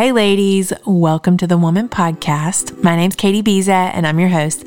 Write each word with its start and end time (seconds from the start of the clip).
Hey, 0.00 0.12
ladies, 0.12 0.72
welcome 0.86 1.36
to 1.36 1.46
the 1.46 1.58
Woman 1.58 1.86
Podcast. 1.86 2.82
My 2.82 2.96
name's 2.96 3.16
Katie 3.16 3.42
Biza, 3.42 3.68
and 3.68 4.06
I'm 4.06 4.18
your 4.18 4.30
host. 4.30 4.64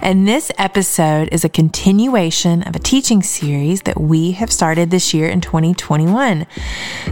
And 0.00 0.26
this 0.26 0.50
episode 0.58 1.28
is 1.30 1.44
a 1.44 1.48
continuation 1.48 2.64
of 2.64 2.74
a 2.74 2.80
teaching 2.80 3.22
series 3.22 3.82
that 3.82 4.00
we 4.00 4.32
have 4.32 4.50
started 4.50 4.90
this 4.90 5.14
year 5.14 5.28
in 5.28 5.40
2021. 5.40 6.48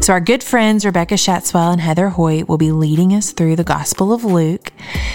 So, 0.00 0.12
our 0.12 0.18
good 0.18 0.42
friends 0.42 0.84
Rebecca 0.84 1.14
Shatswell 1.14 1.70
and 1.70 1.80
Heather 1.80 2.08
Hoyt 2.08 2.48
will 2.48 2.58
be 2.58 2.72
leading 2.72 3.14
us 3.14 3.30
through 3.30 3.54
the 3.54 3.62
Gospel 3.62 4.12
of 4.12 4.24
Luke. 4.24 4.72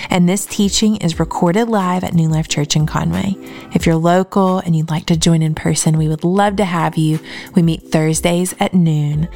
And 0.10 0.30
this 0.30 0.46
teaching 0.46 0.96
is 0.96 1.20
recorded 1.20 1.68
live 1.68 2.06
at 2.06 2.14
New 2.14 2.30
Life 2.30 2.48
Church 2.48 2.78
in 2.78 2.86
Conway. 2.86 3.36
If 3.74 3.86
you're 3.86 3.96
local 3.96 4.60
and 4.60 4.78
you'd 4.78 4.90
like 4.90 5.08
to 5.08 5.18
join 5.18 5.42
in 5.42 5.56
person, 5.56 5.98
we 5.98 6.08
would 6.08 6.24
love 6.24 6.56
to 6.56 6.66
have 6.66 6.98
you. 6.98 7.20
We 7.54 7.64
meet 7.64 7.92
Thursdays 7.92 8.56
at 8.62 8.74
noon. 8.74 9.28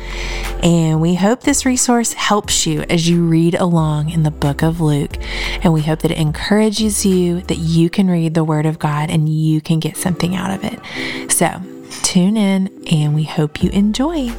And 0.64 1.02
we 1.02 1.16
hope 1.16 1.42
this 1.42 1.66
resource 1.66 2.14
helps 2.14 2.66
you 2.66 2.84
as 2.84 3.09
you 3.09 3.09
read 3.16 3.55
along 3.55 4.10
in 4.10 4.23
the 4.23 4.32
book 4.32 4.62
of 4.62 4.82
Luke. 4.82 5.18
And 5.63 5.73
we 5.73 5.81
hope 5.81 5.99
that 5.99 6.12
it 6.12 6.18
encourages 6.18 7.05
you 7.05 7.41
that 7.41 7.58
you 7.58 7.90
can 7.90 8.09
read 8.09 8.34
the 8.34 8.44
Word 8.44 8.66
of 8.66 8.80
God 8.80 9.09
and 9.09 9.30
you 9.30 9.62
can 9.62 9.80
get 9.80 9.98
something 9.98 10.35
out 10.35 10.52
of 10.52 10.63
it. 10.63 11.32
So 11.32 11.62
tune 12.04 12.38
in 12.38 12.70
and 12.91 13.16
we 13.16 13.23
hope 13.23 13.63
you 13.63 13.70
enjoy. 13.72 14.32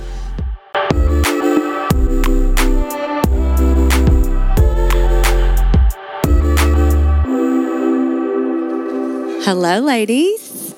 Hello, 9.42 9.80
ladies. 9.80 10.74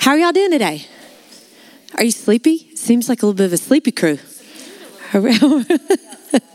How 0.00 0.10
are 0.10 0.18
y'all 0.18 0.32
doing 0.32 0.50
today? 0.50 0.86
Are 1.94 2.04
you 2.04 2.10
sleepy? 2.10 2.74
Seems 2.74 3.08
like 3.08 3.22
a 3.22 3.26
little 3.26 3.36
bit 3.36 3.46
of 3.46 3.52
a 3.52 3.56
sleepy 3.56 3.92
crew. 3.92 4.18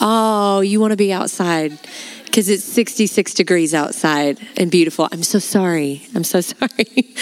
oh, 0.00 0.60
you 0.60 0.80
want 0.80 0.92
to 0.92 0.96
be 0.96 1.12
outside 1.12 1.78
because 2.38 2.48
it's 2.48 2.62
66 2.62 3.34
degrees 3.34 3.74
outside 3.74 4.38
and 4.56 4.70
beautiful. 4.70 5.08
I'm 5.10 5.22
so 5.22 5.38
sorry. 5.38 6.06
I'm 6.14 6.24
so 6.24 6.40
sorry. 6.42 7.14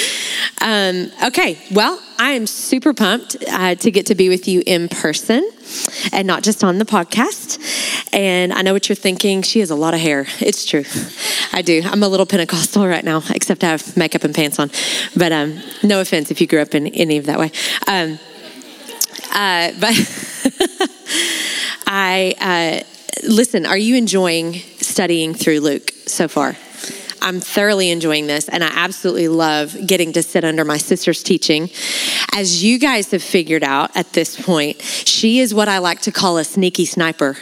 um, 0.61 1.11
okay, 1.25 1.59
well, 1.73 2.03
I 2.19 2.33
am 2.33 2.47
super 2.47 2.93
pumped 2.93 3.37
uh, 3.51 3.77
to 3.77 3.91
get 3.91 4.07
to 4.07 4.15
be 4.15 4.29
with 4.29 4.49
you 4.49 4.63
in 4.67 4.89
person 4.89 5.49
and 6.13 6.27
not 6.27 6.43
just 6.43 6.65
on 6.65 6.79
the 6.79 6.85
podcast. 6.85 7.59
And 8.13 8.53
I 8.53 8.63
know 8.63 8.73
what 8.73 8.89
you're 8.89 8.97
thinking. 8.97 9.43
She 9.43 9.61
has 9.61 9.71
a 9.71 9.75
lot 9.75 9.95
of 9.95 10.01
hair. 10.01 10.27
It's 10.41 10.65
true. 10.67 10.85
I 11.53 11.63
do. 11.63 11.83
I'm 11.85 12.03
a 12.03 12.09
little 12.09 12.27
Pentecostal 12.27 12.87
right 12.87 13.05
now, 13.05 13.23
except 13.31 13.65
I 13.65 13.69
have 13.69 13.97
makeup 13.97 14.25
and 14.25 14.35
pants 14.35 14.59
on. 14.59 14.71
But 15.17 15.33
um, 15.33 15.61
no 15.83 16.01
offense 16.01 16.31
if 16.31 16.41
you 16.41 16.47
grew 16.47 16.61
up 16.61 16.75
in 16.75 16.89
any 16.89 17.17
of 17.17 17.27
that 17.27 17.39
way. 17.39 17.53
Um, 17.87 18.19
uh, 19.33 19.73
but 19.81 19.95
I 21.87 22.35
uh, 22.41 22.85
listen. 23.27 23.67
Are 23.67 23.79
you 23.79 23.97
enjoying 23.97 24.55
studying 24.55 25.35
through 25.35 25.61
Luke 25.61 25.91
so 26.07 26.29
far? 26.29 26.57
I'm 27.23 27.41
thoroughly 27.41 27.91
enjoying 27.91 28.27
this, 28.27 28.49
and 28.49 28.63
I 28.63 28.71
absolutely 28.73 29.29
love 29.29 29.77
getting 29.87 30.13
to 30.13 30.23
sit 30.23 30.45
under 30.45 30.65
my 30.65 30.77
sister's 30.77 31.23
teaching. 31.23 31.71
As 32.35 32.63
you 32.63 32.79
guys 32.79 33.11
have 33.11 33.23
figured 33.23 33.65
out 33.65 33.97
at 33.97 34.13
this 34.13 34.41
point, 34.41 34.81
she 34.81 35.41
is 35.41 35.53
what 35.55 35.69
I 35.69 35.79
like 35.79 36.03
to 36.03 36.13
call 36.13 36.39
a 36.39 36.45
sneaky 36.45 36.85
sniper 36.85 37.37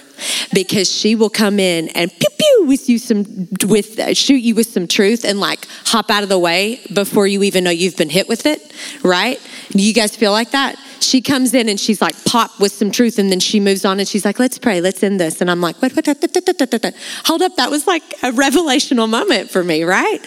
because 0.55 0.91
she 0.91 1.15
will 1.17 1.28
come 1.28 1.59
in 1.59 1.89
and 1.89 2.11
pew 2.12 2.28
with 2.66 2.88
you 2.88 2.98
some 2.98 3.48
with 3.66 4.16
shoot 4.16 4.42
you 4.42 4.54
with 4.54 4.66
some 4.66 4.86
truth 4.86 5.24
and 5.24 5.40
like 5.40 5.66
hop 5.84 6.10
out 6.10 6.22
of 6.22 6.28
the 6.28 6.38
way 6.38 6.80
before 6.92 7.26
you 7.26 7.42
even 7.42 7.64
know 7.64 7.70
you've 7.70 7.96
been 7.96 8.10
hit 8.10 8.28
with 8.28 8.46
it, 8.46 8.72
right? 9.02 9.40
Do 9.70 9.82
you 9.82 9.92
guys 9.92 10.16
feel 10.16 10.32
like 10.32 10.50
that? 10.52 10.76
She 11.00 11.20
comes 11.20 11.54
in 11.54 11.68
and 11.68 11.78
she's 11.78 12.00
like 12.00 12.14
pop 12.24 12.58
with 12.60 12.72
some 12.72 12.90
truth 12.90 13.18
and 13.18 13.30
then 13.30 13.40
she 13.40 13.60
moves 13.60 13.84
on 13.84 14.00
and 14.00 14.08
she's 14.08 14.24
like, 14.24 14.38
let's 14.38 14.58
pray, 14.58 14.80
let's 14.80 15.02
end 15.02 15.20
this. 15.20 15.40
And 15.40 15.50
I'm 15.50 15.60
like, 15.60 15.80
what, 15.82 15.92
what, 15.92 16.06
what, 16.06 16.20
what 16.22 16.94
hold 17.24 17.42
up, 17.42 17.56
that 17.56 17.70
was 17.70 17.86
like 17.86 18.02
a 18.22 18.30
revelational 18.30 19.08
moment 19.08 19.50
for 19.50 19.62
me, 19.62 19.84
right? 19.84 20.20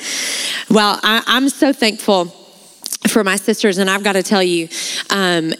Well, 0.69 0.99
I, 1.03 1.23
I'm 1.25 1.49
so 1.49 1.73
thankful 1.73 2.33
for 3.08 3.23
my 3.23 3.36
sisters. 3.36 3.77
And 3.77 3.89
I've 3.89 4.04
got 4.04 4.14
to 4.14 4.23
tell 4.23 4.43
you, 4.43 4.70
um, 5.09 5.54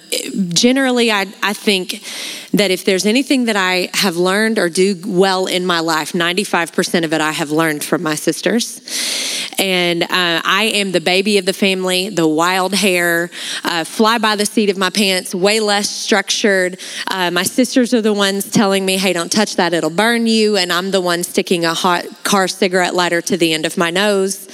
generally, 0.50 1.12
I, 1.12 1.26
I 1.42 1.54
think 1.54 2.04
that 2.54 2.72
if 2.72 2.86
there's 2.86 3.06
anything 3.06 3.46
that 3.46 3.56
I 3.56 3.90
have 3.94 4.18
learned 4.18 4.60
or 4.60 4.70
do 4.70 5.00
well 5.06 5.48
in 5.48 5.66
my 5.66 5.80
life, 5.80 6.14
95% 6.14 7.04
of 7.04 7.14
it 7.14 7.22
I 7.22 7.32
have 7.32 7.52
learned 7.52 7.84
from 7.84 8.04
my 8.04 8.16
sisters. 8.16 8.82
And 9.58 10.04
uh, 10.04 10.08
I 10.10 10.72
am 10.76 10.92
the 10.92 11.02
baby 11.02 11.38
of 11.38 11.46
the 11.46 11.54
family, 11.54 12.10
the 12.10 12.28
wild 12.28 12.74
hair, 12.74 13.30
uh, 13.64 13.84
fly 13.84 14.18
by 14.18 14.36
the 14.36 14.46
seat 14.46 14.70
of 14.70 14.78
my 14.78 14.90
pants, 14.90 15.34
way 15.34 15.60
less 15.60 15.90
structured. 15.90 16.80
Uh, 17.08 17.32
my 17.32 17.44
sisters 17.44 17.94
are 17.94 18.02
the 18.02 18.14
ones 18.14 18.50
telling 18.50 18.86
me, 18.86 18.98
hey, 18.98 19.14
don't 19.14 19.32
touch 19.32 19.56
that, 19.56 19.74
it'll 19.74 19.90
burn 19.90 20.28
you. 20.28 20.58
And 20.58 20.72
I'm 20.72 20.92
the 20.92 21.02
one 21.02 21.24
sticking 21.24 21.66
a 21.66 21.74
hot 21.74 22.06
car 22.24 22.48
cigarette 22.48 22.94
lighter 22.94 23.22
to 23.22 23.38
the 23.38 23.54
end 23.54 23.66
of 23.66 23.78
my 23.78 23.90
nose. 23.90 24.48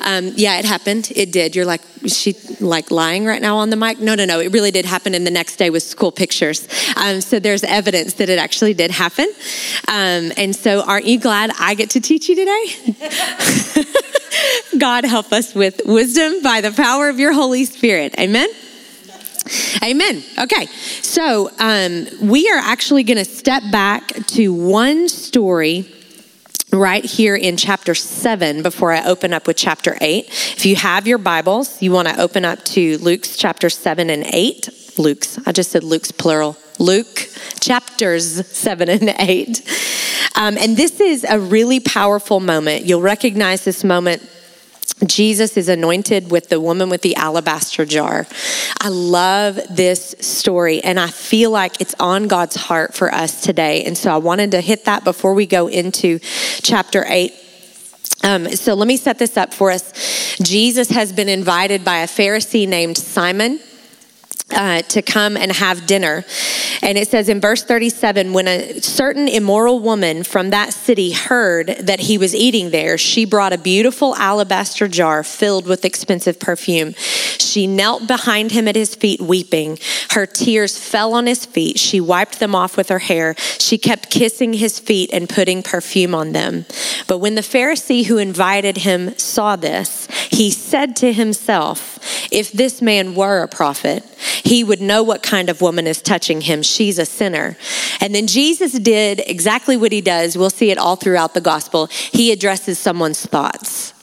Um, 0.00 0.32
yeah, 0.36 0.58
it 0.58 0.64
happened. 0.64 1.10
It 1.14 1.32
did. 1.32 1.56
You're 1.56 1.64
like, 1.64 1.82
she 2.06 2.34
like 2.60 2.90
lying 2.90 3.24
right 3.24 3.40
now 3.40 3.58
on 3.58 3.70
the 3.70 3.76
mic? 3.76 4.00
No, 4.00 4.14
no, 4.14 4.24
no. 4.24 4.40
It 4.40 4.52
really 4.52 4.70
did 4.70 4.84
happen. 4.84 5.14
And 5.14 5.26
the 5.26 5.30
next 5.30 5.56
day 5.56 5.70
was 5.70 5.88
school 5.88 6.12
pictures. 6.12 6.66
Um, 6.96 7.20
so 7.20 7.38
there's 7.38 7.64
evidence 7.64 8.14
that 8.14 8.28
it 8.28 8.38
actually 8.38 8.74
did 8.74 8.90
happen. 8.90 9.28
Um, 9.88 10.32
and 10.36 10.54
so 10.54 10.82
aren't 10.82 11.06
you 11.06 11.18
glad 11.20 11.50
I 11.58 11.74
get 11.74 11.90
to 11.90 12.00
teach 12.00 12.28
you 12.28 12.36
today? 12.36 13.84
God 14.78 15.04
help 15.04 15.32
us 15.32 15.54
with 15.54 15.80
wisdom 15.84 16.42
by 16.42 16.60
the 16.60 16.72
power 16.72 17.08
of 17.08 17.18
your 17.18 17.32
Holy 17.32 17.64
Spirit. 17.64 18.18
Amen. 18.18 18.48
Amen. 19.82 20.22
Okay, 20.38 20.66
so 20.66 21.50
um, 21.58 22.06
we 22.22 22.48
are 22.50 22.58
actually 22.58 23.02
going 23.02 23.18
to 23.18 23.24
step 23.24 23.62
back 23.72 24.08
to 24.28 24.52
one 24.52 25.08
story 25.08 25.92
right 26.72 27.04
here 27.04 27.36
in 27.36 27.56
chapter 27.56 27.94
7 27.94 28.62
before 28.62 28.92
I 28.92 29.04
open 29.04 29.32
up 29.32 29.46
with 29.46 29.56
chapter 29.56 29.96
8. 30.00 30.26
If 30.28 30.64
you 30.64 30.76
have 30.76 31.06
your 31.06 31.18
Bibles, 31.18 31.82
you 31.82 31.92
want 31.92 32.08
to 32.08 32.20
open 32.20 32.44
up 32.44 32.64
to 32.66 32.96
Luke's 32.98 33.36
chapter 33.36 33.68
7 33.68 34.08
and 34.08 34.24
8. 34.24 34.98
Luke's, 34.98 35.38
I 35.46 35.52
just 35.52 35.70
said 35.70 35.84
Luke's 35.84 36.12
plural. 36.12 36.56
Luke 36.78 37.28
chapters 37.60 38.46
7 38.46 38.88
and 38.88 39.14
8. 39.18 39.62
Um, 40.34 40.56
and 40.58 40.76
this 40.76 41.00
is 41.00 41.24
a 41.28 41.38
really 41.38 41.80
powerful 41.80 42.40
moment. 42.40 42.84
You'll 42.84 43.02
recognize 43.02 43.64
this 43.64 43.84
moment 43.84 44.28
Jesus 45.06 45.56
is 45.56 45.68
anointed 45.68 46.30
with 46.30 46.48
the 46.48 46.60
woman 46.60 46.88
with 46.88 47.02
the 47.02 47.16
alabaster 47.16 47.84
jar. 47.84 48.26
I 48.80 48.88
love 48.88 49.58
this 49.70 50.14
story 50.20 50.82
and 50.82 50.98
I 50.98 51.08
feel 51.08 51.50
like 51.50 51.80
it's 51.80 51.94
on 51.98 52.28
God's 52.28 52.56
heart 52.56 52.94
for 52.94 53.12
us 53.12 53.40
today. 53.42 53.84
And 53.84 53.96
so 53.98 54.12
I 54.12 54.18
wanted 54.18 54.52
to 54.52 54.60
hit 54.60 54.84
that 54.84 55.02
before 55.04 55.34
we 55.34 55.46
go 55.46 55.66
into 55.66 56.18
chapter 56.62 57.04
8. 57.06 57.32
Um, 58.24 58.48
so 58.50 58.74
let 58.74 58.86
me 58.86 58.96
set 58.96 59.18
this 59.18 59.36
up 59.36 59.52
for 59.52 59.72
us. 59.72 60.36
Jesus 60.40 60.90
has 60.90 61.12
been 61.12 61.28
invited 61.28 61.84
by 61.84 61.98
a 61.98 62.06
Pharisee 62.06 62.68
named 62.68 62.96
Simon 62.96 63.58
uh, 64.52 64.82
to 64.82 65.02
come 65.02 65.36
and 65.36 65.52
have 65.52 65.86
dinner. 65.86 66.24
And 66.82 66.98
it 66.98 67.08
says 67.08 67.28
in 67.28 67.40
verse 67.40 67.62
37 67.62 68.32
when 68.32 68.48
a 68.48 68.80
certain 68.80 69.28
immoral 69.28 69.80
woman 69.80 70.24
from 70.24 70.50
that 70.50 70.72
city 70.72 71.12
heard 71.12 71.68
that 71.80 72.00
he 72.00 72.18
was 72.18 72.34
eating 72.34 72.70
there, 72.70 72.98
she 72.98 73.24
brought 73.24 73.52
a 73.52 73.58
beautiful 73.58 74.14
alabaster 74.16 74.88
jar 74.88 75.22
filled 75.22 75.66
with 75.66 75.84
expensive 75.84 76.38
perfume. 76.40 76.94
She 77.38 77.66
knelt 77.66 78.06
behind 78.06 78.52
him 78.52 78.66
at 78.68 78.76
his 78.76 78.94
feet, 78.94 79.20
weeping. 79.20 79.78
Her 80.10 80.26
tears 80.26 80.78
fell 80.78 81.14
on 81.14 81.26
his 81.26 81.44
feet. 81.44 81.78
She 81.78 82.00
wiped 82.00 82.40
them 82.40 82.54
off 82.54 82.76
with 82.76 82.88
her 82.88 82.98
hair. 82.98 83.34
She 83.58 83.78
kept 83.78 84.10
kissing 84.10 84.54
his 84.54 84.78
feet 84.78 85.10
and 85.12 85.28
putting 85.28 85.62
perfume 85.62 86.14
on 86.14 86.32
them. 86.32 86.66
But 87.06 87.18
when 87.18 87.34
the 87.34 87.42
Pharisee 87.42 88.06
who 88.06 88.18
invited 88.18 88.78
him 88.78 89.16
saw 89.18 89.56
this, 89.56 90.06
he 90.30 90.50
said 90.50 90.96
to 90.96 91.12
himself, 91.12 91.98
If 92.32 92.52
this 92.52 92.80
man 92.80 93.14
were 93.14 93.42
a 93.42 93.48
prophet, 93.48 94.04
he 94.44 94.64
would 94.64 94.80
know 94.80 95.02
what 95.02 95.22
kind 95.22 95.48
of 95.48 95.60
woman 95.60 95.86
is 95.86 96.02
touching 96.02 96.40
him. 96.40 96.62
She's 96.62 96.98
a 96.98 97.06
sinner. 97.06 97.56
And 98.00 98.14
then 98.14 98.26
Jesus 98.26 98.72
did 98.72 99.22
exactly 99.26 99.76
what 99.76 99.92
he 99.92 100.00
does. 100.00 100.36
We'll 100.36 100.50
see 100.50 100.70
it 100.70 100.78
all 100.78 100.96
throughout 100.96 101.34
the 101.34 101.40
gospel. 101.40 101.86
He 101.86 102.32
addresses 102.32 102.78
someone's 102.78 103.24
thoughts. 103.24 103.94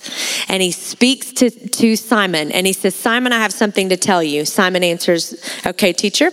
And 0.47 0.61
he 0.61 0.71
speaks 0.71 1.31
to, 1.33 1.49
to 1.49 1.95
Simon 1.95 2.51
and 2.51 2.65
he 2.65 2.73
says, 2.73 2.95
Simon, 2.95 3.33
I 3.33 3.39
have 3.39 3.53
something 3.53 3.89
to 3.89 3.97
tell 3.97 4.23
you. 4.23 4.45
Simon 4.45 4.83
answers, 4.83 5.35
Okay, 5.65 5.93
teacher. 5.93 6.31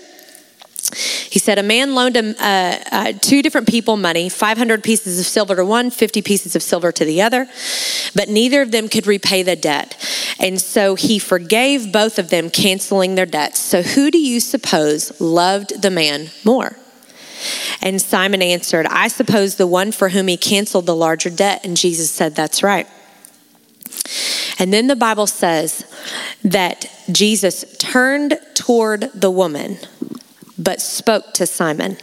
He 0.94 1.38
said, 1.38 1.58
A 1.58 1.62
man 1.62 1.94
loaned 1.94 2.16
uh, 2.16 2.32
uh, 2.40 3.12
two 3.20 3.42
different 3.42 3.68
people 3.68 3.96
money 3.96 4.28
500 4.28 4.84
pieces 4.84 5.18
of 5.18 5.26
silver 5.26 5.56
to 5.56 5.64
one, 5.64 5.90
50 5.90 6.22
pieces 6.22 6.54
of 6.54 6.62
silver 6.62 6.92
to 6.92 7.04
the 7.04 7.20
other, 7.20 7.48
but 8.14 8.28
neither 8.28 8.62
of 8.62 8.70
them 8.70 8.88
could 8.88 9.06
repay 9.06 9.42
the 9.42 9.56
debt. 9.56 9.96
And 10.38 10.60
so 10.60 10.94
he 10.94 11.18
forgave 11.18 11.92
both 11.92 12.18
of 12.18 12.30
them, 12.30 12.50
canceling 12.50 13.14
their 13.14 13.26
debts. 13.26 13.58
So 13.58 13.82
who 13.82 14.10
do 14.10 14.18
you 14.18 14.38
suppose 14.38 15.20
loved 15.20 15.82
the 15.82 15.90
man 15.90 16.28
more? 16.44 16.76
And 17.82 18.00
Simon 18.00 18.40
answered, 18.40 18.86
I 18.86 19.08
suppose 19.08 19.56
the 19.56 19.66
one 19.66 19.92
for 19.92 20.10
whom 20.10 20.28
he 20.28 20.36
canceled 20.36 20.86
the 20.86 20.96
larger 20.96 21.30
debt. 21.30 21.64
And 21.64 21.76
Jesus 21.76 22.10
said, 22.10 22.34
That's 22.34 22.62
right. 22.62 22.86
And 24.58 24.72
then 24.72 24.86
the 24.86 24.96
Bible 24.96 25.26
says 25.26 25.84
that 26.42 26.90
Jesus 27.10 27.76
turned 27.78 28.38
toward 28.54 29.10
the 29.12 29.30
woman 29.30 29.78
but 30.58 30.80
spoke 30.80 31.34
to 31.34 31.46
Simon. 31.46 31.98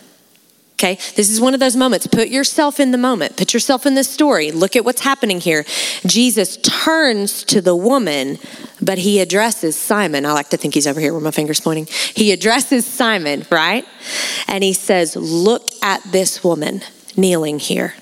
Okay, 0.84 0.96
this 1.16 1.30
is 1.30 1.40
one 1.40 1.54
of 1.54 1.62
those 1.62 1.78
moments. 1.78 2.08
Put 2.08 2.28
yourself 2.28 2.78
in 2.78 2.92
the 2.92 2.98
moment, 2.98 3.38
put 3.38 3.54
yourself 3.54 3.86
in 3.86 3.96
this 3.96 4.10
story. 4.10 4.52
Look 4.52 4.76
at 4.76 4.84
what's 4.84 5.00
happening 5.00 5.40
here. 5.40 5.64
Jesus 6.06 6.58
turns 6.58 7.44
to 7.46 7.62
the 7.62 7.76
woman, 7.76 8.38
but 8.82 8.98
he 8.98 9.22
addresses 9.22 9.78
Simon. 9.78 10.26
I 10.26 10.34
like 10.34 10.50
to 10.50 10.58
think 10.58 10.74
he's 10.74 10.86
over 10.86 11.00
here 11.00 11.14
where 11.14 11.22
my 11.22 11.32
finger's 11.32 11.62
pointing. 11.62 11.86
He 11.86 12.34
addresses 12.34 12.86
Simon, 12.86 13.46
right? 13.50 13.86
And 14.48 14.62
he 14.62 14.74
says, 14.74 15.16
Look 15.16 15.70
at 15.82 16.04
this 16.12 16.44
woman 16.44 16.82
kneeling 17.16 17.60
here. 17.60 17.94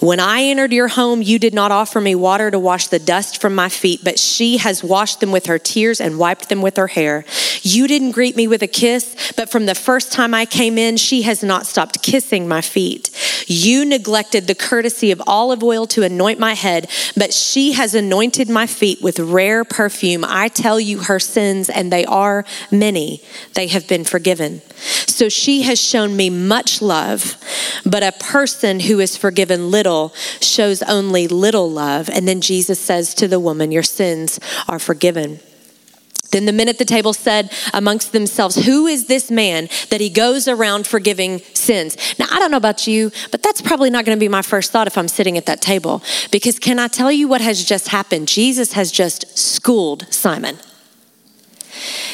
When 0.00 0.20
I 0.20 0.42
entered 0.42 0.72
your 0.72 0.88
home, 0.88 1.22
you 1.22 1.38
did 1.38 1.54
not 1.54 1.70
offer 1.70 2.00
me 2.00 2.14
water 2.14 2.50
to 2.50 2.58
wash 2.58 2.88
the 2.88 2.98
dust 2.98 3.40
from 3.40 3.54
my 3.54 3.68
feet, 3.68 4.00
but 4.02 4.18
she 4.18 4.56
has 4.58 4.82
washed 4.82 5.20
them 5.20 5.32
with 5.32 5.46
her 5.46 5.58
tears 5.58 6.00
and 6.00 6.18
wiped 6.18 6.48
them 6.48 6.62
with 6.62 6.76
her 6.76 6.88
hair. 6.88 7.24
You 7.62 7.86
didn't 7.86 8.12
greet 8.12 8.36
me 8.36 8.48
with 8.48 8.62
a 8.62 8.66
kiss, 8.66 9.32
but 9.36 9.50
from 9.50 9.66
the 9.66 9.74
first 9.74 10.12
time 10.12 10.34
I 10.34 10.44
came 10.46 10.78
in, 10.78 10.96
she 10.96 11.22
has 11.22 11.42
not 11.42 11.66
stopped 11.66 12.02
kissing 12.02 12.48
my 12.48 12.60
feet. 12.60 13.10
You 13.46 13.84
neglected 13.84 14.46
the 14.46 14.54
courtesy 14.54 15.10
of 15.10 15.22
olive 15.26 15.62
oil 15.62 15.86
to 15.88 16.02
anoint 16.02 16.38
my 16.38 16.54
head, 16.54 16.90
but 17.16 17.32
she 17.32 17.72
has 17.72 17.94
anointed 17.94 18.48
my 18.48 18.66
feet 18.66 19.00
with 19.02 19.18
rare 19.18 19.64
perfume. 19.64 20.24
I 20.26 20.48
tell 20.48 20.80
you 20.80 21.02
her 21.02 21.20
sins, 21.20 21.68
and 21.68 21.92
they 21.92 22.04
are 22.06 22.44
many. 22.70 23.22
They 23.54 23.68
have 23.68 23.86
been 23.86 24.04
forgiven. 24.04 24.62
So 25.12 25.28
she 25.28 25.62
has 25.62 25.80
shown 25.80 26.16
me 26.16 26.30
much 26.30 26.80
love, 26.80 27.36
but 27.84 28.02
a 28.02 28.12
person 28.12 28.80
who 28.80 28.98
is 28.98 29.16
forgiven 29.16 29.70
little 29.70 30.14
shows 30.40 30.82
only 30.82 31.28
little 31.28 31.70
love. 31.70 32.08
And 32.08 32.26
then 32.26 32.40
Jesus 32.40 32.80
says 32.80 33.14
to 33.14 33.28
the 33.28 33.38
woman, 33.40 33.70
Your 33.72 33.82
sins 33.82 34.40
are 34.68 34.78
forgiven. 34.78 35.40
Then 36.32 36.46
the 36.46 36.52
men 36.52 36.68
at 36.68 36.78
the 36.78 36.86
table 36.86 37.12
said 37.12 37.52
amongst 37.74 38.12
themselves, 38.12 38.56
Who 38.64 38.86
is 38.86 39.06
this 39.06 39.30
man 39.30 39.68
that 39.90 40.00
he 40.00 40.08
goes 40.08 40.48
around 40.48 40.86
forgiving 40.86 41.40
sins? 41.52 41.96
Now, 42.18 42.26
I 42.30 42.38
don't 42.38 42.50
know 42.50 42.56
about 42.56 42.86
you, 42.86 43.12
but 43.30 43.42
that's 43.42 43.60
probably 43.60 43.90
not 43.90 44.06
going 44.06 44.16
to 44.16 44.20
be 44.20 44.28
my 44.28 44.42
first 44.42 44.72
thought 44.72 44.86
if 44.86 44.96
I'm 44.96 45.08
sitting 45.08 45.36
at 45.36 45.46
that 45.46 45.60
table. 45.60 46.02
Because 46.30 46.58
can 46.58 46.78
I 46.78 46.88
tell 46.88 47.12
you 47.12 47.28
what 47.28 47.42
has 47.42 47.62
just 47.62 47.88
happened? 47.88 48.28
Jesus 48.28 48.72
has 48.72 48.90
just 48.90 49.38
schooled 49.38 50.12
Simon. 50.12 50.56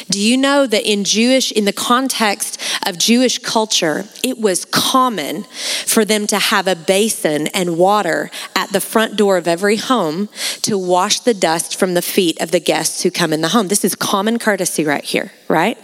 Do 0.09 0.19
you 0.19 0.37
know 0.37 0.67
that 0.67 0.89
in 0.89 1.03
Jewish, 1.03 1.51
in 1.51 1.65
the 1.65 1.73
context 1.73 2.61
of 2.85 2.97
Jewish 2.97 3.39
culture, 3.39 4.05
it 4.23 4.39
was 4.39 4.65
common 4.65 5.43
for 5.85 6.05
them 6.05 6.27
to 6.27 6.39
have 6.39 6.67
a 6.67 6.75
basin 6.75 7.47
and 7.47 7.77
water 7.77 8.31
at 8.55 8.71
the 8.71 8.81
front 8.81 9.15
door 9.15 9.37
of 9.37 9.47
every 9.47 9.77
home 9.77 10.29
to 10.61 10.77
wash 10.77 11.19
the 11.19 11.33
dust 11.33 11.77
from 11.77 11.93
the 11.93 12.01
feet 12.01 12.39
of 12.41 12.51
the 12.51 12.59
guests 12.59 13.03
who 13.03 13.11
come 13.11 13.33
in 13.33 13.41
the 13.41 13.49
home? 13.49 13.67
This 13.67 13.83
is 13.85 13.95
common 13.95 14.39
courtesy 14.39 14.83
right 14.83 15.03
here, 15.03 15.31
right? 15.47 15.77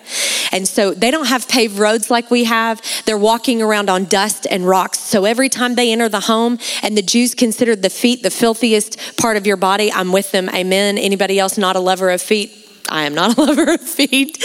And 0.52 0.68
so 0.68 0.94
they 0.94 1.12
don't 1.12 1.28
have 1.28 1.48
paved 1.48 1.78
roads 1.78 2.10
like 2.10 2.32
we 2.32 2.46
have. 2.46 2.82
They're 3.06 3.18
walking 3.18 3.62
around 3.62 3.90
on 3.90 4.06
dust 4.06 4.48
and 4.50 4.68
rocks. 4.68 5.00
So 5.00 5.26
every 5.26 5.50
time 5.50 5.76
they 5.76 5.92
enter 5.92 6.10
the 6.10 6.22
home, 6.22 6.60
and 6.82 6.98
the 6.98 7.02
Jews 7.02 7.36
considered 7.36 7.82
the 7.82 7.90
feet 7.90 8.24
the 8.24 8.30
filthiest 8.30 9.18
part 9.18 9.38
of 9.38 9.46
your 9.46 9.58
body, 9.58 9.92
I'm 9.92 10.12
with 10.12 10.32
them. 10.32 10.50
Amen. 10.50 10.98
Anybody 10.98 11.40
else 11.40 11.58
not 11.58 11.76
a 11.76 11.80
lover 11.80 12.10
of 12.10 12.22
feet? 12.22 12.65
I 12.90 13.04
am 13.04 13.14
not 13.14 13.38
a 13.38 13.42
lover 13.42 13.74
of 13.74 13.82
feet. 13.82 14.44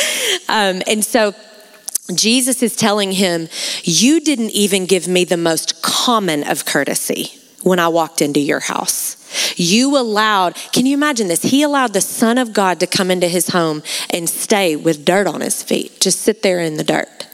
Um, 0.49 0.83
and 0.87 1.05
so 1.05 1.35
Jesus 2.15 2.63
is 2.63 2.77
telling 2.77 3.13
him, 3.13 3.49
You 3.83 4.21
didn't 4.21 4.51
even 4.51 4.87
give 4.87 5.09
me 5.09 5.25
the 5.25 5.37
most 5.37 5.83
common 5.83 6.45
of 6.49 6.65
courtesy 6.65 7.33
when 7.63 7.79
I 7.79 7.89
walked 7.89 8.23
into 8.23 8.41
your 8.41 8.61
house. 8.61 9.17
You 9.57 9.97
allowed, 9.97 10.57
can 10.73 10.87
you 10.87 10.95
imagine 10.95 11.29
this? 11.29 11.43
He 11.43 11.63
allowed 11.63 11.93
the 11.93 12.01
Son 12.01 12.39
of 12.39 12.53
God 12.53 12.81
to 12.81 12.87
come 12.87 13.11
into 13.11 13.29
his 13.29 13.49
home 13.49 13.83
and 14.09 14.29
stay 14.29 14.77
with 14.77 15.05
dirt 15.05 15.27
on 15.27 15.41
his 15.41 15.63
feet, 15.63 16.01
just 16.01 16.21
sit 16.21 16.43
there 16.43 16.61
in 16.61 16.77
the 16.77 16.85
dirt. 16.85 17.27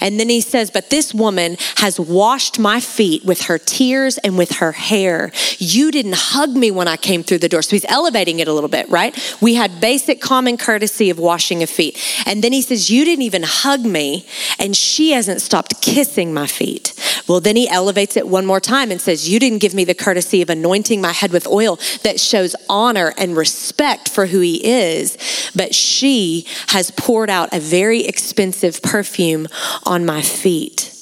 And 0.00 0.18
then 0.18 0.28
he 0.28 0.40
says, 0.40 0.70
But 0.70 0.90
this 0.90 1.14
woman 1.14 1.56
has 1.76 1.98
washed 1.98 2.58
my 2.58 2.80
feet 2.80 3.24
with 3.24 3.42
her 3.42 3.58
tears 3.58 4.18
and 4.18 4.38
with 4.38 4.52
her 4.56 4.72
hair. 4.72 5.32
You 5.58 5.90
didn't 5.90 6.16
hug 6.16 6.50
me 6.56 6.70
when 6.70 6.88
I 6.88 6.96
came 6.96 7.22
through 7.22 7.38
the 7.38 7.48
door. 7.48 7.62
So 7.62 7.70
he's 7.70 7.84
elevating 7.88 8.40
it 8.40 8.48
a 8.48 8.52
little 8.52 8.68
bit, 8.68 8.88
right? 8.88 9.16
We 9.40 9.54
had 9.54 9.80
basic 9.80 10.20
common 10.20 10.56
courtesy 10.56 11.10
of 11.10 11.18
washing 11.18 11.62
of 11.62 11.70
feet. 11.70 11.98
And 12.26 12.42
then 12.42 12.52
he 12.52 12.62
says, 12.62 12.90
You 12.90 13.04
didn't 13.04 13.22
even 13.22 13.42
hug 13.44 13.84
me, 13.84 14.26
and 14.58 14.76
she 14.76 15.12
hasn't 15.12 15.42
stopped 15.42 15.80
kissing 15.80 16.34
my 16.34 16.46
feet. 16.46 16.94
Well, 17.26 17.40
then 17.40 17.56
he 17.56 17.68
elevates 17.68 18.16
it 18.16 18.26
one 18.26 18.46
more 18.46 18.60
time 18.60 18.90
and 18.90 19.00
says, 19.00 19.28
You 19.28 19.38
didn't 19.38 19.58
give 19.58 19.74
me 19.74 19.84
the 19.84 19.94
courtesy 19.94 20.42
of 20.42 20.50
anointing 20.50 21.00
my 21.00 21.12
head 21.12 21.32
with 21.32 21.46
oil 21.46 21.78
that 22.02 22.20
shows 22.20 22.56
honor 22.68 23.14
and 23.18 23.36
respect 23.36 24.08
for 24.08 24.26
who 24.26 24.40
he 24.40 24.64
is, 24.64 25.16
but 25.54 25.74
she 25.74 26.46
has 26.68 26.90
poured 26.92 27.30
out 27.30 27.52
a 27.52 27.60
very 27.60 28.06
expensive 28.06 28.82
perfume 28.82 29.46
on 29.84 30.06
my 30.06 30.22
feet. 30.22 30.94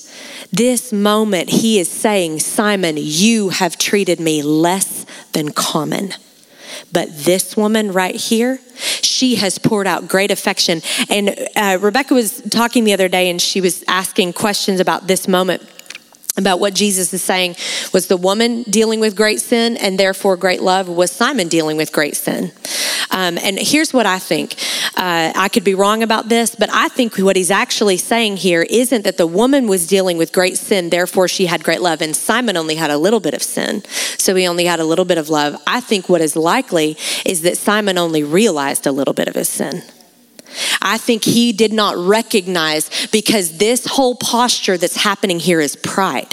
This 0.52 0.92
moment, 0.92 1.50
he 1.50 1.78
is 1.78 1.90
saying, 1.90 2.40
Simon, 2.40 2.96
you 2.98 3.50
have 3.50 3.76
treated 3.76 4.20
me 4.20 4.42
less 4.42 5.04
than 5.32 5.52
common. 5.52 6.14
But 6.92 7.08
this 7.10 7.56
woman 7.56 7.92
right 7.92 8.14
here, 8.14 8.60
she 9.02 9.36
has 9.36 9.58
poured 9.58 9.86
out 9.86 10.08
great 10.08 10.30
affection. 10.30 10.82
And 11.08 11.36
uh, 11.56 11.78
Rebecca 11.80 12.14
was 12.14 12.40
talking 12.42 12.84
the 12.84 12.92
other 12.92 13.08
day 13.08 13.28
and 13.28 13.40
she 13.40 13.60
was 13.60 13.84
asking 13.88 14.34
questions 14.34 14.80
about 14.80 15.06
this 15.06 15.26
moment 15.26 15.62
about 16.36 16.60
what 16.60 16.74
Jesus 16.74 17.12
is 17.12 17.22
saying 17.22 17.56
was 17.92 18.08
the 18.08 18.16
woman 18.16 18.62
dealing 18.64 19.00
with 19.00 19.16
great 19.16 19.40
sin 19.40 19.76
and 19.76 19.98
therefore 19.98 20.36
great 20.36 20.62
love 20.62 20.88
was 20.88 21.10
Simon 21.10 21.48
dealing 21.48 21.76
with 21.76 21.92
great 21.92 22.16
sin. 22.16 22.52
Um, 23.10 23.38
and 23.38 23.58
here's 23.58 23.92
what 23.94 24.06
I 24.06 24.18
think. 24.18 24.56
Uh, 24.96 25.32
I 25.34 25.48
could 25.48 25.64
be 25.64 25.74
wrong 25.74 26.02
about 26.02 26.28
this, 26.28 26.54
but 26.54 26.68
I 26.72 26.88
think 26.88 27.16
what 27.16 27.36
he's 27.36 27.50
actually 27.50 27.96
saying 27.96 28.38
here 28.38 28.62
isn't 28.68 29.04
that 29.04 29.16
the 29.16 29.26
woman 29.26 29.68
was 29.68 29.86
dealing 29.86 30.18
with 30.18 30.32
great 30.32 30.58
sin, 30.58 30.90
therefore 30.90 31.28
she 31.28 31.46
had 31.46 31.64
great 31.64 31.80
love, 31.80 32.02
and 32.02 32.14
Simon 32.14 32.56
only 32.56 32.74
had 32.74 32.90
a 32.90 32.98
little 32.98 33.20
bit 33.20 33.34
of 33.34 33.42
sin, 33.42 33.82
so 34.18 34.34
he 34.34 34.46
only 34.46 34.64
had 34.64 34.80
a 34.80 34.84
little 34.84 35.04
bit 35.04 35.18
of 35.18 35.28
love. 35.28 35.60
I 35.66 35.80
think 35.80 36.08
what 36.08 36.20
is 36.20 36.36
likely 36.36 36.96
is 37.24 37.42
that 37.42 37.56
Simon 37.56 37.98
only 37.98 38.22
realized 38.22 38.86
a 38.86 38.92
little 38.92 39.14
bit 39.14 39.28
of 39.28 39.34
his 39.34 39.48
sin. 39.48 39.82
I 40.80 40.98
think 40.98 41.24
he 41.24 41.52
did 41.52 41.72
not 41.72 41.96
recognize 41.96 43.08
because 43.08 43.58
this 43.58 43.86
whole 43.86 44.14
posture 44.14 44.78
that's 44.78 44.96
happening 44.96 45.40
here 45.40 45.60
is 45.60 45.76
pride. 45.76 46.32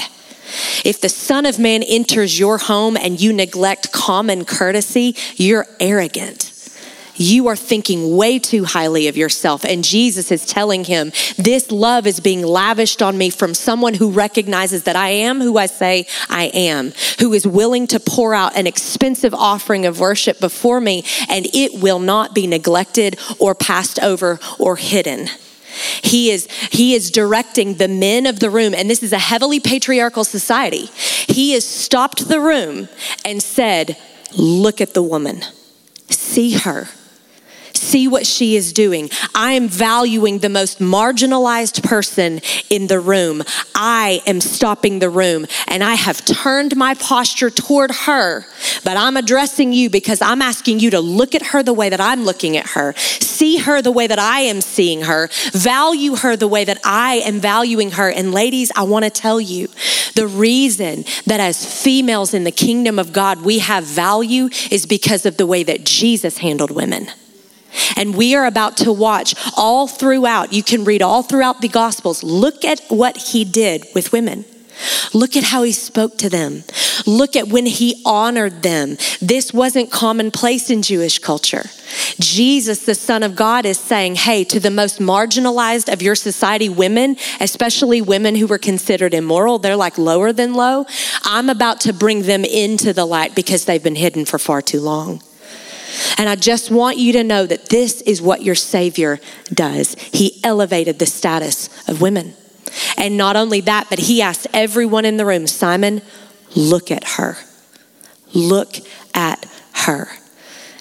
If 0.86 1.02
the 1.02 1.10
Son 1.10 1.46
of 1.46 1.58
Man 1.58 1.84
enters 1.84 2.38
your 2.38 2.58
home 2.60 2.96
and 2.96 3.20
you 3.20 3.34
neglect 3.34 3.92
common 3.92 4.46
courtesy, 4.46 5.16
you're 5.36 5.66
arrogant 5.80 6.53
you 7.16 7.48
are 7.48 7.56
thinking 7.56 8.16
way 8.16 8.40
too 8.40 8.64
highly 8.64 9.08
of 9.08 9.18
yourself. 9.18 9.64
And 9.64 9.84
Jesus 9.84 10.32
is 10.32 10.46
telling 10.46 10.84
him, 10.84 11.12
This 11.38 11.72
love 11.72 12.08
is 12.08 12.20
being 12.20 12.44
lavished 12.44 13.02
on 13.02 13.18
me 13.18 13.30
from 13.30 13.54
someone 13.54 13.94
who 13.94 14.12
recognizes 14.12 14.84
that 14.84 14.96
I 14.96 15.10
am 15.10 15.42
who 15.42 15.58
I 15.58 15.68
say 15.68 16.08
I 16.30 16.46
am, 16.54 16.94
who 17.20 17.34
is 17.34 17.46
willing 17.46 17.88
to 17.88 18.00
pour 18.00 18.34
out 18.34 18.56
an 18.56 18.68
expensive 18.68 19.34
offering 19.34 19.86
of 19.86 20.00
worship 20.00 20.40
before 20.40 20.82
me, 20.82 21.04
and 21.30 21.48
it 21.54 21.82
will 21.82 22.00
not 22.00 22.34
be 22.34 22.48
neglected 22.48 23.20
or 23.40 23.56
passed 23.56 24.00
over 24.00 24.40
or 24.60 24.76
hidden. 24.76 25.28
He 26.04 26.30
is, 26.30 26.48
he 26.72 26.94
is 26.94 27.10
directing 27.10 27.76
the 27.76 27.88
men 27.88 28.28
of 28.28 28.40
the 28.40 28.52
room, 28.52 28.76
and 28.76 28.90
this 28.90 29.02
is 29.02 29.12
a 29.12 29.18
heavily 29.18 29.60
patriarchal 29.60 30.24
society. 30.24 30.86
He 31.28 31.54
has 31.54 31.66
stopped 31.66 32.28
the 32.28 32.40
room 32.40 32.90
and 33.26 33.42
said, 33.42 33.98
Look 34.36 34.82
at 34.82 34.94
the 34.94 35.04
woman, 35.04 35.44
see 36.10 36.54
her 36.54 36.88
see 37.84 38.08
what 38.08 38.26
she 38.26 38.56
is 38.56 38.74
doing. 38.74 39.10
I 39.36 39.54
am 39.54 39.68
valuing 39.68 40.40
the 40.40 40.50
most 40.50 40.80
marginalized 40.80 41.84
person 41.84 42.42
in 42.70 42.88
the 42.88 43.00
room. 43.00 43.44
I 43.76 44.22
am 44.26 44.42
stopping 44.42 45.00
the 45.00 45.10
room 45.10 45.46
and 45.68 45.84
I 45.84 45.96
have 45.96 46.24
turned 46.26 46.76
my 46.76 46.94
posture 46.96 47.50
toward 47.50 47.92
her, 47.92 48.46
but 48.84 48.98
I'm 48.98 49.18
addressing 49.18 49.74
you 49.74 49.90
because 49.90 50.22
I'm 50.22 50.42
asking 50.42 50.80
you 50.80 50.90
to 50.92 51.00
look 51.00 51.36
at 51.36 51.48
her 51.48 51.62
the 51.62 51.74
way 51.74 51.90
that 51.90 52.02
I'm 52.02 52.24
looking 52.24 52.58
at 52.58 52.68
her, 52.70 52.94
see 52.98 53.58
her 53.58 53.82
the 53.82 53.92
way 53.92 54.08
that 54.08 54.20
I 54.20 54.42
am 54.42 54.62
seeing 54.62 55.04
her, 55.04 55.30
value 55.52 56.16
her 56.16 56.36
the 56.36 56.48
way 56.48 56.64
that 56.64 56.80
I 56.84 57.16
am 57.16 57.40
valuing 57.40 57.92
her. 57.92 58.10
And 58.10 58.32
ladies, 58.32 58.72
I 58.76 58.84
want 58.84 59.06
to 59.06 59.12
tell 59.12 59.42
you 59.42 59.68
the 60.16 60.28
reason 60.28 61.06
that 61.26 61.40
as 61.40 61.84
females 61.84 62.34
in 62.34 62.44
the 62.44 62.52
kingdom 62.52 63.00
of 63.00 63.14
God 63.14 63.42
we 63.42 63.60
have 63.60 63.84
value 63.84 64.50
is 64.72 64.86
because 64.86 65.26
of 65.26 65.38
the 65.38 65.48
way 65.48 65.64
that 65.64 65.86
Jesus 65.86 66.38
handled 66.38 66.72
women. 66.72 67.08
And 67.96 68.16
we 68.16 68.36
are 68.36 68.46
about 68.46 68.78
to 68.78 68.92
watch 68.92 69.36
all 69.58 69.88
throughout. 69.88 70.54
You 70.54 70.64
can 70.64 70.84
read 70.84 71.02
all 71.02 71.24
throughout 71.24 71.62
the 71.62 71.68
Gospels. 71.68 72.24
Look 72.24 72.66
at 72.66 72.82
what 72.90 73.18
he 73.18 73.46
did 73.46 73.86
with 73.94 74.12
women. 74.12 74.46
Look 75.14 75.38
at 75.38 75.44
how 75.44 75.64
he 75.64 75.72
spoke 75.72 76.18
to 76.20 76.30
them. 76.30 76.64
Look 77.06 77.36
at 77.36 77.48
when 77.48 77.66
he 77.66 78.02
honored 78.06 78.64
them. 78.64 78.98
This 79.22 79.54
wasn't 79.54 79.92
commonplace 79.92 80.70
in 80.70 80.82
Jewish 80.82 81.20
culture. 81.20 81.64
Jesus, 82.20 82.86
the 82.86 82.96
Son 82.96 83.24
of 83.24 83.36
God, 83.36 83.66
is 83.66 83.78
saying, 83.78 84.16
Hey, 84.16 84.44
to 84.46 84.60
the 84.60 84.72
most 84.72 85.00
marginalized 85.00 85.92
of 85.92 86.02
your 86.02 86.16
society, 86.16 86.70
women, 86.70 87.18
especially 87.40 88.02
women 88.02 88.36
who 88.36 88.48
were 88.48 88.58
considered 88.58 89.14
immoral, 89.14 89.60
they're 89.60 89.76
like 89.76 89.98
lower 89.98 90.34
than 90.34 90.54
low. 90.54 90.86
I'm 91.24 91.50
about 91.50 91.82
to 91.82 91.94
bring 91.94 92.24
them 92.24 92.44
into 92.44 92.94
the 92.94 93.06
light 93.06 93.36
because 93.36 93.66
they've 93.66 93.84
been 93.84 93.96
hidden 93.96 94.26
for 94.26 94.40
far 94.40 94.62
too 94.62 94.82
long. 94.82 95.22
And 96.18 96.30
I 96.30 96.36
just 96.36 96.72
want 96.72 96.98
you 96.98 97.14
to 97.14 97.24
know 97.24 97.46
that 97.46 97.70
this 97.70 98.02
is 98.02 98.22
what 98.22 98.42
your 98.42 98.56
Savior 98.56 99.20
does. 99.54 99.96
He 99.96 100.40
elevated 100.44 101.00
the 101.00 101.06
status 101.06 101.70
of 101.88 102.02
women. 102.02 102.34
And 102.98 103.18
not 103.18 103.36
only 103.36 103.62
that, 103.62 103.88
but 103.90 104.00
he 104.00 104.22
asked 104.22 104.48
everyone 104.54 105.06
in 105.06 105.18
the 105.18 105.26
room, 105.26 105.48
Simon, 105.48 106.02
look 106.56 106.92
at 106.92 107.04
her. 107.04 107.38
Look 108.34 108.78
at 109.14 109.46
her. 109.74 110.08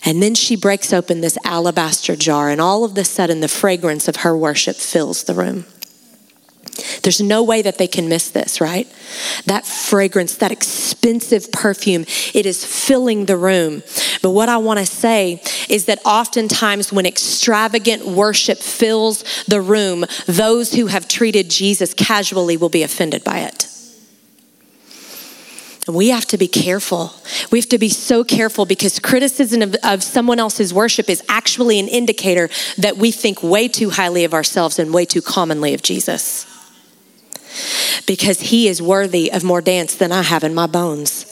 And 0.04 0.22
then 0.22 0.34
she 0.34 0.56
breaks 0.56 0.92
open 0.92 1.20
this 1.20 1.38
alabaster 1.44 2.16
jar, 2.16 2.48
and 2.48 2.60
all 2.60 2.84
of 2.84 2.96
a 2.98 3.04
sudden, 3.04 3.40
the 3.40 3.48
fragrance 3.48 4.08
of 4.08 4.16
her 4.16 4.36
worship 4.36 4.76
fills 4.76 5.24
the 5.24 5.34
room. 5.34 5.66
There's 7.02 7.20
no 7.20 7.42
way 7.42 7.62
that 7.62 7.78
they 7.78 7.88
can 7.88 8.08
miss 8.08 8.30
this, 8.30 8.60
right? 8.60 8.86
That 9.46 9.66
fragrance, 9.66 10.36
that 10.36 10.52
expensive 10.52 11.50
perfume, 11.50 12.04
it 12.32 12.46
is 12.46 12.64
filling 12.64 13.26
the 13.26 13.36
room. 13.36 13.82
But 14.22 14.30
what 14.30 14.48
I 14.48 14.58
want 14.58 14.78
to 14.78 14.86
say 14.86 15.42
is 15.68 15.86
that 15.86 15.98
oftentimes 16.04 16.92
when 16.92 17.04
extravagant 17.04 18.06
worship 18.06 18.58
fills 18.58 19.24
the 19.46 19.60
room, 19.60 20.04
those 20.26 20.74
who 20.74 20.86
have 20.86 21.08
treated 21.08 21.50
Jesus 21.50 21.92
casually 21.92 22.56
will 22.56 22.68
be 22.68 22.84
offended 22.84 23.24
by 23.24 23.40
it. 23.40 23.68
And 25.88 25.96
we 25.96 26.10
have 26.10 26.26
to 26.26 26.38
be 26.38 26.46
careful. 26.46 27.12
We 27.50 27.58
have 27.58 27.68
to 27.70 27.78
be 27.78 27.88
so 27.88 28.22
careful 28.22 28.64
because 28.64 29.00
criticism 29.00 29.62
of, 29.62 29.74
of, 29.82 30.04
someone 30.04 30.38
else's 30.38 30.72
worship 30.72 31.10
is 31.10 31.24
actually 31.28 31.80
an 31.80 31.88
indicator 31.88 32.48
that 32.78 32.96
we 32.96 33.10
think 33.10 33.42
way 33.42 33.66
too 33.66 33.90
highly 33.90 34.22
of 34.22 34.32
ourselves 34.32 34.78
and 34.78 34.94
way 34.94 35.04
too 35.04 35.20
commonly 35.20 35.74
of 35.74 35.82
Jesus 35.82 36.46
because 38.06 38.40
he 38.40 38.68
is 38.68 38.82
worthy 38.82 39.30
of 39.32 39.44
more 39.44 39.60
dance 39.60 39.94
than 39.94 40.12
I 40.12 40.22
have 40.22 40.44
in 40.44 40.54
my 40.54 40.66
bones. 40.66 41.31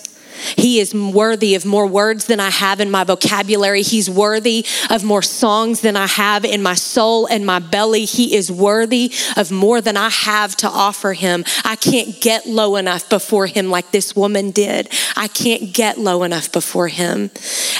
He 0.56 0.80
is 0.80 0.94
worthy 0.94 1.54
of 1.54 1.64
more 1.64 1.86
words 1.86 2.26
than 2.26 2.40
I 2.40 2.50
have 2.50 2.80
in 2.80 2.90
my 2.90 3.04
vocabulary. 3.04 3.82
He's 3.82 4.10
worthy 4.10 4.66
of 4.88 5.04
more 5.04 5.22
songs 5.22 5.80
than 5.80 5.96
I 5.96 6.06
have 6.06 6.44
in 6.44 6.62
my 6.62 6.74
soul 6.74 7.26
and 7.26 7.44
my 7.44 7.58
belly. 7.58 8.04
He 8.04 8.34
is 8.34 8.50
worthy 8.50 9.12
of 9.36 9.50
more 9.50 9.80
than 9.80 9.96
I 9.96 10.08
have 10.08 10.56
to 10.56 10.68
offer 10.68 11.12
him. 11.12 11.44
I 11.64 11.76
can't 11.76 12.20
get 12.20 12.46
low 12.46 12.76
enough 12.76 13.08
before 13.08 13.46
him 13.46 13.70
like 13.70 13.90
this 13.90 14.16
woman 14.16 14.50
did. 14.50 14.88
I 15.16 15.28
can't 15.28 15.72
get 15.72 15.98
low 15.98 16.22
enough 16.22 16.52
before 16.52 16.88
him. 16.88 17.30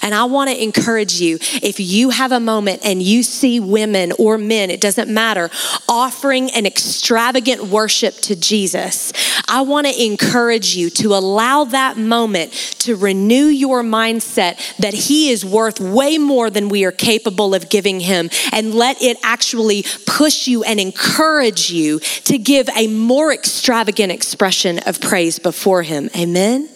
And 0.03 0.15
I 0.15 0.25
want 0.25 0.51
to 0.51 0.63
encourage 0.63 1.21
you 1.21 1.39
if 1.63 1.81
you 1.81 2.11
have 2.11 2.33
a 2.33 2.41
moment 2.41 2.81
and 2.85 3.03
you 3.03 3.23
see 3.23 3.61
women 3.61 4.13
or 4.19 4.39
men, 4.39 4.71
it 4.71 4.81
doesn't 4.81 5.13
matter, 5.13 5.51
offering 5.89 6.51
an 6.53 6.67
extravagant 6.67 7.65
worship 7.65 8.15
to 8.17 8.37
Jesus, 8.37 9.13
I 9.49 9.63
want 9.63 9.87
to 9.87 10.05
encourage 10.05 10.77
you 10.77 10.91
to 10.91 11.15
allow 11.15 11.65
that 11.65 11.97
moment 11.97 12.50
to 12.51 12.97
renew 12.97 13.47
your 13.47 13.83
mindset 13.83 14.77
that 14.79 14.95
He 14.95 15.31
is 15.31 15.45
worth 15.45 15.81
way 15.81 16.19
more 16.19 16.51
than 16.51 16.69
we 16.69 16.85
are 16.85 16.93
capable 16.93 17.55
of 17.55 17.69
giving 17.69 18.01
Him, 18.01 18.31
and 18.53 18.75
let 18.75 19.01
it 19.03 19.17
actually 19.23 19.85
push 20.07 20.47
you 20.47 20.63
and 20.65 20.81
encourage 20.81 21.71
you 21.71 21.99
to 21.99 22.39
give 22.39 22.69
a 22.77 22.87
more 22.89 23.33
extravagant 23.33 24.13
expression 24.13 24.79
of 24.81 25.01
praise 25.01 25.39
before 25.39 25.83
Him. 25.83 26.11
Amen. 26.17 26.69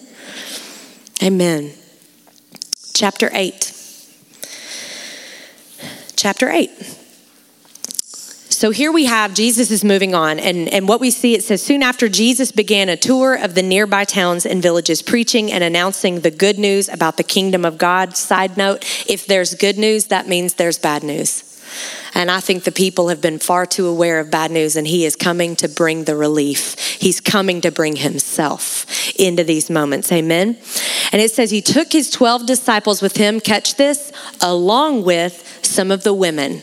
Amen. 1.22 1.72
Chapter 2.92 3.30
8. 3.32 3.72
Chapter 6.16 6.48
8. 6.48 6.70
So 8.54 8.70
here 8.70 8.92
we 8.92 9.06
have 9.06 9.34
Jesus 9.34 9.72
is 9.72 9.82
moving 9.82 10.14
on, 10.14 10.38
and, 10.38 10.68
and 10.68 10.86
what 10.86 11.00
we 11.00 11.10
see 11.10 11.34
it 11.34 11.42
says 11.42 11.60
soon 11.60 11.82
after 11.82 12.08
Jesus 12.08 12.52
began 12.52 12.88
a 12.88 12.96
tour 12.96 13.34
of 13.34 13.56
the 13.56 13.64
nearby 13.64 14.04
towns 14.04 14.46
and 14.46 14.62
villages, 14.62 15.02
preaching 15.02 15.50
and 15.50 15.64
announcing 15.64 16.20
the 16.20 16.30
good 16.30 16.56
news 16.56 16.88
about 16.88 17.16
the 17.16 17.24
kingdom 17.24 17.64
of 17.64 17.78
God. 17.78 18.16
Side 18.16 18.56
note 18.56 18.84
if 19.08 19.26
there's 19.26 19.56
good 19.56 19.76
news, 19.76 20.06
that 20.06 20.28
means 20.28 20.54
there's 20.54 20.78
bad 20.78 21.02
news. 21.02 21.42
And 22.14 22.30
I 22.30 22.38
think 22.38 22.62
the 22.62 22.70
people 22.70 23.08
have 23.08 23.20
been 23.20 23.40
far 23.40 23.66
too 23.66 23.88
aware 23.88 24.20
of 24.20 24.30
bad 24.30 24.52
news, 24.52 24.76
and 24.76 24.86
he 24.86 25.04
is 25.04 25.16
coming 25.16 25.56
to 25.56 25.68
bring 25.68 26.04
the 26.04 26.14
relief. 26.14 26.78
He's 27.00 27.20
coming 27.20 27.60
to 27.62 27.72
bring 27.72 27.96
himself 27.96 28.86
into 29.18 29.42
these 29.42 29.68
moments. 29.68 30.12
Amen. 30.12 30.56
And 31.10 31.20
it 31.20 31.32
says 31.32 31.50
he 31.50 31.60
took 31.60 31.90
his 31.90 32.08
12 32.08 32.46
disciples 32.46 33.02
with 33.02 33.16
him, 33.16 33.40
catch 33.40 33.74
this, 33.74 34.12
along 34.40 35.02
with 35.02 35.58
some 35.64 35.90
of 35.90 36.04
the 36.04 36.14
women 36.14 36.62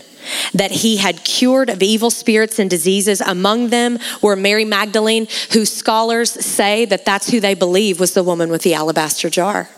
that 0.53 0.71
he 0.71 0.97
had 0.97 1.23
cured 1.23 1.69
of 1.69 1.81
evil 1.81 2.09
spirits 2.09 2.59
and 2.59 2.69
diseases. 2.69 3.21
Among 3.21 3.69
them 3.69 3.99
were 4.21 4.35
Mary 4.35 4.65
Magdalene, 4.65 5.27
who 5.53 5.65
scholars 5.65 6.31
say 6.31 6.85
that 6.85 7.05
that's 7.05 7.29
who 7.29 7.39
they 7.39 7.53
believe 7.53 7.99
was 7.99 8.13
the 8.13 8.23
woman 8.23 8.49
with 8.49 8.61
the 8.61 8.73
alabaster 8.73 9.29
jar. 9.29 9.69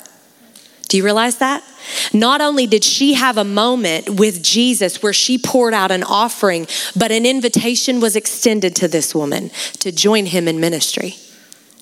Do 0.88 0.98
you 0.98 1.04
realize 1.04 1.38
that? 1.38 1.64
Not 2.14 2.40
only 2.40 2.68
did 2.68 2.84
she 2.84 3.14
have 3.16 3.38
a 3.38 3.44
moment 3.44 4.10
with 4.10 4.44
Jesus 4.44 5.02
where 5.02 5.14
she 5.14 5.38
poured 5.38 5.74
out 5.74 5.92
an 5.92 6.04
offering, 6.04 6.68
but 6.96 7.12
an 7.12 7.26
invitation 7.26 8.00
was 8.00 8.16
extended 8.16 8.76
to 8.76 8.88
this 8.88 9.16
woman 9.16 9.50
to 9.80 9.92
join 9.92 10.28
him 10.28 10.48
in 10.48 10.60
ministry. 10.60 11.16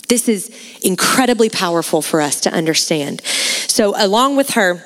This 0.08 0.27
is 0.27 0.50
incredibly 0.82 1.50
powerful 1.50 2.01
for 2.01 2.22
us 2.22 2.41
to 2.41 2.51
understand. 2.51 3.22
So, 3.68 3.94
along 3.98 4.36
with 4.36 4.51
her, 4.51 4.84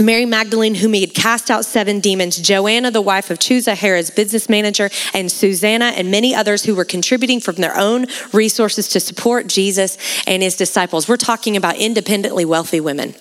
Mary 0.00 0.24
Magdalene, 0.24 0.76
whom 0.76 0.92
he 0.92 1.00
had 1.00 1.14
cast 1.14 1.50
out 1.50 1.64
seven 1.64 2.00
demons, 2.00 2.36
Joanna, 2.36 2.90
the 2.90 3.00
wife 3.00 3.30
of 3.30 3.38
Chuza, 3.38 3.74
Herod's 3.74 4.10
business 4.10 4.48
manager, 4.48 4.90
and 5.12 5.30
Susanna, 5.30 5.86
and 5.86 6.10
many 6.10 6.34
others 6.34 6.64
who 6.64 6.74
were 6.74 6.84
contributing 6.84 7.40
from 7.40 7.56
their 7.56 7.76
own 7.76 8.06
resources 8.32 8.88
to 8.90 9.00
support 9.00 9.48
Jesus 9.48 9.98
and 10.26 10.42
his 10.42 10.56
disciples. 10.56 11.08
We're 11.08 11.16
talking 11.16 11.56
about 11.56 11.76
independently 11.76 12.44
wealthy 12.44 12.80
women. 12.80 13.14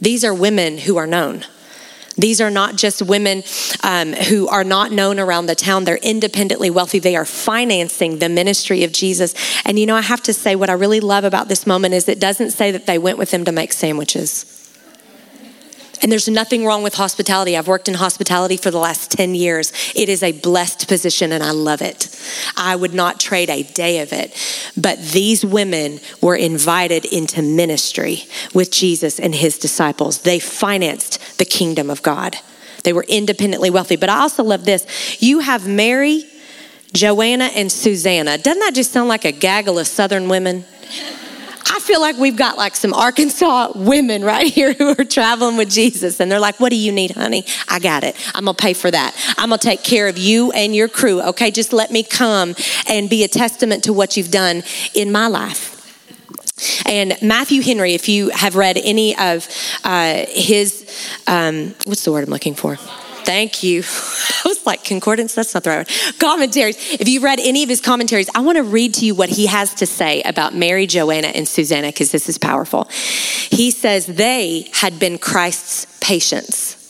These 0.00 0.24
are 0.24 0.34
women 0.34 0.78
who 0.78 0.96
are 0.96 1.06
known. 1.06 1.44
These 2.18 2.40
are 2.40 2.50
not 2.50 2.76
just 2.76 3.02
women 3.02 3.42
um, 3.82 4.14
who 4.14 4.48
are 4.48 4.64
not 4.64 4.90
known 4.90 5.18
around 5.20 5.46
the 5.46 5.54
town. 5.54 5.84
They're 5.84 5.96
independently 5.96 6.70
wealthy. 6.70 6.98
They 6.98 7.14
are 7.14 7.26
financing 7.26 8.18
the 8.18 8.30
ministry 8.30 8.84
of 8.84 8.92
Jesus. 8.92 9.34
And 9.66 9.78
you 9.78 9.84
know, 9.84 9.96
I 9.96 10.00
have 10.00 10.22
to 10.22 10.32
say, 10.32 10.56
what 10.56 10.70
I 10.70 10.74
really 10.74 11.00
love 11.00 11.24
about 11.24 11.48
this 11.48 11.66
moment 11.66 11.92
is 11.92 12.08
it 12.08 12.18
doesn't 12.18 12.52
say 12.52 12.70
that 12.70 12.86
they 12.86 12.96
went 12.96 13.18
with 13.18 13.32
him 13.32 13.44
to 13.44 13.52
make 13.52 13.72
sandwiches. 13.72 14.55
And 16.02 16.12
there's 16.12 16.28
nothing 16.28 16.64
wrong 16.64 16.82
with 16.82 16.94
hospitality. 16.94 17.56
I've 17.56 17.68
worked 17.68 17.88
in 17.88 17.94
hospitality 17.94 18.56
for 18.56 18.70
the 18.70 18.78
last 18.78 19.10
10 19.10 19.34
years. 19.34 19.72
It 19.94 20.08
is 20.08 20.22
a 20.22 20.32
blessed 20.32 20.88
position 20.88 21.32
and 21.32 21.42
I 21.42 21.52
love 21.52 21.82
it. 21.82 22.08
I 22.56 22.76
would 22.76 22.94
not 22.94 23.18
trade 23.18 23.50
a 23.50 23.62
day 23.62 24.00
of 24.00 24.12
it. 24.12 24.34
But 24.76 25.00
these 25.00 25.44
women 25.44 26.00
were 26.20 26.36
invited 26.36 27.04
into 27.06 27.42
ministry 27.42 28.24
with 28.52 28.70
Jesus 28.70 29.18
and 29.18 29.34
his 29.34 29.58
disciples. 29.58 30.22
They 30.22 30.38
financed 30.38 31.38
the 31.38 31.44
kingdom 31.44 31.90
of 31.90 32.02
God. 32.02 32.36
They 32.84 32.92
were 32.92 33.04
independently 33.08 33.70
wealthy. 33.70 33.96
But 33.96 34.10
I 34.10 34.20
also 34.20 34.44
love 34.44 34.64
this. 34.64 35.20
You 35.20 35.40
have 35.40 35.66
Mary, 35.66 36.24
Joanna, 36.92 37.46
and 37.46 37.72
Susanna. 37.72 38.38
Doesn't 38.38 38.60
that 38.60 38.74
just 38.74 38.92
sound 38.92 39.08
like 39.08 39.24
a 39.24 39.32
gaggle 39.32 39.78
of 39.78 39.86
Southern 39.86 40.28
women? 40.28 40.64
I 41.68 41.80
feel 41.80 42.00
like 42.00 42.16
we've 42.16 42.36
got 42.36 42.56
like 42.56 42.76
some 42.76 42.94
Arkansas 42.94 43.72
women 43.74 44.22
right 44.24 44.46
here 44.46 44.72
who 44.72 44.90
are 44.90 45.04
traveling 45.04 45.56
with 45.56 45.70
Jesus. 45.70 46.20
And 46.20 46.30
they're 46.30 46.40
like, 46.40 46.60
What 46.60 46.70
do 46.70 46.76
you 46.76 46.92
need, 46.92 47.12
honey? 47.12 47.44
I 47.68 47.80
got 47.80 48.04
it. 48.04 48.16
I'm 48.34 48.44
going 48.44 48.56
to 48.56 48.62
pay 48.62 48.72
for 48.72 48.90
that. 48.90 49.14
I'm 49.36 49.48
going 49.48 49.58
to 49.58 49.66
take 49.66 49.82
care 49.82 50.08
of 50.08 50.16
you 50.16 50.52
and 50.52 50.74
your 50.74 50.88
crew. 50.88 51.20
Okay, 51.22 51.50
just 51.50 51.72
let 51.72 51.90
me 51.90 52.02
come 52.02 52.54
and 52.88 53.10
be 53.10 53.24
a 53.24 53.28
testament 53.28 53.84
to 53.84 53.92
what 53.92 54.16
you've 54.16 54.30
done 54.30 54.62
in 54.94 55.10
my 55.10 55.26
life. 55.26 55.72
And 56.86 57.16
Matthew 57.20 57.62
Henry, 57.62 57.94
if 57.94 58.08
you 58.08 58.30
have 58.30 58.56
read 58.56 58.78
any 58.78 59.16
of 59.18 59.48
uh, 59.84 60.24
his, 60.28 60.88
um, 61.26 61.74
what's 61.84 62.04
the 62.04 62.12
word 62.12 62.24
I'm 62.24 62.30
looking 62.30 62.54
for? 62.54 62.78
Thank 63.26 63.64
you. 63.64 63.80
I 64.44 64.48
was 64.48 64.64
like, 64.64 64.84
concordance, 64.84 65.34
that's 65.34 65.52
not 65.52 65.64
the 65.64 65.70
right 65.70 65.78
word. 65.78 66.18
Commentaries. 66.20 66.76
If 66.92 67.08
you've 67.08 67.24
read 67.24 67.40
any 67.40 67.64
of 67.64 67.68
his 67.68 67.80
commentaries, 67.80 68.30
I 68.36 68.40
want 68.40 68.56
to 68.56 68.62
read 68.62 68.94
to 68.94 69.04
you 69.04 69.16
what 69.16 69.28
he 69.28 69.46
has 69.46 69.74
to 69.74 69.86
say 69.86 70.22
about 70.22 70.54
Mary, 70.54 70.86
Joanna, 70.86 71.28
and 71.28 71.48
Susanna, 71.48 71.88
because 71.88 72.12
this 72.12 72.28
is 72.28 72.38
powerful. 72.38 72.84
He 73.50 73.72
says 73.72 74.06
they 74.06 74.70
had 74.72 75.00
been 75.00 75.18
Christ's 75.18 75.86
patients 76.00 76.85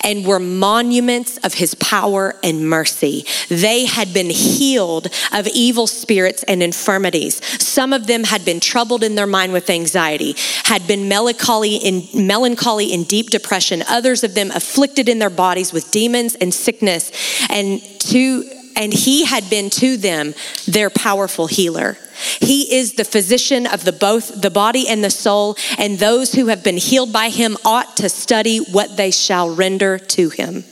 and 0.00 0.24
were 0.24 0.38
monuments 0.38 1.38
of 1.38 1.54
his 1.54 1.74
power 1.74 2.34
and 2.42 2.68
mercy. 2.68 3.24
They 3.48 3.86
had 3.86 4.14
been 4.14 4.30
healed 4.30 5.08
of 5.32 5.46
evil 5.48 5.86
spirits 5.86 6.42
and 6.44 6.62
infirmities. 6.62 7.40
Some 7.62 7.92
of 7.92 8.06
them 8.06 8.24
had 8.24 8.44
been 8.44 8.60
troubled 8.60 9.02
in 9.02 9.14
their 9.14 9.26
mind 9.26 9.52
with 9.52 9.70
anxiety, 9.70 10.34
had 10.64 10.86
been 10.86 11.08
melancholy 11.08 11.76
in 11.76 12.08
melancholy 12.14 12.92
and 12.92 13.06
deep 13.06 13.30
depression. 13.30 13.82
Others 13.88 14.24
of 14.24 14.34
them 14.34 14.50
afflicted 14.52 15.08
in 15.08 15.18
their 15.18 15.30
bodies 15.30 15.72
with 15.72 15.90
demons 15.90 16.34
and 16.34 16.52
sickness. 16.52 17.10
And 17.50 17.82
to 18.00 18.44
and 18.76 18.92
he 18.92 19.24
had 19.24 19.50
been 19.50 19.70
to 19.70 19.96
them 19.96 20.34
their 20.66 20.88
powerful 20.88 21.48
healer. 21.48 21.98
He 22.40 22.76
is 22.76 22.94
the 22.94 23.04
physician 23.04 23.66
of 23.66 23.84
the 23.84 23.92
both 23.92 24.40
the 24.40 24.50
body 24.50 24.88
and 24.88 25.02
the 25.02 25.10
soul, 25.10 25.56
and 25.78 25.98
those 25.98 26.32
who 26.32 26.46
have 26.46 26.64
been 26.64 26.76
healed 26.76 27.12
by 27.12 27.28
him 27.28 27.56
ought 27.64 27.96
to 27.98 28.08
study 28.08 28.58
what 28.58 28.96
they 28.96 29.10
shall 29.10 29.54
render 29.54 29.98
to 29.98 30.30
him. 30.30 30.64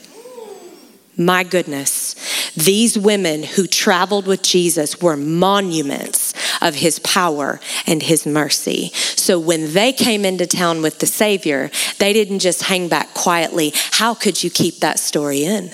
My 1.19 1.45
goodness, 1.45 2.15
these 2.55 2.99
women 2.99 3.43
who 3.43 3.67
traveled 3.67 4.27
with 4.27 4.43
Jesus 4.43 5.01
were 5.01 5.17
monuments 5.17 6.35
of 6.61 6.75
his 6.75 6.99
power 6.99 7.59
and 7.87 8.03
his 8.03 8.27
mercy. 8.27 8.91
So 8.95 9.39
when 9.39 9.73
they 9.73 9.95
came 9.95 10.27
into 10.27 10.47
town 10.47 10.83
with 10.83 10.99
the 10.99 11.07
Savior, 11.07 11.71
they 11.99 12.13
didn't 12.13 12.41
just 12.41 12.65
hang 12.65 12.89
back 12.89 13.15
quietly. 13.15 13.73
How 13.93 14.13
could 14.13 14.43
you 14.43 14.51
keep 14.51 14.81
that 14.81 14.99
story 14.99 15.45
in? 15.45 15.71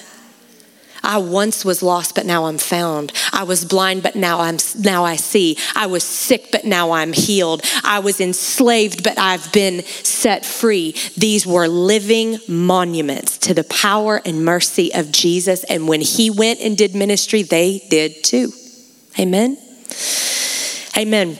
I 1.03 1.19
once 1.19 1.65
was 1.65 1.83
lost, 1.83 2.15
but 2.15 2.27
now 2.27 2.47
I'm 2.47 2.59
found. 2.59 3.13
I 3.33 3.43
was 3.45 3.65
blind, 3.65 4.03
but 4.03 4.15
now 4.15 4.41
I'm 4.41 4.59
now 4.79 5.05
I 5.05 5.17
see. 5.17 5.57
I 5.75 5.87
was 5.87 6.05
sick, 6.05 6.49
but 6.53 6.65
now 6.65 6.93
I'm 6.93 7.13
healed. 7.13 7.63
I 7.85 7.99
was 7.99 8.21
enslaved, 8.21 9.03
but 9.03 9.19
I've 9.19 9.53
been 9.53 9.83
set 9.85 10.45
free. 10.45 10.95
These 11.17 11.47
were 11.47 11.69
living 11.69 12.39
monuments 12.49 13.39
to 13.39 13.55
the 13.55 13.65
power 13.65 14.21
and 14.25 14.45
mercy 14.45 14.93
of 14.95 15.11
Jesus. 15.11 15.65
And 15.65 15.89
when 15.89 16.01
he 16.01 16.31
went 16.31 16.61
and 16.61 16.77
did 16.77 16.95
ministry, 16.95 17.43
they 17.43 17.83
did 17.91 18.23
too. 18.23 18.53
Amen. 19.19 19.59
Amen 20.97 21.39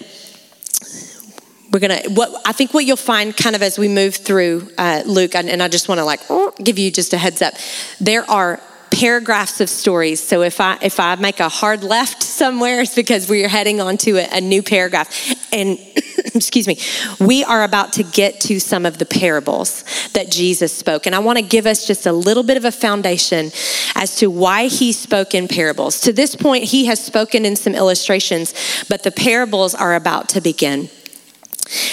we're 1.73 1.81
gonna 1.81 2.03
what 2.11 2.31
i 2.45 2.53
think 2.53 2.75
what 2.75 2.85
you'll 2.85 2.97
find 2.97 3.35
kind 3.35 3.57
of 3.57 3.63
as 3.63 3.79
we 3.79 3.89
move 3.89 4.15
through 4.15 4.69
uh, 4.77 5.03
luke 5.07 5.35
and, 5.35 5.49
and 5.49 5.63
i 5.63 5.69
just 5.69 5.89
want 5.89 5.99
to 5.99 6.05
like 6.05 6.21
give 6.63 6.79
you 6.79 6.91
just 6.91 7.15
a 7.15 7.17
heads 7.17 7.41
up 7.41 7.55
there 7.99 8.31
are 8.31 8.61
paragraphs 8.93 9.61
of 9.61 9.71
stories. 9.71 10.21
So 10.21 10.43
if 10.43 10.61
I 10.61 10.79
if 10.83 11.01
I 11.01 11.17
make 11.17 11.41
a 11.41 11.49
hard 11.49 11.83
left 11.83 12.23
somewhere, 12.23 12.83
it's 12.83 12.95
because 12.95 13.29
we 13.29 13.45
are 13.45 13.49
heading 13.49 13.81
on 13.81 13.97
to 13.99 14.19
a, 14.19 14.39
a 14.39 14.41
new 14.41 14.63
paragraph. 14.63 15.11
And 15.53 15.79
excuse 16.35 16.69
me, 16.69 16.79
we 17.19 17.43
are 17.43 17.65
about 17.65 17.95
to 17.95 18.03
get 18.03 18.41
to 18.43 18.61
some 18.61 18.85
of 18.85 18.99
the 18.99 19.07
parables 19.07 19.85
that 20.13 20.31
Jesus 20.31 20.73
spoke. 20.73 21.07
And 21.07 21.15
I 21.15 21.21
want 21.21 21.39
to 21.39 21.45
give 21.45 21.67
us 21.67 21.87
just 21.87 22.07
a 22.07 22.13
little 22.13 22.43
bit 22.43 22.57
of 22.57 22.65
a 22.65 22.73
foundation 22.73 23.51
as 23.95 24.17
to 24.17 24.31
why 24.31 24.69
he 24.69 24.93
spoke 24.93 25.35
in 25.35 25.49
parables. 25.49 26.01
To 26.03 26.13
this 26.13 26.37
point, 26.37 26.65
he 26.65 26.85
has 26.87 27.03
spoken 27.03 27.47
in 27.47 27.57
some 27.57 27.75
illustrations, 27.75 28.55
but 28.89 29.03
the 29.03 29.11
parables 29.11 29.75
are 29.75 29.95
about 29.95 30.29
to 30.31 30.41
begin. 30.41 30.91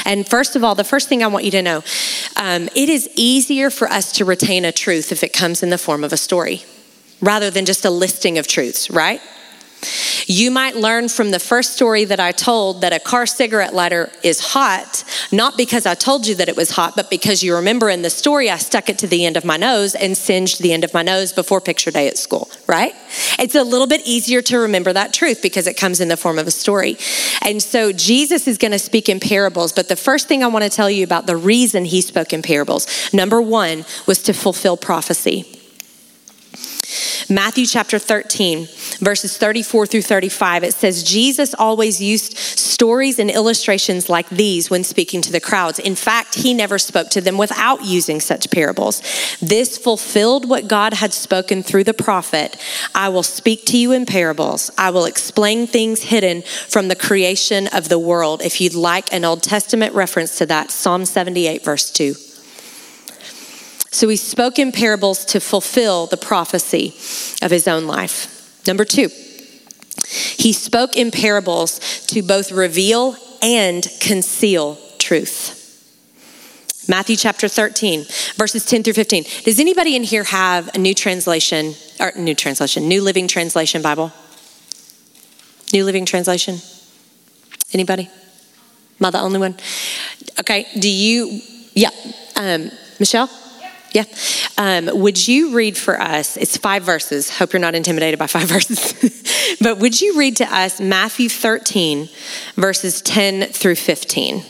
And 0.03 0.27
first 0.27 0.57
of 0.57 0.63
all, 0.63 0.75
the 0.75 0.83
first 0.83 1.07
thing 1.07 1.23
I 1.23 1.27
want 1.27 1.45
you 1.45 1.51
to 1.51 1.61
know 1.61 1.83
um, 2.35 2.67
it 2.75 2.89
is 2.89 3.09
easier 3.15 3.69
for 3.69 3.87
us 3.87 4.11
to 4.13 4.25
retain 4.25 4.65
a 4.65 4.73
truth 4.73 5.13
if 5.13 5.23
it 5.23 5.31
comes 5.31 5.63
in 5.63 5.69
the 5.69 5.77
form 5.77 6.03
of 6.03 6.11
a 6.11 6.17
story 6.17 6.63
rather 7.21 7.49
than 7.49 7.65
just 7.65 7.85
a 7.85 7.89
listing 7.89 8.37
of 8.37 8.47
truths, 8.47 8.89
right? 8.89 9.21
You 10.25 10.51
might 10.51 10.75
learn 10.75 11.09
from 11.09 11.31
the 11.31 11.39
first 11.39 11.73
story 11.73 12.05
that 12.05 12.19
I 12.19 12.31
told 12.31 12.81
that 12.81 12.93
a 12.93 12.99
car 12.99 13.25
cigarette 13.25 13.73
lighter 13.73 14.11
is 14.23 14.39
hot, 14.39 15.03
not 15.31 15.57
because 15.57 15.85
I 15.85 15.95
told 15.95 16.27
you 16.27 16.35
that 16.35 16.49
it 16.49 16.55
was 16.55 16.71
hot, 16.71 16.95
but 16.95 17.09
because 17.09 17.41
you 17.43 17.55
remember 17.55 17.89
in 17.89 18.01
the 18.01 18.09
story 18.09 18.49
I 18.49 18.57
stuck 18.57 18.89
it 18.89 18.99
to 18.99 19.07
the 19.07 19.25
end 19.25 19.37
of 19.37 19.45
my 19.45 19.57
nose 19.57 19.95
and 19.95 20.17
singed 20.17 20.61
the 20.61 20.73
end 20.73 20.83
of 20.83 20.93
my 20.93 21.01
nose 21.01 21.33
before 21.33 21.61
picture 21.61 21.91
day 21.91 22.07
at 22.07 22.17
school, 22.17 22.49
right? 22.67 22.93
It's 23.39 23.55
a 23.55 23.63
little 23.63 23.87
bit 23.87 24.01
easier 24.05 24.41
to 24.43 24.59
remember 24.59 24.93
that 24.93 25.13
truth 25.13 25.41
because 25.41 25.65
it 25.65 25.75
comes 25.77 25.99
in 25.99 26.09
the 26.09 26.17
form 26.17 26.37
of 26.37 26.47
a 26.47 26.51
story. 26.51 26.97
And 27.41 27.63
so 27.63 27.91
Jesus 27.91 28.47
is 28.47 28.57
going 28.57 28.71
to 28.71 28.79
speak 28.79 29.09
in 29.09 29.19
parables, 29.19 29.71
but 29.71 29.87
the 29.87 29.95
first 29.95 30.27
thing 30.27 30.43
I 30.43 30.47
want 30.47 30.63
to 30.63 30.69
tell 30.69 30.89
you 30.89 31.03
about 31.03 31.25
the 31.25 31.37
reason 31.37 31.85
he 31.85 32.01
spoke 32.01 32.33
in 32.33 32.41
parables, 32.41 32.87
number 33.13 33.41
one, 33.41 33.85
was 34.05 34.21
to 34.23 34.33
fulfill 34.33 34.77
prophecy. 34.77 35.58
Matthew 37.29 37.65
chapter 37.65 37.99
13, 37.99 38.67
verses 38.99 39.37
34 39.37 39.85
through 39.85 40.01
35, 40.01 40.63
it 40.63 40.73
says, 40.73 41.03
Jesus 41.03 41.53
always 41.53 42.01
used 42.01 42.37
stories 42.37 43.19
and 43.19 43.29
illustrations 43.29 44.09
like 44.09 44.29
these 44.29 44.69
when 44.69 44.83
speaking 44.83 45.21
to 45.21 45.31
the 45.31 45.39
crowds. 45.39 45.79
In 45.79 45.95
fact, 45.95 46.35
he 46.35 46.53
never 46.53 46.79
spoke 46.79 47.09
to 47.09 47.21
them 47.21 47.37
without 47.37 47.83
using 47.83 48.19
such 48.19 48.49
parables. 48.49 49.01
This 49.41 49.77
fulfilled 49.77 50.49
what 50.49 50.67
God 50.67 50.93
had 50.93 51.13
spoken 51.13 51.61
through 51.61 51.83
the 51.83 51.93
prophet 51.93 52.57
I 52.95 53.09
will 53.09 53.23
speak 53.23 53.65
to 53.67 53.77
you 53.77 53.91
in 53.91 54.05
parables, 54.05 54.71
I 54.77 54.91
will 54.91 55.05
explain 55.05 55.67
things 55.67 56.03
hidden 56.03 56.41
from 56.41 56.87
the 56.87 56.95
creation 56.95 57.67
of 57.67 57.89
the 57.89 57.99
world. 57.99 58.41
If 58.41 58.61
you'd 58.61 58.73
like 58.73 59.13
an 59.13 59.25
Old 59.25 59.43
Testament 59.43 59.93
reference 59.93 60.37
to 60.37 60.45
that, 60.47 60.71
Psalm 60.71 61.05
78, 61.05 61.63
verse 61.63 61.91
2. 61.91 62.15
So 63.91 64.07
he 64.07 64.15
spoke 64.15 64.59
in 64.59 64.71
parables 64.71 65.25
to 65.25 65.39
fulfill 65.39 66.05
the 66.05 66.17
prophecy 66.17 66.95
of 67.43 67.51
his 67.51 67.67
own 67.67 67.85
life. 67.85 68.61
Number 68.67 68.85
two, 68.85 69.09
he 70.37 70.53
spoke 70.53 70.95
in 70.95 71.11
parables 71.11 71.79
to 72.07 72.21
both 72.21 72.51
reveal 72.51 73.15
and 73.41 73.87
conceal 73.99 74.77
truth. 74.97 75.55
Matthew 76.87 77.15
chapter 77.15 77.47
13, 77.47 78.05
verses 78.35 78.65
10 78.65 78.83
through 78.83 78.93
15. 78.93 79.23
Does 79.43 79.59
anybody 79.59 79.95
in 79.95 80.03
here 80.03 80.23
have 80.23 80.73
a 80.73 80.79
new 80.79 80.95
translation, 80.95 81.75
or 81.99 82.11
new 82.15 82.33
translation, 82.33 82.87
New 82.87 83.03
Living 83.03 83.27
Translation 83.27 83.81
Bible? 83.83 84.11
New 85.71 85.85
Living 85.85 86.05
Translation? 86.05 86.57
Anybody? 87.73 88.09
Am 88.99 89.05
I 89.05 89.11
the 89.11 89.19
only 89.19 89.39
one? 89.39 89.55
Okay, 90.39 90.65
do 90.79 90.89
you, 90.89 91.41
yeah, 91.73 91.91
um, 92.35 92.71
Michelle? 92.99 93.29
Yeah. 93.91 94.05
Um, 94.57 94.89
would 94.99 95.27
you 95.27 95.55
read 95.55 95.77
for 95.77 95.99
us? 95.99 96.37
It's 96.37 96.57
five 96.57 96.83
verses. 96.83 97.37
Hope 97.37 97.53
you're 97.53 97.59
not 97.59 97.75
intimidated 97.75 98.19
by 98.19 98.27
five 98.27 98.43
verses. 98.49 99.57
but 99.61 99.79
would 99.79 99.99
you 99.99 100.17
read 100.17 100.37
to 100.37 100.55
us 100.55 100.79
Matthew 100.79 101.29
13, 101.29 102.09
verses 102.55 103.01
10 103.01 103.51
through 103.51 103.75
15? 103.75 104.43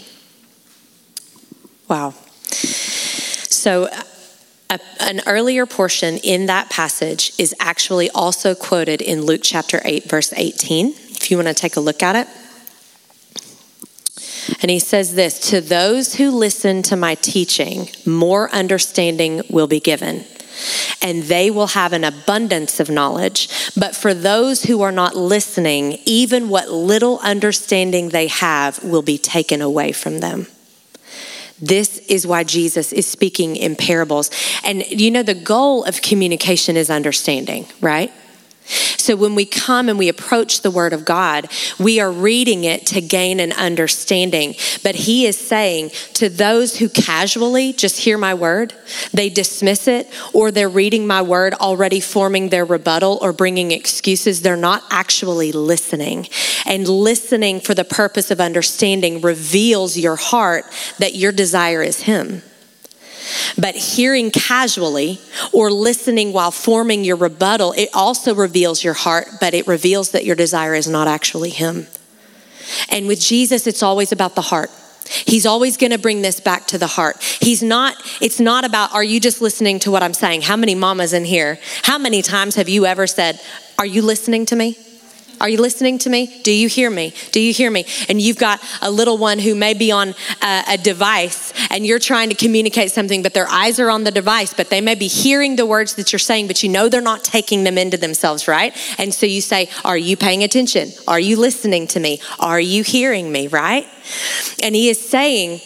Wow. 1.87 2.13
So, 2.51 3.89
a, 4.69 4.79
an 4.99 5.21
earlier 5.25 5.65
portion 5.65 6.17
in 6.17 6.45
that 6.45 6.69
passage 6.69 7.33
is 7.39 7.55
actually 7.59 8.09
also 8.11 8.53
quoted 8.53 9.01
in 9.01 9.25
Luke 9.25 9.41
chapter 9.43 9.81
8, 9.83 10.03
verse 10.03 10.31
18. 10.33 10.89
If 10.89 11.31
you 11.31 11.37
want 11.37 11.47
to 11.47 11.53
take 11.53 11.75
a 11.75 11.79
look 11.79 12.03
at 12.03 12.15
it. 12.15 12.27
And 14.61 14.69
he 14.71 14.79
says 14.79 15.15
this 15.15 15.39
To 15.49 15.61
those 15.61 16.15
who 16.15 16.31
listen 16.31 16.81
to 16.83 16.95
my 16.95 17.15
teaching, 17.15 17.89
more 18.05 18.49
understanding 18.51 19.41
will 19.49 19.67
be 19.67 19.79
given, 19.79 20.25
and 21.01 21.23
they 21.23 21.49
will 21.49 21.67
have 21.67 21.93
an 21.93 22.03
abundance 22.03 22.79
of 22.79 22.89
knowledge. 22.89 23.49
But 23.75 23.95
for 23.95 24.13
those 24.13 24.63
who 24.63 24.81
are 24.81 24.91
not 24.91 25.15
listening, 25.15 25.99
even 26.05 26.49
what 26.49 26.69
little 26.69 27.19
understanding 27.19 28.09
they 28.09 28.27
have 28.27 28.83
will 28.83 29.03
be 29.03 29.17
taken 29.17 29.61
away 29.61 29.91
from 29.91 30.19
them. 30.19 30.47
This 31.61 31.97
is 32.07 32.25
why 32.25 32.43
Jesus 32.43 32.93
is 32.93 33.05
speaking 33.05 33.55
in 33.55 33.75
parables. 33.75 34.31
And 34.63 34.85
you 34.87 35.11
know, 35.11 35.23
the 35.23 35.33
goal 35.35 35.83
of 35.83 36.01
communication 36.01 36.77
is 36.77 36.89
understanding, 36.89 37.67
right? 37.81 38.11
So 38.69 39.15
when 39.15 39.35
we 39.35 39.45
come 39.45 39.89
and 39.89 39.97
we 39.97 40.09
approach 40.09 40.61
the 40.61 40.71
Word 40.71 40.93
of 40.93 41.05
God, 41.05 41.47
we 41.79 41.99
are 41.99 42.11
reading 42.11 42.63
it 42.63 42.85
to 42.87 43.01
gain 43.01 43.39
an 43.39 43.51
understanding. 43.53 44.55
But 44.83 44.95
He 44.95 45.25
is 45.25 45.37
saying 45.37 45.91
to 46.13 46.29
those 46.29 46.77
who 46.77 46.89
casually 46.89 47.73
just 47.73 47.99
hear 47.99 48.17
my 48.17 48.33
Word, 48.33 48.73
they 49.13 49.29
dismiss 49.29 49.87
it, 49.87 50.07
or 50.33 50.51
they're 50.51 50.69
reading 50.69 51.07
my 51.07 51.21
Word 51.21 51.53
already 51.55 51.99
forming 51.99 52.49
their 52.49 52.65
rebuttal 52.65 53.19
or 53.21 53.33
bringing 53.33 53.71
excuses, 53.71 54.41
they're 54.41 54.55
not 54.55 54.83
actually 54.91 55.51
listening. 55.51 56.27
And 56.65 56.87
listening 56.87 57.59
for 57.59 57.73
the 57.73 57.85
purpose 57.85 58.31
of 58.31 58.39
understanding 58.39 59.21
reveals 59.21 59.97
your 59.97 60.15
heart 60.15 60.65
that 60.99 61.15
your 61.15 61.31
desire 61.31 61.81
is 61.81 62.03
Him. 62.03 62.43
But 63.57 63.75
hearing 63.75 64.31
casually 64.31 65.19
or 65.51 65.71
listening 65.71 66.33
while 66.33 66.51
forming 66.51 67.03
your 67.03 67.15
rebuttal, 67.15 67.73
it 67.73 67.89
also 67.93 68.33
reveals 68.35 68.83
your 68.83 68.93
heart, 68.93 69.27
but 69.39 69.53
it 69.53 69.67
reveals 69.67 70.11
that 70.11 70.25
your 70.25 70.35
desire 70.35 70.75
is 70.75 70.87
not 70.87 71.07
actually 71.07 71.49
Him. 71.49 71.87
And 72.89 73.07
with 73.07 73.19
Jesus, 73.19 73.67
it's 73.67 73.83
always 73.83 74.11
about 74.11 74.35
the 74.35 74.41
heart. 74.41 74.69
He's 75.09 75.45
always 75.45 75.75
going 75.75 75.91
to 75.91 75.97
bring 75.97 76.21
this 76.21 76.39
back 76.39 76.67
to 76.67 76.77
the 76.77 76.87
heart. 76.87 77.21
He's 77.41 77.63
not, 77.63 77.95
it's 78.21 78.39
not 78.39 78.63
about, 78.63 78.93
are 78.93 79.03
you 79.03 79.19
just 79.19 79.41
listening 79.41 79.79
to 79.79 79.91
what 79.91 80.03
I'm 80.03 80.13
saying? 80.13 80.43
How 80.43 80.55
many 80.55 80.75
mamas 80.75 81.13
in 81.13 81.25
here? 81.25 81.59
How 81.83 81.97
many 81.97 82.21
times 82.21 82.55
have 82.55 82.69
you 82.69 82.85
ever 82.85 83.07
said, 83.07 83.41
Are 83.79 83.85
you 83.85 84.03
listening 84.03 84.45
to 84.47 84.55
me? 84.55 84.77
Are 85.41 85.49
you 85.49 85.59
listening 85.61 85.97
to 85.99 86.09
me? 86.09 86.41
Do 86.43 86.51
you 86.51 86.67
hear 86.67 86.89
me? 86.89 87.13
Do 87.31 87.39
you 87.39 87.53
hear 87.53 87.71
me? 87.71 87.85
And 88.07 88.21
you've 88.21 88.37
got 88.37 88.61
a 88.81 88.91
little 88.91 89.17
one 89.17 89.39
who 89.39 89.55
may 89.55 89.73
be 89.73 89.91
on 89.91 90.15
a, 90.41 90.63
a, 90.69 90.77
device 90.77 91.53
and 91.69 91.85
you're 91.85 91.99
trying 91.99 92.29
to 92.29 92.35
communicate 92.35 92.91
something, 92.91 93.21
but 93.21 93.33
their 93.33 93.47
eyes 93.47 93.79
are 93.79 93.89
on 93.89 94.03
the 94.03 94.11
device, 94.11 94.53
but 94.53 94.69
they 94.69 94.81
may 94.81 94.95
be 94.95 95.07
hearing 95.07 95.55
the 95.55 95.65
words 95.65 95.95
that 95.95 96.11
you're 96.11 96.19
saying, 96.19 96.47
but 96.47 96.63
you 96.63 96.69
know 96.69 96.89
they're 96.89 97.01
not 97.01 97.23
taking 97.23 97.63
them 97.63 97.77
into 97.77 97.97
themselves, 97.97 98.47
right? 98.47 98.75
And 98.97 99.13
so 99.13 99.25
you 99.25 99.41
say, 99.41 99.69
Are 99.83 99.97
you 99.97 100.17
paying 100.17 100.43
attention? 100.43 100.91
Are 101.07 101.19
you 101.19 101.37
listening 101.37 101.87
to 101.87 101.99
me? 101.99 102.21
Are 102.39 102.59
you 102.59 102.83
hearing 102.83 103.31
me, 103.31 103.47
right? 103.47 103.87
And 104.63 104.75
he 104.75 104.89
is 104.89 104.99
saying, 104.99 105.61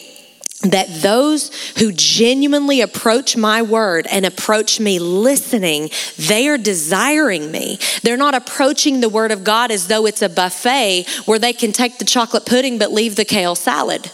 that 0.72 0.88
those 1.02 1.50
who 1.78 1.92
genuinely 1.92 2.80
approach 2.80 3.36
my 3.36 3.62
word 3.62 4.06
and 4.10 4.24
approach 4.24 4.80
me 4.80 4.98
listening, 4.98 5.90
they 6.18 6.48
are 6.48 6.58
desiring 6.58 7.50
me. 7.50 7.78
They're 8.02 8.16
not 8.16 8.34
approaching 8.34 9.00
the 9.00 9.08
word 9.08 9.30
of 9.30 9.44
God 9.44 9.70
as 9.70 9.88
though 9.88 10.06
it's 10.06 10.22
a 10.22 10.28
buffet 10.28 11.06
where 11.26 11.38
they 11.38 11.52
can 11.52 11.72
take 11.72 11.98
the 11.98 12.04
chocolate 12.04 12.46
pudding 12.46 12.78
but 12.78 12.92
leave 12.92 13.16
the 13.16 13.24
kale 13.24 13.54
salad. 13.54 14.10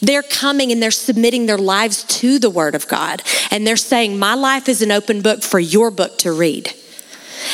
They're 0.00 0.22
coming 0.22 0.72
and 0.72 0.82
they're 0.82 0.90
submitting 0.90 1.46
their 1.46 1.58
lives 1.58 2.04
to 2.04 2.38
the 2.38 2.50
word 2.50 2.74
of 2.74 2.88
God. 2.88 3.22
And 3.50 3.66
they're 3.66 3.76
saying, 3.76 4.18
My 4.18 4.34
life 4.34 4.68
is 4.68 4.82
an 4.82 4.90
open 4.90 5.20
book 5.20 5.42
for 5.42 5.60
your 5.60 5.90
book 5.90 6.18
to 6.18 6.32
read. 6.32 6.74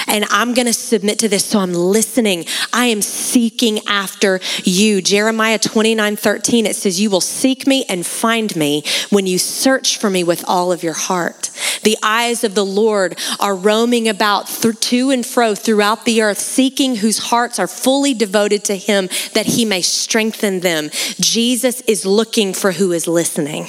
And 0.07 0.25
I'm 0.31 0.55
going 0.55 0.67
to 0.67 0.73
submit 0.73 1.19
to 1.21 1.29
this. 1.29 1.45
So 1.45 1.59
I'm 1.59 1.73
listening. 1.73 2.47
I 2.73 2.87
am 2.87 3.03
seeking 3.03 3.81
after 3.87 4.41
you. 4.65 5.03
Jeremiah 5.03 5.59
29 5.59 6.17
13, 6.17 6.67
it 6.67 6.77
says, 6.77 7.01
You 7.01 7.11
will 7.11 7.21
seek 7.21 7.67
me 7.67 7.85
and 7.89 8.05
find 8.05 8.55
me 8.57 8.83
when 9.11 9.27
you 9.27 9.39
search 9.39 9.99
for 9.99 10.11
me 10.11 10.25
with 10.25 10.45
all 10.47 10.73
of 10.73 10.83
your 10.83 10.95
heart. 10.95 11.51
The 11.83 11.97
eyes 12.03 12.45
of 12.45 12.55
the 12.55 12.65
Lord 12.65 13.19
are 13.41 13.55
roaming 13.55 14.09
about 14.09 14.49
to 14.75 15.11
and 15.11 15.25
fro 15.25 15.55
throughout 15.55 16.05
the 16.05 16.23
earth, 16.23 16.39
seeking 16.39 16.97
whose 16.97 17.19
hearts 17.19 17.59
are 17.59 17.67
fully 17.67 18.15
devoted 18.15 18.65
to 18.65 18.77
him 18.77 19.09
that 19.35 19.47
he 19.47 19.65
may 19.65 19.83
strengthen 19.83 20.61
them. 20.61 20.91
Jesus 21.21 21.81
is 21.83 22.05
looking 22.05 22.53
for 22.53 22.73
who 22.73 22.93
is 22.93 23.07
listening. 23.07 23.69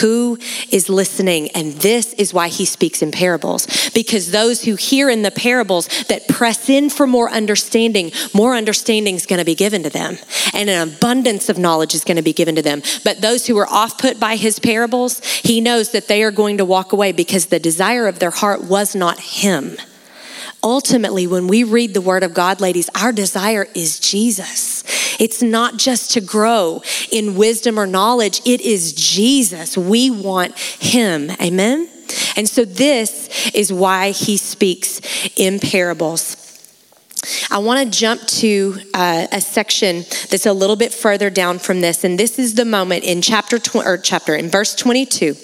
Who 0.00 0.38
is 0.70 0.88
listening? 0.88 1.50
And 1.50 1.74
this 1.74 2.12
is 2.14 2.34
why 2.34 2.48
he 2.48 2.64
speaks 2.64 3.02
in 3.02 3.12
parables. 3.12 3.66
Because 3.94 4.30
those 4.30 4.64
who 4.64 4.76
hear 4.76 5.10
in 5.10 5.22
the 5.22 5.30
parables 5.30 5.88
that 6.04 6.28
press 6.28 6.68
in 6.68 6.90
for 6.90 7.06
more 7.06 7.30
understanding, 7.30 8.12
more 8.34 8.54
understanding 8.54 9.14
is 9.14 9.26
going 9.26 9.38
to 9.38 9.44
be 9.44 9.54
given 9.54 9.82
to 9.82 9.90
them. 9.90 10.18
And 10.52 10.70
an 10.70 10.88
abundance 10.88 11.48
of 11.48 11.58
knowledge 11.58 11.94
is 11.94 12.04
going 12.04 12.16
to 12.16 12.22
be 12.22 12.32
given 12.32 12.56
to 12.56 12.62
them. 12.62 12.82
But 13.04 13.20
those 13.20 13.46
who 13.46 13.58
are 13.58 13.68
off 13.68 13.98
put 13.98 14.18
by 14.18 14.36
his 14.36 14.58
parables, 14.58 15.20
he 15.24 15.60
knows 15.60 15.92
that 15.92 16.08
they 16.08 16.22
are 16.22 16.30
going 16.30 16.58
to 16.58 16.64
walk 16.64 16.92
away 16.92 17.12
because 17.12 17.46
the 17.46 17.60
desire 17.60 18.06
of 18.06 18.18
their 18.18 18.30
heart 18.30 18.64
was 18.64 18.94
not 18.94 19.20
him. 19.20 19.76
Ultimately, 20.62 21.26
when 21.26 21.46
we 21.46 21.64
read 21.64 21.94
the 21.94 22.00
Word 22.00 22.22
of 22.22 22.34
God, 22.34 22.60
ladies, 22.60 22.90
our 22.94 23.12
desire 23.12 23.66
is 23.74 23.98
Jesus. 23.98 24.84
It's 25.18 25.42
not 25.42 25.78
just 25.78 26.12
to 26.12 26.20
grow 26.20 26.82
in 27.10 27.34
wisdom 27.34 27.78
or 27.78 27.86
knowledge, 27.86 28.40
it 28.44 28.60
is 28.60 28.92
Jesus. 28.92 29.76
We 29.76 30.10
want 30.10 30.58
Him. 30.58 31.30
Amen? 31.40 31.88
And 32.36 32.48
so, 32.48 32.64
this 32.64 33.50
is 33.54 33.72
why 33.72 34.10
He 34.10 34.36
speaks 34.36 35.00
in 35.36 35.60
parables. 35.60 36.36
I 37.50 37.58
want 37.58 37.92
to 37.92 37.98
jump 37.98 38.22
to 38.22 38.78
uh, 38.94 39.26
a 39.32 39.40
section 39.40 40.04
that's 40.30 40.46
a 40.46 40.52
little 40.52 40.76
bit 40.76 40.92
further 40.92 41.30
down 41.30 41.58
from 41.58 41.80
this, 41.80 42.04
and 42.04 42.18
this 42.18 42.38
is 42.38 42.54
the 42.54 42.64
moment 42.64 43.04
in 43.04 43.22
chapter 43.22 43.58
tw- 43.58 43.76
or 43.76 43.98
chapter 43.98 44.34
in 44.34 44.48
verse 44.48 44.74
22 44.74 45.36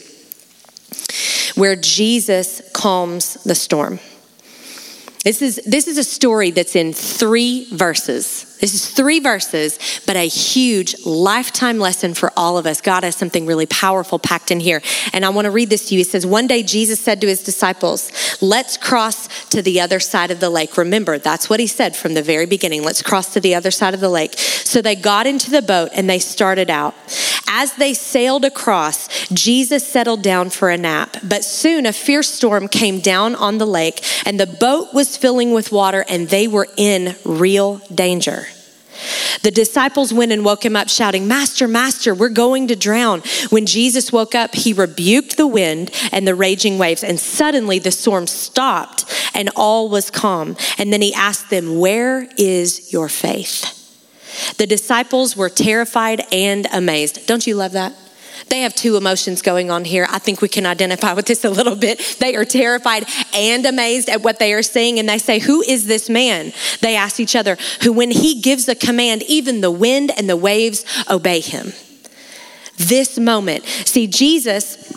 where 1.55 1.75
Jesus 1.75 2.61
calms 2.73 3.43
the 3.45 3.55
storm. 3.55 3.99
This 5.27 5.43
is, 5.43 5.61
this 5.67 5.89
is 5.89 5.99
a 5.99 6.05
story 6.05 6.53
that's 6.53 6.77
in 6.77 6.93
three 6.93 7.67
verses. 7.75 8.57
This 8.61 8.77
is 8.77 8.89
three 8.89 9.19
verses, 9.19 10.01
but 10.07 10.15
a 10.15 10.29
huge 10.29 11.05
lifetime 11.05 11.81
lesson 11.81 12.15
for 12.15 12.33
all 12.37 12.59
of 12.59 12.65
us. 12.65 12.81
God 12.81 13.03
has 13.03 13.17
something 13.17 13.45
really 13.45 13.67
powerful 13.67 14.21
packed 14.21 14.53
in 14.53 14.61
here. 14.61 14.81
And 15.13 15.25
I 15.25 15.31
want 15.31 15.47
to 15.47 15.51
read 15.51 15.69
this 15.69 15.89
to 15.89 15.97
you. 15.97 16.03
It 16.03 16.07
says, 16.07 16.25
One 16.25 16.47
day 16.47 16.63
Jesus 16.63 17.01
said 17.01 17.21
to 17.23 17.27
his 17.27 17.43
disciples, 17.43 18.13
Let's 18.41 18.77
cross 18.77 19.49
to 19.49 19.63
the 19.63 19.81
other 19.81 19.99
side 19.99 20.31
of 20.31 20.39
the 20.39 20.49
lake. 20.49 20.77
Remember, 20.77 21.19
that's 21.19 21.51
what 21.51 21.59
he 21.59 21.67
said 21.67 21.97
from 21.97 22.15
the 22.15 22.23
very 22.23 22.47
beginning. 22.47 22.85
Let's 22.85 23.03
cross 23.03 23.33
to 23.35 23.41
the 23.41 23.57
other 23.57 23.73
side 23.73 23.95
of 23.95 24.01
the 24.01 24.09
lake. 24.09 24.39
So 24.39 24.81
they 24.81 24.95
got 24.95 25.27
into 25.27 25.51
the 25.51 25.61
boat 25.61 25.91
and 25.93 26.09
they 26.09 26.21
started 26.21 26.71
out. 26.71 26.95
As 27.49 27.75
they 27.75 27.95
sailed 27.95 28.45
across, 28.45 29.29
Jesus 29.29 29.87
settled 29.87 30.23
down 30.23 30.51
for 30.51 30.71
a 30.71 30.77
nap. 30.77 31.17
But 31.23 31.45
soon 31.45 31.87
a 31.87 31.93
fierce 31.93 32.29
storm 32.29 32.69
came 32.69 33.01
down 33.01 33.35
on 33.35 33.59
the 33.59 33.67
lake, 33.67 34.05
and 34.27 34.39
the 34.39 34.47
boat 34.47 34.93
was 34.93 35.17
filling 35.17 35.53
with 35.53 35.73
water, 35.73 36.05
and 36.09 36.29
they 36.29 36.49
were 36.49 36.69
in 36.77 37.17
real 37.25 37.79
danger. 37.95 38.47
The 39.43 39.51
disciples 39.51 40.13
went 40.13 40.33
and 40.33 40.45
woke 40.45 40.65
him 40.65 40.77
up, 40.77 40.89
shouting, 40.89 41.29
Master, 41.29 41.69
Master, 41.69 42.15
we're 42.15 42.29
going 42.29 42.69
to 42.69 42.77
drown. 42.77 43.23
When 43.51 43.67
Jesus 43.67 44.13
woke 44.13 44.35
up, 44.35 44.55
he 44.55 44.73
rebuked 44.73 45.37
the 45.37 45.47
wind 45.47 45.91
and 46.13 46.27
the 46.27 46.35
raging 46.35 46.79
waves, 46.79 47.05
and 47.05 47.21
suddenly 47.21 47.79
the 47.79 47.93
storm 47.93 48.27
stopped 48.27 49.05
and 49.35 49.51
all 49.55 49.89
was 49.89 50.11
calm. 50.11 50.57
And 50.79 50.93
then 50.93 51.03
he 51.03 51.15
asked 51.15 51.51
them, 51.51 51.79
Where 51.79 52.29
is 52.39 52.93
your 52.93 53.09
faith? 53.09 53.86
The 54.59 54.67
disciples 54.67 55.37
were 55.37 55.49
terrified 55.49 56.23
and 56.33 56.67
amazed. 56.73 57.27
Don't 57.27 57.47
you 57.47 57.55
love 57.55 57.73
that? 57.73 57.95
They 58.49 58.61
have 58.61 58.75
two 58.75 58.97
emotions 58.97 59.43
going 59.43 59.71
on 59.71 59.85
here. 59.85 60.07
I 60.09 60.19
think 60.19 60.41
we 60.41 60.49
can 60.49 60.67
identify 60.67 61.15
with 61.15 61.27
this 61.27 61.45
a 61.45 61.51
little 61.51 61.75
bit. 61.75 62.17
They 62.21 62.37
are 62.37 62.45
terrified 62.45 63.05
and 63.35 63.67
amazed 63.67 64.09
at 64.09 64.23
what 64.23 64.39
they 64.39 64.53
are 64.53 64.63
seeing, 64.63 64.99
and 64.99 65.09
they 65.09 65.19
say, 65.19 65.39
Who 65.41 65.63
is 65.63 65.87
this 65.87 66.09
man? 66.09 66.53
They 66.81 66.97
ask 66.97 67.19
each 67.19 67.35
other, 67.35 67.57
who, 67.83 67.93
when 67.93 68.11
he 68.11 68.41
gives 68.41 68.69
a 68.69 68.75
command, 68.75 69.23
even 69.25 69.63
the 69.63 69.71
wind 69.71 70.13
and 70.17 70.29
the 70.29 70.37
waves 70.37 70.85
obey 71.11 71.41
him. 71.41 71.73
This 72.77 73.19
moment, 73.19 73.65
see, 73.65 74.07
Jesus. 74.07 74.96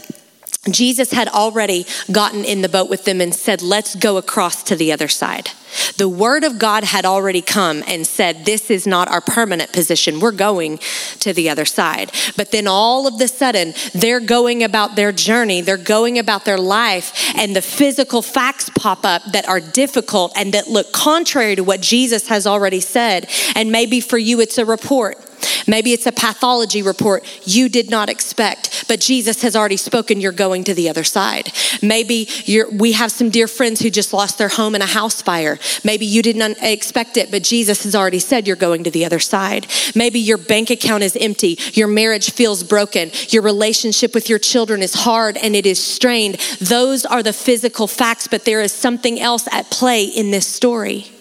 Jesus 0.67 1.12
had 1.12 1.30
already 1.30 1.86
gotten 2.12 2.43
in 2.43 2.62
the 2.62 2.67
boat 2.67 2.89
with 2.89 3.06
them 3.06 3.22
and 3.22 3.34
said, 3.34 3.62
Let's 3.62 3.95
go 3.95 4.17
across 4.17 4.62
to 4.63 4.76
the 4.76 4.91
other 4.91 5.08
side. 5.08 5.52
The 5.95 6.10
word 6.10 6.43
of 6.43 6.60
God 6.60 6.84
had 6.84 7.06
already 7.06 7.41
come 7.41 7.82
and 7.88 8.06
said, 8.06 8.43
This 8.43 8.69
is 8.69 8.86
not 8.86 9.10
our 9.10 9.22
permanent 9.22 9.72
position. 9.72 10.19
We're 10.19 10.32
going 10.32 10.80
to 11.19 11.32
the 11.32 11.50
other 11.50 11.63
side. 11.63 12.12
But 12.36 12.52
then 12.52 12.67
all 12.67 13.08
of 13.08 13.19
the 13.19 13.30
sudden, 13.30 13.74
they're 13.93 14.19
going 14.19 14.62
about 14.62 14.98
their 14.98 15.13
journey, 15.13 15.62
they're 15.62 15.78
going 15.78 16.19
about 16.19 16.43
their 16.43 16.60
life, 16.60 17.13
and 17.36 17.56
the 17.56 17.62
physical 17.62 18.22
facts 18.22 18.69
pop 18.76 19.06
up 19.06 19.24
that 19.32 19.48
are 19.48 19.62
difficult 19.62 20.34
and 20.36 20.54
that 20.54 20.67
look 20.67 20.91
contrary 20.91 21.56
to 21.56 21.63
what 21.63 21.80
Jesus 21.80 22.28
has 22.28 22.45
already 22.45 22.82
said. 22.82 23.30
And 23.56 23.72
maybe 23.72 24.02
for 24.02 24.17
you, 24.17 24.41
it's 24.41 24.58
a 24.58 24.65
report. 24.65 25.29
Maybe 25.67 25.93
it's 25.93 26.06
a 26.06 26.12
pathology 26.12 26.82
report 26.82 27.23
you 27.45 27.69
did 27.69 27.89
not 27.89 28.10
expect, 28.10 28.86
but 28.88 28.99
Jesus 28.99 29.41
has 29.41 29.56
already 29.56 29.78
spoken, 29.78 30.19
you're 30.21 30.32
going 30.32 30.63
to 30.65 30.73
the 30.73 30.89
other 30.89 31.04
side. 31.04 31.52
Maybe 31.82 32.28
we 32.71 32.93
have 32.93 33.12
some 33.12 33.30
dear 33.30 33.47
friends 33.47 33.80
who 33.80 33.89
just 33.89 34.13
lost 34.13 34.38
their 34.38 34.49
home 34.49 34.75
in 34.75 34.82
a 34.82 34.88
house 34.88 35.21
fire. 35.21 35.60
Maybe 35.84 36.06
you 36.06 36.21
didn't 36.21 36.58
expect 36.62 37.17
it, 37.17 37.32
but 37.32 37.43
Jesus 37.43 37.84
has 37.84 37.95
already 37.95 38.19
said 38.19 38.47
you're 38.47 38.56
going 38.56 38.84
to 38.84 38.91
the 38.91 39.06
other 39.06 39.19
side. 39.19 39.67
Maybe 39.95 40.19
your 40.19 40.38
bank 40.38 40.69
account 40.69 41.04
is 41.04 41.15
empty, 41.19 41.58
your 41.73 41.88
marriage 41.88 42.32
feels 42.32 42.63
broken, 42.63 43.12
your 43.30 43.43
relationship 43.43 44.13
with 44.13 44.30
your 44.30 44.39
children 44.39 44.82
is 44.82 44.93
hard 44.93 45.38
and 45.38 45.56
it 45.56 45.65
is 45.65 45.82
strained. 45.84 46.36
Those 46.60 47.06
are 47.06 47.23
the 47.23 47.34
physical 47.34 47.88
facts, 47.88 48.28
but 48.28 48.45
there 48.45 48.62
is 48.62 48.71
something 48.71 49.19
else 49.19 49.47
at 49.52 49.69
play 49.69 50.06
in 50.06 50.32
this 50.32 50.47
story 50.47 51.12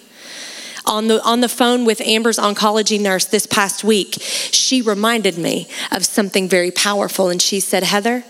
on 0.88 1.08
the, 1.08 1.22
on 1.22 1.40
the 1.40 1.48
phone 1.48 1.84
with 1.84 2.00
Amber's 2.00 2.38
oncology 2.38 3.00
nurse 3.00 3.26
this 3.26 3.46
past 3.46 3.84
week, 3.84 4.16
she 4.20 4.82
reminded 4.82 5.38
me 5.38 5.68
of 5.92 6.04
something 6.04 6.48
very 6.48 6.70
powerful. 6.70 7.28
And 7.28 7.40
she 7.40 7.60
said, 7.60 7.82
Heather, 7.84 8.24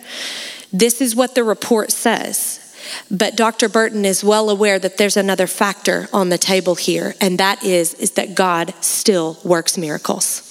this 0.73 1.01
is 1.01 1.16
what 1.16 1.35
the 1.35 1.44
report 1.44 1.90
says. 1.90 2.64
But 3.11 3.37
Dr. 3.37 3.68
Burton 3.68 4.05
is 4.05 4.25
well 4.25 4.51
aware 4.51 4.79
that 4.79 4.97
there's 4.97 5.16
another 5.16 5.47
factor 5.47 6.09
on 6.12 6.29
the 6.31 6.38
table 6.38 6.75
here, 6.75 7.14
and 7.21 7.38
that 7.38 7.62
is, 7.62 7.94
is 7.94 8.12
that 8.12 8.35
God 8.35 8.75
still 8.81 9.38
works 9.44 9.77
miracles. 9.77 10.44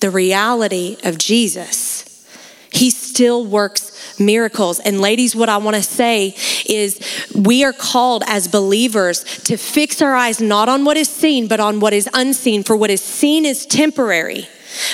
The 0.00 0.10
reality 0.10 0.96
of 1.04 1.18
Jesus, 1.18 2.28
He 2.72 2.90
still 2.90 3.44
works 3.44 3.89
miracles. 4.20 4.78
And 4.80 5.00
ladies, 5.00 5.34
what 5.34 5.48
I 5.48 5.56
want 5.56 5.76
to 5.76 5.82
say 5.82 6.34
is 6.68 7.00
we 7.34 7.64
are 7.64 7.72
called 7.72 8.22
as 8.26 8.46
believers 8.46 9.24
to 9.44 9.56
fix 9.56 10.00
our 10.02 10.14
eyes 10.14 10.40
not 10.40 10.68
on 10.68 10.84
what 10.84 10.96
is 10.96 11.08
seen, 11.08 11.48
but 11.48 11.60
on 11.60 11.80
what 11.80 11.92
is 11.92 12.08
unseen. 12.14 12.62
For 12.62 12.76
what 12.76 12.90
is 12.90 13.00
seen 13.00 13.44
is 13.44 13.66
temporary. 13.66 14.48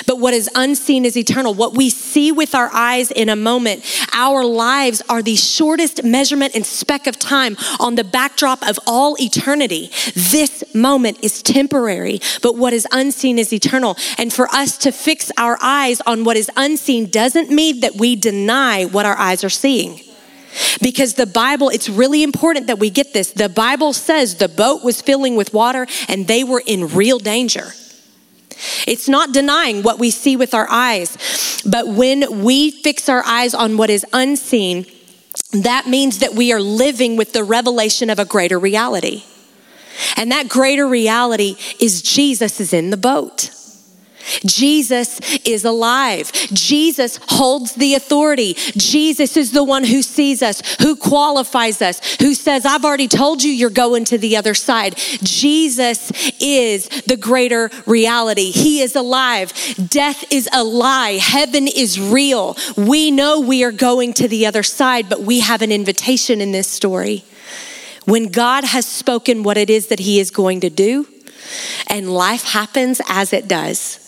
But 0.05 0.19
what 0.19 0.33
is 0.33 0.49
unseen 0.55 1.05
is 1.05 1.17
eternal. 1.17 1.53
What 1.53 1.75
we 1.75 1.89
see 1.89 2.31
with 2.31 2.55
our 2.55 2.69
eyes 2.73 3.11
in 3.11 3.29
a 3.29 3.35
moment, 3.35 3.83
our 4.13 4.43
lives 4.43 5.01
are 5.09 5.21
the 5.21 5.35
shortest 5.35 6.03
measurement 6.03 6.55
and 6.55 6.65
speck 6.65 7.07
of 7.07 7.19
time 7.19 7.57
on 7.79 7.95
the 7.95 8.03
backdrop 8.03 8.67
of 8.67 8.79
all 8.87 9.15
eternity. 9.19 9.91
This 10.13 10.63
moment 10.73 11.19
is 11.23 11.41
temporary, 11.41 12.19
but 12.41 12.55
what 12.55 12.73
is 12.73 12.87
unseen 12.91 13.39
is 13.39 13.53
eternal. 13.53 13.97
And 14.17 14.31
for 14.31 14.47
us 14.49 14.77
to 14.79 14.91
fix 14.91 15.31
our 15.37 15.57
eyes 15.61 16.01
on 16.01 16.23
what 16.23 16.37
is 16.37 16.49
unseen 16.55 17.09
doesn't 17.09 17.49
mean 17.49 17.81
that 17.81 17.95
we 17.95 18.15
deny 18.15 18.85
what 18.85 19.05
our 19.05 19.17
eyes 19.17 19.43
are 19.43 19.49
seeing. 19.49 20.01
Because 20.81 21.13
the 21.13 21.25
Bible, 21.25 21.69
it's 21.69 21.89
really 21.89 22.23
important 22.23 22.67
that 22.67 22.79
we 22.79 22.89
get 22.89 23.13
this. 23.13 23.31
The 23.31 23.49
Bible 23.49 23.93
says 23.93 24.35
the 24.35 24.49
boat 24.49 24.83
was 24.83 25.01
filling 25.01 25.35
with 25.35 25.53
water 25.53 25.87
and 26.07 26.27
they 26.27 26.43
were 26.43 26.63
in 26.65 26.95
real 26.95 27.19
danger. 27.19 27.73
It's 28.87 29.07
not 29.07 29.33
denying 29.33 29.83
what 29.83 29.99
we 29.99 30.09
see 30.09 30.35
with 30.35 30.53
our 30.53 30.67
eyes, 30.69 31.17
but 31.65 31.87
when 31.87 32.43
we 32.43 32.71
fix 32.71 33.09
our 33.09 33.23
eyes 33.25 33.53
on 33.53 33.77
what 33.77 33.89
is 33.89 34.05
unseen, 34.13 34.85
that 35.51 35.87
means 35.87 36.19
that 36.19 36.33
we 36.33 36.51
are 36.51 36.61
living 36.61 37.15
with 37.15 37.33
the 37.33 37.43
revelation 37.43 38.09
of 38.09 38.19
a 38.19 38.25
greater 38.25 38.59
reality. 38.59 39.23
And 40.15 40.31
that 40.31 40.49
greater 40.49 40.87
reality 40.87 41.55
is 41.79 42.01
Jesus 42.01 42.59
is 42.59 42.73
in 42.73 42.89
the 42.89 42.97
boat. 42.97 43.51
Jesus 44.45 45.19
is 45.45 45.65
alive. 45.65 46.31
Jesus 46.53 47.19
holds 47.29 47.73
the 47.73 47.95
authority. 47.95 48.53
Jesus 48.75 49.37
is 49.37 49.51
the 49.51 49.63
one 49.63 49.83
who 49.83 50.01
sees 50.01 50.41
us, 50.41 50.61
who 50.81 50.95
qualifies 50.95 51.81
us, 51.81 52.15
who 52.21 52.33
says, 52.33 52.65
I've 52.65 52.85
already 52.85 53.07
told 53.07 53.43
you 53.43 53.51
you're 53.51 53.69
going 53.69 54.05
to 54.05 54.17
the 54.17 54.37
other 54.37 54.53
side. 54.53 54.95
Jesus 55.23 56.11
is 56.41 56.87
the 57.03 57.17
greater 57.17 57.69
reality. 57.85 58.51
He 58.51 58.81
is 58.81 58.95
alive. 58.95 59.53
Death 59.89 60.23
is 60.31 60.49
a 60.53 60.63
lie. 60.63 61.19
Heaven 61.21 61.67
is 61.67 61.99
real. 61.99 62.55
We 62.75 63.11
know 63.11 63.39
we 63.39 63.63
are 63.63 63.71
going 63.71 64.13
to 64.13 64.27
the 64.27 64.45
other 64.45 64.63
side, 64.63 65.09
but 65.09 65.21
we 65.21 65.39
have 65.41 65.61
an 65.61 65.71
invitation 65.71 66.41
in 66.41 66.51
this 66.51 66.67
story. 66.67 67.23
when 68.07 68.29
God 68.29 68.63
has 68.63 68.85
spoken 68.85 69.43
what 69.43 69.57
it 69.57 69.69
is 69.69 69.87
that 69.87 69.99
He 69.99 70.19
is 70.19 70.31
going 70.31 70.61
to 70.61 70.69
do, 70.69 71.05
and 71.87 72.09
life 72.09 72.43
happens 72.43 73.01
as 73.09 73.33
it 73.33 73.49
does, 73.49 74.06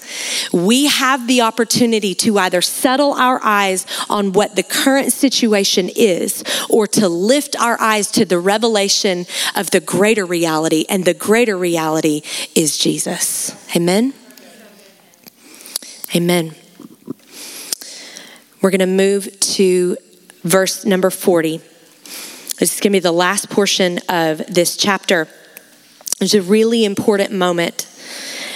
we 0.51 0.87
have 0.87 1.27
the 1.27 1.41
opportunity 1.41 2.15
to 2.15 2.37
either 2.39 2.61
settle 2.61 3.13
our 3.13 3.39
eyes 3.43 3.85
on 4.09 4.33
what 4.33 4.55
the 4.55 4.63
current 4.63 5.11
situation 5.13 5.89
is 5.95 6.43
or 6.69 6.87
to 6.87 7.07
lift 7.07 7.59
our 7.59 7.79
eyes 7.79 8.11
to 8.11 8.25
the 8.25 8.39
revelation 8.39 9.25
of 9.55 9.71
the 9.71 9.79
greater 9.79 10.25
reality, 10.25 10.85
and 10.89 11.05
the 11.05 11.13
greater 11.13 11.57
reality 11.57 12.21
is 12.55 12.77
Jesus. 12.77 13.55
Amen. 13.75 14.13
Amen. 16.15 16.55
We're 18.61 18.71
going 18.71 18.79
to 18.79 18.87
move 18.87 19.39
to 19.39 19.97
verse 20.43 20.85
number 20.85 21.09
40. 21.09 21.57
This 22.59 22.73
is 22.73 22.79
going 22.81 22.91
to 22.91 22.97
be 22.97 22.99
the 22.99 23.11
last 23.11 23.49
portion 23.49 23.99
of 24.09 24.39
this 24.47 24.75
chapter. 24.75 25.27
It's 26.19 26.33
a 26.33 26.41
really 26.41 26.83
important 26.83 27.31
moment 27.31 27.87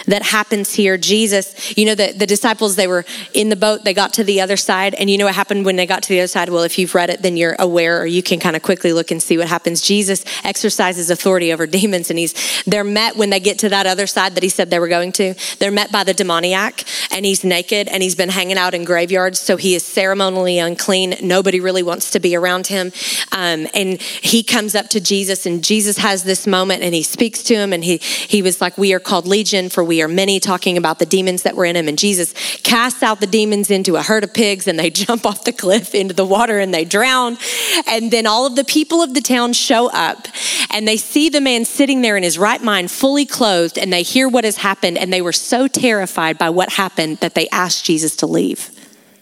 that 0.05 0.23
happens 0.23 0.73
here. 0.73 0.97
Jesus, 0.97 1.77
you 1.77 1.85
know, 1.85 1.95
the, 1.95 2.13
the 2.13 2.25
disciples, 2.25 2.75
they 2.75 2.87
were 2.87 3.05
in 3.33 3.49
the 3.49 3.55
boat, 3.55 3.83
they 3.83 3.93
got 3.93 4.13
to 4.13 4.23
the 4.23 4.41
other 4.41 4.57
side, 4.57 4.93
and 4.95 5.09
you 5.09 5.17
know 5.17 5.25
what 5.25 5.35
happened 5.35 5.65
when 5.65 5.75
they 5.75 5.85
got 5.85 6.03
to 6.03 6.09
the 6.09 6.19
other 6.19 6.27
side? 6.27 6.49
Well, 6.49 6.63
if 6.63 6.77
you've 6.77 6.95
read 6.95 7.09
it, 7.09 7.21
then 7.21 7.37
you're 7.37 7.55
aware, 7.59 8.01
or 8.01 8.05
you 8.05 8.23
can 8.23 8.39
kind 8.39 8.55
of 8.55 8.61
quickly 8.61 8.93
look 8.93 9.11
and 9.11 9.21
see 9.21 9.37
what 9.37 9.47
happens. 9.47 9.81
Jesus 9.81 10.23
exercises 10.43 11.09
authority 11.09 11.53
over 11.53 11.67
demons, 11.67 12.09
and 12.09 12.19
he's 12.19 12.33
they're 12.65 12.83
met 12.83 13.15
when 13.15 13.29
they 13.29 13.39
get 13.39 13.59
to 13.59 13.69
that 13.69 13.85
other 13.85 14.07
side 14.07 14.35
that 14.35 14.43
he 14.43 14.49
said 14.49 14.69
they 14.69 14.79
were 14.79 14.87
going 14.87 15.11
to. 15.13 15.35
They're 15.59 15.71
met 15.71 15.91
by 15.91 16.03
the 16.03 16.13
demoniac, 16.13 16.83
and 17.11 17.25
he's 17.25 17.43
naked, 17.43 17.87
and 17.87 18.03
he's 18.03 18.15
been 18.15 18.29
hanging 18.29 18.57
out 18.57 18.73
in 18.73 18.83
graveyards, 18.83 19.39
so 19.39 19.57
he 19.57 19.75
is 19.75 19.83
ceremonially 19.83 20.59
unclean. 20.59 21.15
Nobody 21.21 21.59
really 21.59 21.83
wants 21.83 22.11
to 22.11 22.19
be 22.19 22.35
around 22.35 22.67
him. 22.67 22.91
Um, 23.31 23.67
and 23.73 24.01
he 24.01 24.43
comes 24.43 24.75
up 24.75 24.89
to 24.89 24.99
Jesus, 24.99 25.45
and 25.45 25.63
Jesus 25.63 25.97
has 25.97 26.23
this 26.23 26.47
moment, 26.47 26.83
and 26.83 26.93
he 26.93 27.03
speaks 27.03 27.43
to 27.43 27.55
him, 27.55 27.73
and 27.73 27.83
he 27.83 27.97
he 27.97 28.41
was 28.41 28.61
like, 28.61 28.77
"We 28.77 28.93
are 28.93 28.99
called 28.99 29.27
Legion, 29.27 29.69
for 29.69 29.83
we 29.83 29.92
we 29.93 30.01
are 30.01 30.07
many, 30.07 30.39
talking 30.39 30.75
about 30.75 30.97
the 30.97 31.05
demons 31.05 31.43
that 31.43 31.55
were 31.55 31.65
in 31.65 31.75
him. 31.75 31.87
And 31.87 31.99
Jesus 31.99 32.33
casts 32.63 33.03
out 33.03 33.19
the 33.19 33.27
demons 33.27 33.69
into 33.69 33.95
a 33.95 34.01
herd 34.01 34.23
of 34.23 34.33
pigs, 34.33 34.67
and 34.67 34.79
they 34.79 34.89
jump 35.05 35.23
off 35.23 35.43
the 35.43 35.53
cliff 35.53 35.93
into 35.93 36.15
the 36.15 36.25
water 36.25 36.57
and 36.57 36.73
they 36.73 36.83
drown. 36.83 37.37
And 37.85 38.09
then 38.09 38.25
all 38.25 38.47
of 38.47 38.55
the 38.55 38.63
people 38.63 39.03
of 39.03 39.13
the 39.13 39.21
town 39.21 39.53
show 39.53 39.91
up, 39.91 40.27
and 40.71 40.87
they 40.87 40.97
see 40.97 41.29
the 41.29 41.41
man 41.41 41.63
sitting 41.63 42.01
there 42.01 42.17
in 42.17 42.23
his 42.23 42.39
right 42.39 42.59
mind, 42.59 42.89
fully 42.89 43.27
clothed, 43.27 43.77
and 43.77 43.93
they 43.93 44.01
hear 44.01 44.27
what 44.27 44.45
has 44.45 44.57
happened. 44.57 44.97
And 44.97 45.13
they 45.13 45.21
were 45.21 45.31
so 45.31 45.67
terrified 45.67 46.39
by 46.39 46.49
what 46.49 46.71
happened 46.71 47.19
that 47.19 47.35
they 47.35 47.47
asked 47.49 47.85
Jesus 47.85 48.15
to 48.15 48.25
leave. 48.25 48.71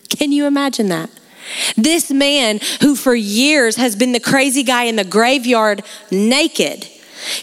Can 0.07 0.31
you 0.31 0.45
imagine 0.45 0.88
that? 0.88 1.10
This 1.75 2.12
man, 2.12 2.62
who 2.79 2.95
for 2.95 3.13
years 3.13 3.75
has 3.75 3.97
been 3.97 4.13
the 4.13 4.21
crazy 4.21 4.63
guy 4.63 4.84
in 4.84 4.95
the 4.95 5.03
graveyard 5.03 5.84
naked, 6.12 6.88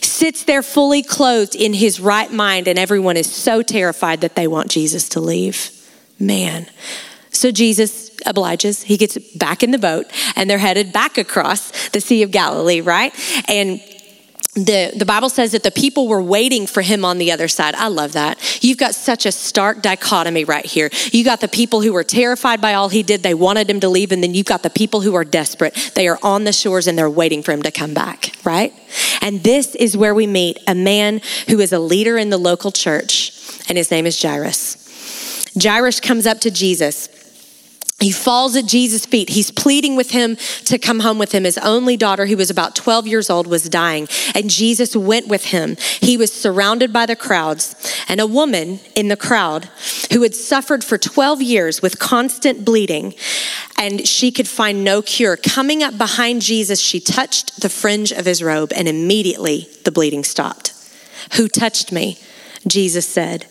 sits 0.00 0.44
there 0.44 0.62
fully 0.62 1.02
clothed 1.02 1.54
in 1.54 1.74
his 1.74 2.00
right 2.00 2.32
mind, 2.32 2.68
and 2.68 2.78
everyone 2.78 3.16
is 3.16 3.30
so 3.30 3.62
terrified 3.62 4.20
that 4.20 4.34
they 4.34 4.46
want 4.46 4.70
Jesus 4.70 5.08
to 5.10 5.20
leave. 5.20 5.70
Man. 6.18 6.66
So 7.30 7.52
Jesus 7.52 8.10
obliges. 8.26 8.82
He 8.82 8.96
gets 8.96 9.16
back 9.36 9.62
in 9.62 9.70
the 9.70 9.78
boat, 9.78 10.06
and 10.34 10.48
they're 10.50 10.58
headed 10.58 10.92
back 10.92 11.18
across 11.18 11.88
the 11.90 12.00
Sea 12.00 12.22
of 12.22 12.30
Galilee, 12.30 12.80
right? 12.80 13.14
And 13.48 13.80
the, 14.66 14.92
the 14.96 15.04
Bible 15.04 15.28
says 15.28 15.52
that 15.52 15.62
the 15.62 15.70
people 15.70 16.08
were 16.08 16.22
waiting 16.22 16.66
for 16.66 16.82
him 16.82 17.04
on 17.04 17.18
the 17.18 17.32
other 17.32 17.48
side. 17.48 17.74
I 17.74 17.88
love 17.88 18.12
that. 18.12 18.62
You've 18.62 18.78
got 18.78 18.94
such 18.94 19.26
a 19.26 19.32
stark 19.32 19.82
dichotomy 19.82 20.44
right 20.44 20.64
here. 20.64 20.90
You 21.12 21.24
got 21.24 21.40
the 21.40 21.48
people 21.48 21.82
who 21.82 21.92
were 21.92 22.04
terrified 22.04 22.60
by 22.60 22.74
all 22.74 22.88
he 22.88 23.02
did, 23.02 23.22
they 23.22 23.34
wanted 23.34 23.68
him 23.68 23.80
to 23.80 23.88
leave, 23.88 24.12
and 24.12 24.22
then 24.22 24.34
you've 24.34 24.46
got 24.46 24.62
the 24.62 24.70
people 24.70 25.00
who 25.00 25.14
are 25.14 25.24
desperate. 25.24 25.92
They 25.94 26.08
are 26.08 26.18
on 26.22 26.44
the 26.44 26.52
shores 26.52 26.86
and 26.86 26.96
they're 26.96 27.10
waiting 27.10 27.42
for 27.42 27.52
him 27.52 27.62
to 27.62 27.70
come 27.70 27.94
back, 27.94 28.32
right? 28.44 28.72
And 29.20 29.42
this 29.42 29.74
is 29.74 29.96
where 29.96 30.14
we 30.14 30.26
meet 30.26 30.58
a 30.66 30.74
man 30.74 31.20
who 31.48 31.60
is 31.60 31.72
a 31.72 31.78
leader 31.78 32.16
in 32.16 32.30
the 32.30 32.38
local 32.38 32.72
church, 32.72 33.32
and 33.68 33.76
his 33.76 33.90
name 33.90 34.06
is 34.06 34.20
Jairus. 34.20 34.84
Jairus 35.60 36.00
comes 36.00 36.26
up 36.26 36.40
to 36.40 36.50
Jesus 36.50 37.08
he 38.00 38.12
falls 38.12 38.54
at 38.54 38.66
Jesus' 38.66 39.06
feet. 39.06 39.30
He's 39.30 39.50
pleading 39.50 39.96
with 39.96 40.12
him 40.12 40.36
to 40.66 40.78
come 40.78 41.00
home 41.00 41.18
with 41.18 41.32
him. 41.32 41.42
His 41.42 41.58
only 41.58 41.96
daughter, 41.96 42.26
who 42.26 42.36
was 42.36 42.48
about 42.48 42.76
12 42.76 43.08
years 43.08 43.28
old, 43.28 43.48
was 43.48 43.68
dying, 43.68 44.06
and 44.36 44.48
Jesus 44.48 44.94
went 44.94 45.26
with 45.26 45.46
him. 45.46 45.76
He 46.00 46.16
was 46.16 46.32
surrounded 46.32 46.92
by 46.92 47.06
the 47.06 47.16
crowds, 47.16 47.74
and 48.08 48.20
a 48.20 48.26
woman 48.26 48.78
in 48.94 49.08
the 49.08 49.16
crowd 49.16 49.68
who 50.12 50.22
had 50.22 50.34
suffered 50.34 50.84
for 50.84 50.96
12 50.96 51.42
years 51.42 51.82
with 51.82 51.98
constant 51.98 52.64
bleeding, 52.64 53.14
and 53.76 54.06
she 54.06 54.30
could 54.30 54.46
find 54.46 54.84
no 54.84 55.02
cure. 55.02 55.36
Coming 55.36 55.82
up 55.82 55.98
behind 55.98 56.42
Jesus, 56.42 56.78
she 56.78 57.00
touched 57.00 57.60
the 57.60 57.68
fringe 57.68 58.12
of 58.12 58.26
his 58.26 58.44
robe, 58.44 58.72
and 58.76 58.86
immediately 58.86 59.68
the 59.84 59.92
bleeding 59.92 60.22
stopped. 60.22 60.72
Who 61.34 61.48
touched 61.48 61.90
me? 61.90 62.18
Jesus 62.64 63.08
said. 63.08 63.46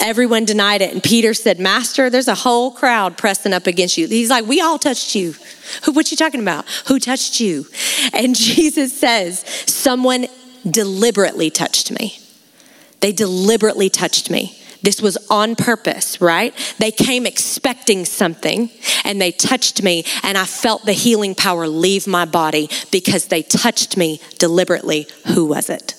Everyone 0.00 0.44
denied 0.44 0.82
it. 0.82 0.92
And 0.92 1.02
Peter 1.02 1.34
said, 1.34 1.58
Master, 1.58 2.08
there's 2.08 2.28
a 2.28 2.34
whole 2.34 2.70
crowd 2.70 3.18
pressing 3.18 3.52
up 3.52 3.66
against 3.66 3.98
you. 3.98 4.06
He's 4.06 4.30
like, 4.30 4.46
We 4.46 4.60
all 4.60 4.78
touched 4.78 5.14
you. 5.14 5.34
Who, 5.84 5.92
what 5.92 6.10
you 6.10 6.16
talking 6.16 6.40
about? 6.40 6.66
Who 6.86 6.98
touched 6.98 7.40
you? 7.40 7.66
And 8.12 8.34
Jesus 8.36 8.98
says, 8.98 9.40
Someone 9.66 10.26
deliberately 10.68 11.50
touched 11.50 11.90
me. 11.90 12.18
They 13.00 13.12
deliberately 13.12 13.90
touched 13.90 14.30
me. 14.30 14.58
This 14.82 15.02
was 15.02 15.18
on 15.28 15.56
purpose, 15.56 16.20
right? 16.20 16.54
They 16.78 16.92
came 16.92 17.26
expecting 17.26 18.04
something 18.04 18.70
and 19.04 19.20
they 19.20 19.32
touched 19.32 19.82
me, 19.82 20.04
and 20.22 20.38
I 20.38 20.44
felt 20.44 20.84
the 20.84 20.92
healing 20.92 21.34
power 21.34 21.66
leave 21.66 22.06
my 22.06 22.24
body 22.24 22.70
because 22.92 23.26
they 23.26 23.42
touched 23.42 23.96
me 23.96 24.20
deliberately. 24.38 25.08
Who 25.34 25.46
was 25.46 25.68
it? 25.68 25.97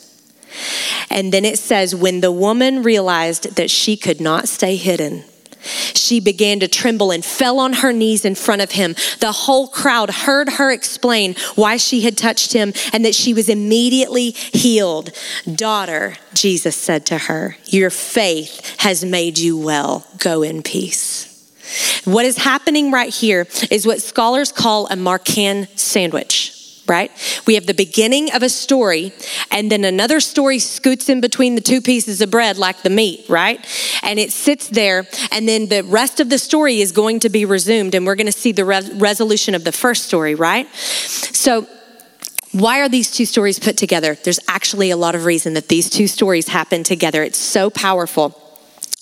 And 1.10 1.32
then 1.32 1.46
it 1.46 1.60
says, 1.60 1.96
when 1.96 2.22
the 2.22 2.32
woman 2.32 2.84
realized 2.84 3.56
that 3.56 3.72
she 3.72 3.98
could 3.98 4.22
not 4.22 4.48
stay 4.48 4.76
hidden, 4.76 5.24
she 5.62 6.20
began 6.20 6.60
to 6.62 6.68
tremble 6.68 7.12
and 7.12 7.24
fell 7.24 7.60
on 7.60 7.74
her 7.74 7.92
knees 7.92 8.26
in 8.26 8.36
front 8.36 8.62
of 8.62 8.72
him. 8.72 8.96
The 9.20 9.32
whole 9.32 9.68
crowd 9.68 10.10
heard 10.10 10.54
her 10.54 10.72
explain 10.72 11.36
why 11.56 11.78
she 11.78 12.02
had 12.02 12.18
touched 12.18 12.54
him 12.54 12.74
and 12.94 13.04
that 13.06 13.16
she 13.16 13.34
was 13.34 13.50
immediately 13.50 14.32
healed. 14.32 15.12
Daughter, 15.54 16.16
Jesus 16.34 16.76
said 16.76 17.06
to 17.08 17.18
her, 17.18 17.58
Your 17.66 17.90
faith 17.90 18.78
has 18.80 19.04
made 19.04 19.38
you 19.38 19.58
well. 19.58 20.06
Go 20.18 20.44
in 20.44 20.64
peace. 20.64 21.26
What 22.06 22.26
is 22.26 22.38
happening 22.38 22.92
right 22.92 23.14
here 23.14 23.48
is 23.70 23.86
what 23.86 24.02
scholars 24.02 24.52
call 24.52 24.88
a 24.88 24.96
Markan 24.96 25.68
sandwich 25.78 26.59
right? 26.90 27.12
We 27.46 27.54
have 27.54 27.68
the 27.68 27.74
beginning 27.74 28.34
of 28.34 28.44
a 28.44 28.50
story, 28.50 29.14
and 29.52 29.72
then 29.72 29.86
another 29.86 30.20
story 30.20 30.60
scoots 30.60 31.08
in 31.08 31.22
between 31.22 31.56
the 31.56 31.62
two 31.62 31.82
pieces 31.82 32.20
of 32.20 32.32
bread, 32.32 32.58
like 32.58 32.82
the 32.82 32.90
meat, 32.90 33.26
right? 33.30 33.64
And 34.04 34.20
it 34.20 34.32
sits 34.32 34.68
there, 34.68 35.08
and 35.32 35.48
then 35.48 35.68
the 35.68 35.84
rest 35.84 36.20
of 36.20 36.30
the 36.30 36.40
story 36.40 36.82
is 36.82 36.92
going 36.92 37.20
to 37.22 37.30
be 37.30 37.46
resumed, 37.46 37.96
and 37.96 38.06
we're 38.06 38.16
going 38.16 38.26
to 38.26 38.32
see 38.32 38.52
the 38.52 38.66
re- 38.66 38.90
resolution 38.96 39.56
of 39.56 39.64
the 39.64 39.72
first 39.72 40.08
story, 40.08 40.36
right? 40.36 40.68
So, 40.74 41.68
why 42.52 42.80
are 42.80 42.90
these 42.90 43.12
two 43.12 43.26
stories 43.26 43.60
put 43.60 43.78
together? 43.78 44.16
There's 44.16 44.40
actually 44.48 44.90
a 44.90 44.98
lot 44.98 45.14
of 45.14 45.26
reason 45.26 45.54
that 45.54 45.68
these 45.68 45.88
two 45.88 46.08
stories 46.08 46.48
happen 46.48 46.84
together. 46.84 47.22
It's 47.22 47.38
so 47.38 47.70
powerful. 47.70 48.36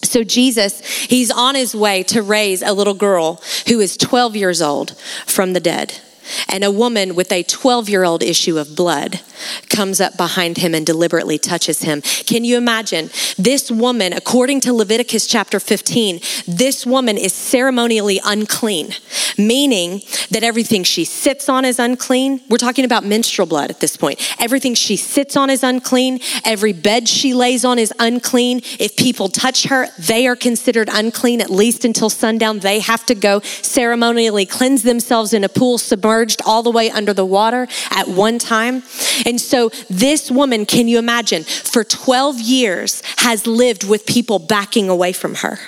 So, 0.03 0.25
Jesus, 0.25 0.85
he's 1.05 1.31
on 1.31 1.55
his 1.55 1.73
way 1.73 2.03
to 2.03 2.21
raise 2.21 2.61
a 2.61 2.73
little 2.73 2.93
girl 2.93 3.41
who 3.67 3.79
is 3.79 3.95
12 3.95 4.35
years 4.35 4.61
old 4.61 4.97
from 5.25 5.53
the 5.53 5.61
dead 5.61 6.01
and 6.47 6.63
a 6.63 6.71
woman 6.71 7.15
with 7.15 7.31
a 7.31 7.43
12 7.43 7.89
year 7.89 8.03
old 8.03 8.23
issue 8.23 8.57
of 8.57 8.75
blood 8.75 9.21
comes 9.69 10.01
up 10.01 10.17
behind 10.17 10.57
him 10.57 10.73
and 10.73 10.85
deliberately 10.85 11.37
touches 11.37 11.81
him. 11.83 12.01
Can 12.01 12.43
you 12.43 12.57
imagine? 12.57 13.09
This 13.37 13.69
woman, 13.71 14.13
according 14.13 14.61
to 14.61 14.73
Leviticus 14.73 15.27
chapter 15.27 15.59
15, 15.59 16.19
this 16.47 16.85
woman 16.85 17.17
is 17.17 17.33
ceremonially 17.33 18.19
unclean, 18.25 18.93
meaning 19.37 20.01
that 20.31 20.43
everything 20.43 20.83
she 20.83 21.05
sits 21.05 21.49
on 21.49 21.65
is 21.65 21.79
unclean. 21.79 22.41
We're 22.49 22.57
talking 22.57 22.85
about 22.85 23.05
menstrual 23.05 23.47
blood 23.47 23.69
at 23.69 23.79
this 23.79 23.95
point. 23.95 24.19
Everything 24.39 24.73
she 24.73 24.97
sits 24.97 25.37
on 25.37 25.49
is 25.49 25.63
unclean. 25.63 26.19
Every 26.43 26.73
bed 26.73 27.07
she 27.07 27.33
lays 27.33 27.63
on 27.63 27.79
is 27.79 27.93
unclean. 27.99 28.61
If 28.79 28.95
people 28.95 29.29
touch 29.29 29.65
her, 29.65 29.87
they 29.99 30.27
are 30.27 30.35
considered 30.35 30.89
unclean 30.91 31.41
at 31.41 31.49
least 31.49 31.85
until 31.85 32.09
sundown. 32.09 32.59
They 32.59 32.79
have 32.79 33.05
to 33.05 33.15
go 33.15 33.41
ceremonially 33.41 34.45
cleanse 34.45 34.83
themselves 34.83 35.33
in 35.33 35.43
a 35.43 35.49
pool 35.49 35.77
submerged 35.77 36.16
submerged 36.17 36.41
all 36.45 36.63
the 36.63 36.71
way 36.71 36.89
under 36.89 37.13
the 37.13 37.25
water 37.25 37.67
at 37.91 38.07
one 38.07 38.39
time. 38.39 38.83
And 39.25 39.39
so 39.39 39.69
this 39.89 40.31
woman, 40.31 40.65
can 40.65 40.87
you 40.87 40.97
imagine, 40.97 41.43
for 41.43 41.83
12 41.83 42.39
years 42.39 43.03
has 43.17 43.45
lived 43.45 43.87
with 43.87 44.05
people 44.05 44.39
backing 44.39 44.89
away 44.89 45.13
from 45.13 45.35
her. 45.35 45.59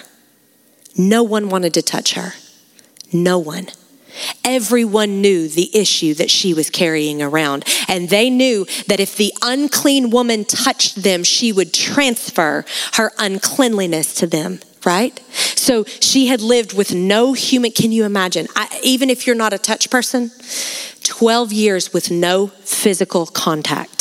No 0.97 1.23
one 1.23 1.49
wanted 1.49 1.73
to 1.75 1.81
touch 1.81 2.13
her. 2.13 2.33
No 3.13 3.37
one. 3.37 3.67
Everyone 4.43 5.21
knew 5.21 5.47
the 5.47 5.69
issue 5.77 6.13
that 6.15 6.29
she 6.29 6.53
was 6.53 6.69
carrying 6.69 7.21
around, 7.21 7.63
and 7.87 8.09
they 8.09 8.29
knew 8.29 8.65
that 8.87 8.99
if 8.99 9.15
the 9.15 9.31
unclean 9.41 10.09
woman 10.09 10.43
touched 10.43 11.03
them, 11.03 11.23
she 11.23 11.53
would 11.53 11.73
transfer 11.73 12.65
her 12.93 13.11
uncleanliness 13.17 14.15
to 14.15 14.27
them 14.27 14.59
right? 14.85 15.19
So 15.55 15.83
she 15.83 16.27
had 16.27 16.41
lived 16.41 16.73
with 16.73 16.93
no 16.93 17.33
human. 17.33 17.71
Can 17.71 17.91
you 17.91 18.05
imagine? 18.05 18.47
I, 18.55 18.79
even 18.83 19.09
if 19.09 19.27
you're 19.27 19.35
not 19.35 19.53
a 19.53 19.57
touch 19.57 19.89
person, 19.89 20.31
12 21.03 21.51
years 21.53 21.93
with 21.93 22.11
no 22.11 22.47
physical 22.47 23.25
contact 23.25 23.98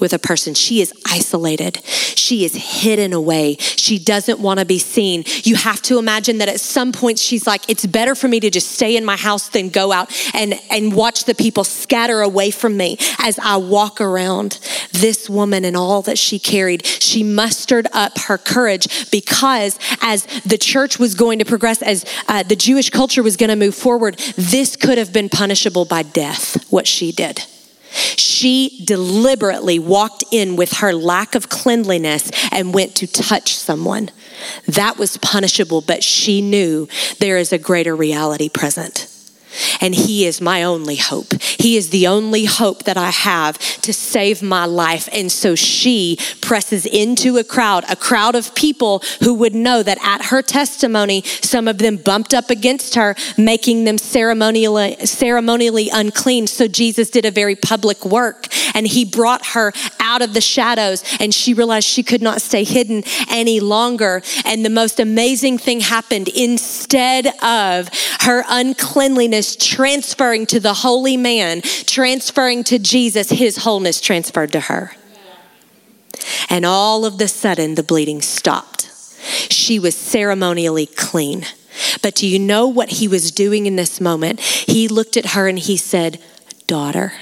with 0.00 0.12
a 0.12 0.18
person. 0.18 0.54
She 0.54 0.80
is 0.80 0.92
isolated. 1.06 1.84
She 1.84 2.44
is 2.44 2.54
hidden 2.54 3.12
away. 3.12 3.56
She 3.56 3.98
doesn't 3.98 4.40
want 4.40 4.60
to 4.60 4.66
be 4.66 4.78
seen. 4.78 5.24
You 5.44 5.56
have 5.56 5.82
to 5.82 5.98
imagine 5.98 6.38
that 6.38 6.48
at 6.48 6.60
some 6.60 6.92
point 6.92 7.18
she's 7.18 7.46
like, 7.46 7.68
it's 7.68 7.86
better 7.86 8.14
for 8.14 8.28
me 8.28 8.40
to 8.40 8.50
just 8.50 8.72
stay 8.72 8.96
in 8.96 9.04
my 9.04 9.16
house 9.16 9.48
than 9.48 9.68
go 9.68 9.92
out 9.92 10.10
and, 10.34 10.54
and 10.70 10.94
watch 10.94 11.24
the 11.24 11.34
people 11.34 11.64
scatter 11.64 12.20
away 12.20 12.50
from 12.50 12.76
me 12.76 12.96
as 13.18 13.38
I 13.38 13.56
walk 13.56 14.00
around. 14.00 14.58
This 14.92 15.28
woman 15.28 15.64
and 15.64 15.76
all 15.76 16.02
that 16.02 16.18
she 16.18 16.38
carried, 16.38 16.84
she 16.86 17.22
mustered 17.22 17.86
up 17.92 18.18
her 18.18 18.38
courage 18.38 19.10
because 19.10 19.78
as 20.02 20.26
the 20.42 20.58
church 20.58 20.98
was 20.98 21.14
going 21.14 21.38
to 21.38 21.44
progress, 21.44 21.82
as 21.82 22.04
uh, 22.28 22.42
the 22.42 22.56
Jewish 22.56 22.90
culture 22.90 23.22
was 23.22 23.36
going 23.36 23.50
to 23.50 23.56
move 23.56 23.74
forward, 23.74 24.18
this 24.36 24.76
could 24.76 24.98
have 24.98 25.12
been 25.12 25.28
punishable 25.28 25.84
by 25.84 26.02
death, 26.02 26.70
what 26.70 26.86
she 26.86 27.12
did. 27.12 27.44
She 27.90 28.82
deliberately 28.84 29.78
walked 29.78 30.24
in 30.30 30.56
with 30.56 30.74
her 30.74 30.92
lack 30.92 31.34
of 31.34 31.48
cleanliness 31.48 32.30
and 32.52 32.72
went 32.74 32.94
to 32.96 33.06
touch 33.06 33.54
someone. 33.56 34.10
That 34.66 34.98
was 34.98 35.16
punishable, 35.18 35.80
but 35.80 36.02
she 36.02 36.40
knew 36.40 36.88
there 37.18 37.36
is 37.36 37.52
a 37.52 37.58
greater 37.58 37.94
reality 37.94 38.48
present. 38.48 39.09
And 39.80 39.94
He 39.94 40.26
is 40.26 40.40
my 40.40 40.62
only 40.62 40.96
hope. 40.96 41.34
He 41.42 41.76
is 41.76 41.90
the 41.90 42.06
only 42.06 42.44
hope 42.44 42.84
that 42.84 42.96
I 42.96 43.10
have 43.10 43.58
to 43.82 43.92
save 43.92 44.42
my 44.42 44.64
life. 44.64 45.08
And 45.12 45.30
so 45.30 45.54
she 45.54 46.18
presses 46.40 46.86
into 46.86 47.38
a 47.38 47.44
crowd, 47.44 47.84
a 47.88 47.96
crowd 47.96 48.34
of 48.34 48.54
people 48.54 49.02
who 49.22 49.34
would 49.34 49.54
know 49.54 49.82
that 49.82 49.98
at 50.02 50.26
her 50.26 50.42
testimony, 50.42 51.22
some 51.42 51.68
of 51.68 51.78
them 51.78 51.96
bumped 51.96 52.34
up 52.34 52.50
against 52.50 52.94
her, 52.94 53.14
making 53.36 53.84
them 53.84 53.98
ceremonially, 53.98 54.96
ceremonially 55.06 55.88
unclean. 55.92 56.46
So 56.46 56.68
Jesus 56.68 57.10
did 57.10 57.24
a 57.24 57.30
very 57.30 57.56
public 57.56 58.04
work 58.04 58.46
and 58.74 58.86
He 58.86 59.04
brought 59.04 59.46
her 59.48 59.72
out 59.98 60.22
of 60.22 60.34
the 60.34 60.40
shadows 60.40 61.02
and 61.20 61.34
she 61.34 61.54
realized 61.54 61.86
she 61.86 62.02
could 62.02 62.22
not 62.22 62.42
stay 62.42 62.64
hidden 62.64 63.02
any 63.28 63.60
longer. 63.60 64.22
And 64.44 64.64
the 64.64 64.70
most 64.70 65.00
amazing 65.00 65.58
thing 65.58 65.80
happened 65.80 66.28
instead 66.28 67.26
of 67.42 67.88
her 68.20 68.44
uncleanliness 68.48 69.39
transferring 69.56 70.46
to 70.46 70.60
the 70.60 70.74
holy 70.74 71.16
man, 71.16 71.62
transferring 71.62 72.64
to 72.64 72.78
Jesus, 72.78 73.30
his 73.30 73.58
wholeness 73.58 74.00
transferred 74.00 74.52
to 74.52 74.60
her. 74.60 74.92
And 76.48 76.66
all 76.66 77.04
of 77.04 77.18
the 77.18 77.28
sudden, 77.28 77.74
the 77.74 77.82
bleeding 77.82 78.22
stopped. 78.22 78.90
She 79.50 79.78
was 79.78 79.96
ceremonially 79.96 80.86
clean. 80.86 81.46
But 82.02 82.14
do 82.14 82.26
you 82.26 82.38
know 82.38 82.66
what 82.66 82.90
he 82.90 83.08
was 83.08 83.30
doing 83.30 83.66
in 83.66 83.76
this 83.76 84.00
moment? 84.00 84.40
He 84.40 84.88
looked 84.88 85.16
at 85.16 85.26
her 85.26 85.48
and 85.48 85.58
he 85.58 85.76
said, 85.76 86.20
Daughter, 86.66 87.12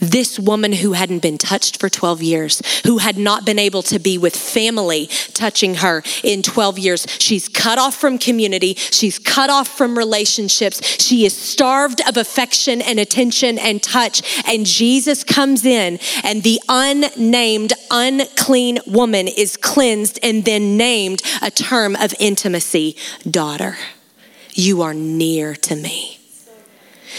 this 0.00 0.38
woman 0.38 0.72
who 0.72 0.92
hadn't 0.92 1.20
been 1.20 1.38
touched 1.38 1.78
for 1.78 1.88
12 1.88 2.22
years, 2.22 2.62
who 2.84 2.98
had 2.98 3.16
not 3.16 3.44
been 3.44 3.58
able 3.58 3.82
to 3.82 3.98
be 3.98 4.18
with 4.18 4.36
family 4.36 5.06
touching 5.32 5.76
her 5.76 6.02
in 6.22 6.42
12 6.42 6.78
years, 6.78 7.06
she's 7.18 7.48
cut 7.48 7.78
off 7.78 7.94
from 7.94 8.18
community, 8.18 8.74
she's 8.74 9.18
cut 9.18 9.50
off 9.50 9.68
from 9.68 9.96
relationships, 9.96 10.80
she 11.02 11.24
is 11.24 11.36
starved 11.36 12.00
of 12.08 12.16
affection 12.16 12.82
and 12.82 12.98
attention 12.98 13.58
and 13.58 13.82
touch. 13.82 14.44
And 14.46 14.66
Jesus 14.66 15.24
comes 15.24 15.64
in, 15.64 15.98
and 16.22 16.42
the 16.42 16.60
unnamed, 16.68 17.72
unclean 17.90 18.78
woman 18.86 19.28
is 19.28 19.56
cleansed 19.56 20.18
and 20.22 20.44
then 20.44 20.76
named 20.76 21.22
a 21.42 21.50
term 21.50 21.96
of 21.96 22.14
intimacy 22.18 22.96
daughter. 23.28 23.76
You 24.52 24.82
are 24.82 24.94
near 24.94 25.54
to 25.54 25.76
me. 25.76 26.23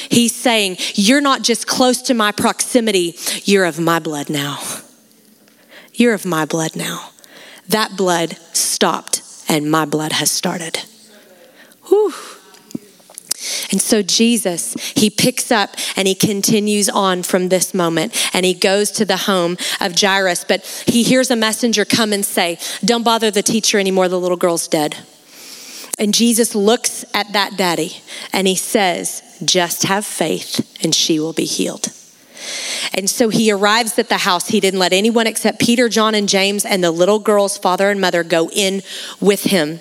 He's 0.10 0.36
saying, 0.36 0.78
You're 0.94 1.22
not 1.22 1.44
just 1.44 1.68
close 1.68 2.02
to 2.04 2.14
my 2.14 2.32
proximity, 2.32 3.16
you're 3.44 3.66
of 3.66 3.80
my 3.80 4.00
blood 4.00 4.30
now. 4.30 4.60
You're 5.94 6.14
of 6.14 6.26
my 6.26 6.46
blood 6.46 6.76
now. 6.76 7.12
That 7.70 7.96
blood 7.98 8.38
stopped, 8.54 9.22
and 9.48 9.72
my 9.72 9.86
blood 9.86 10.12
has 10.12 10.30
started. 10.30 10.80
Whew. 11.88 12.14
And 13.72 13.82
so 13.82 14.02
Jesus, 14.02 14.74
he 14.96 15.10
picks 15.10 15.52
up 15.52 15.76
and 15.96 16.08
he 16.08 16.16
continues 16.16 16.90
on 16.90 17.24
from 17.24 17.50
this 17.50 17.74
moment 17.74 18.16
and 18.34 18.46
he 18.46 18.54
goes 18.54 18.92
to 18.92 19.06
the 19.06 19.18
home 19.18 19.58
of 19.82 20.00
Jairus. 20.00 20.44
But 20.44 20.66
he 20.88 21.04
hears 21.04 21.30
a 21.30 21.36
messenger 21.36 21.86
come 21.86 22.14
and 22.14 22.26
say, 22.26 22.58
Don't 22.84 23.04
bother 23.04 23.32
the 23.32 23.44
teacher 23.44 23.80
anymore, 23.80 24.08
the 24.08 24.20
little 24.20 24.38
girl's 24.38 24.68
dead. 24.68 24.98
And 25.98 26.14
Jesus 26.14 26.56
looks 26.56 27.06
at 27.14 27.32
that 27.34 27.58
daddy 27.58 27.98
and 28.34 28.48
he 28.48 28.56
says, 28.56 29.22
Just 29.44 29.84
have 29.84 30.06
faith 30.06 30.84
and 30.84 30.94
she 30.94 31.20
will 31.20 31.34
be 31.34 31.46
healed. 31.46 31.88
And 32.94 33.10
so 33.10 33.30
he 33.30 33.52
arrives 33.52 33.98
at 33.98 34.10
the 34.10 34.20
house. 34.20 34.50
He 34.50 34.60
didn't 34.60 34.80
let 34.80 34.94
anyone 34.94 35.28
except 35.28 35.60
Peter, 35.60 35.90
John, 35.90 36.14
and 36.16 36.30
James 36.30 36.66
and 36.66 36.84
the 36.84 36.92
little 36.92 37.20
girl's 37.20 37.58
father 37.58 37.90
and 37.90 38.00
mother 38.00 38.24
go 38.24 38.50
in 38.50 38.82
with 39.20 39.44
him. 39.44 39.80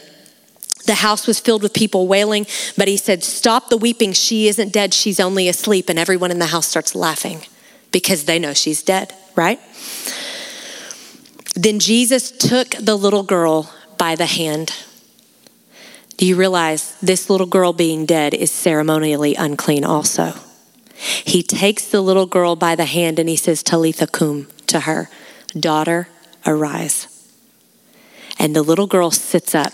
The 0.86 0.96
house 0.96 1.26
was 1.26 1.40
filled 1.40 1.62
with 1.62 1.72
people 1.72 2.06
wailing, 2.06 2.46
but 2.76 2.88
he 2.88 2.96
said, 2.96 3.24
Stop 3.24 3.68
the 3.68 3.76
weeping. 3.76 4.12
She 4.12 4.48
isn't 4.48 4.72
dead. 4.72 4.94
She's 4.94 5.18
only 5.18 5.48
asleep. 5.48 5.88
And 5.88 5.98
everyone 5.98 6.30
in 6.30 6.38
the 6.38 6.46
house 6.46 6.66
starts 6.66 6.94
laughing 6.94 7.42
because 7.90 8.24
they 8.24 8.38
know 8.38 8.54
she's 8.54 8.82
dead, 8.82 9.14
right? 9.34 9.60
Then 11.54 11.78
Jesus 11.78 12.30
took 12.30 12.70
the 12.70 12.96
little 12.96 13.22
girl 13.22 13.72
by 13.96 14.14
the 14.14 14.26
hand 14.26 14.72
do 16.16 16.26
you 16.26 16.36
realize 16.36 16.96
this 17.00 17.28
little 17.28 17.46
girl 17.46 17.72
being 17.72 18.06
dead 18.06 18.34
is 18.34 18.50
ceremonially 18.50 19.34
unclean 19.34 19.84
also? 19.84 20.34
He 20.96 21.42
takes 21.42 21.88
the 21.88 22.00
little 22.00 22.26
girl 22.26 22.56
by 22.56 22.76
the 22.76 22.84
hand 22.84 23.18
and 23.18 23.28
he 23.28 23.36
says, 23.36 23.62
Talitha 23.62 24.06
cum 24.06 24.48
to 24.68 24.80
her, 24.80 25.10
daughter, 25.58 26.08
arise. 26.46 27.08
And 28.38 28.54
the 28.54 28.62
little 28.62 28.86
girl 28.86 29.10
sits 29.10 29.54
up. 29.54 29.72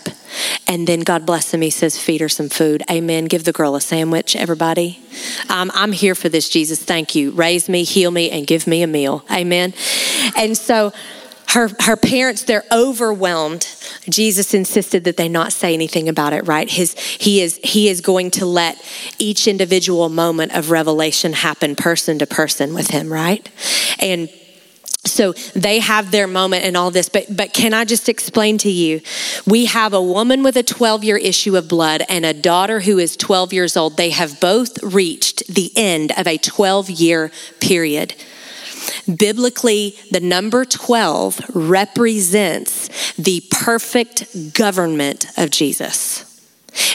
And 0.67 0.87
then 0.87 1.01
God 1.01 1.25
bless 1.25 1.53
him, 1.53 1.61
he 1.61 1.69
says, 1.69 1.99
feed 1.99 2.21
her 2.21 2.29
some 2.29 2.49
food. 2.49 2.83
Amen. 2.89 3.25
Give 3.25 3.43
the 3.43 3.51
girl 3.51 3.75
a 3.75 3.81
sandwich, 3.81 4.35
everybody. 4.35 4.99
Um, 5.49 5.71
I'm 5.73 5.91
here 5.91 6.15
for 6.15 6.29
this, 6.29 6.47
Jesus. 6.47 6.81
Thank 6.81 7.15
you. 7.15 7.31
Raise 7.31 7.67
me, 7.67 7.83
heal 7.83 8.11
me, 8.11 8.31
and 8.31 8.47
give 8.47 8.67
me 8.67 8.81
a 8.81 8.87
meal. 8.87 9.25
Amen. 9.29 9.73
And 10.37 10.57
so, 10.57 10.93
her, 11.51 11.69
her 11.81 11.97
parents, 11.97 12.43
they're 12.43 12.63
overwhelmed. 12.71 13.67
Jesus 14.09 14.53
insisted 14.53 15.03
that 15.03 15.17
they 15.17 15.27
not 15.27 15.51
say 15.51 15.73
anything 15.73 16.07
about 16.07 16.31
it, 16.31 16.47
right? 16.47 16.69
His, 16.69 16.97
he, 16.97 17.41
is, 17.41 17.59
he 17.61 17.89
is 17.89 17.99
going 17.99 18.31
to 18.31 18.45
let 18.45 18.81
each 19.19 19.47
individual 19.47 20.07
moment 20.07 20.55
of 20.55 20.71
revelation 20.71 21.33
happen 21.33 21.75
person 21.75 22.19
to 22.19 22.25
person 22.25 22.73
with 22.73 22.87
him, 22.87 23.11
right? 23.11 23.49
And 23.99 24.29
so 25.03 25.33
they 25.55 25.79
have 25.79 26.11
their 26.11 26.27
moment 26.27 26.63
and 26.63 26.77
all 26.77 26.91
this 26.91 27.09
but 27.09 27.25
but 27.35 27.53
can 27.53 27.73
i 27.73 27.83
just 27.83 28.07
explain 28.07 28.59
to 28.59 28.69
you 28.69 29.01
we 29.47 29.65
have 29.65 29.93
a 29.93 30.01
woman 30.01 30.43
with 30.43 30.55
a 30.55 30.61
12 30.61 31.03
year 31.03 31.17
issue 31.17 31.57
of 31.57 31.67
blood 31.67 32.03
and 32.07 32.23
a 32.23 32.33
daughter 32.35 32.81
who 32.81 32.99
is 32.99 33.17
12 33.17 33.51
years 33.51 33.75
old 33.75 33.97
they 33.97 34.11
have 34.11 34.39
both 34.39 34.81
reached 34.83 35.47
the 35.47 35.71
end 35.75 36.11
of 36.19 36.27
a 36.27 36.37
12 36.37 36.91
year 36.91 37.31
period 37.59 38.13
Biblically, 39.13 39.95
the 40.11 40.19
number 40.19 40.65
12 40.65 41.55
represents 41.55 43.13
the 43.15 43.43
perfect 43.51 44.53
government 44.53 45.25
of 45.37 45.51
Jesus. 45.51 46.30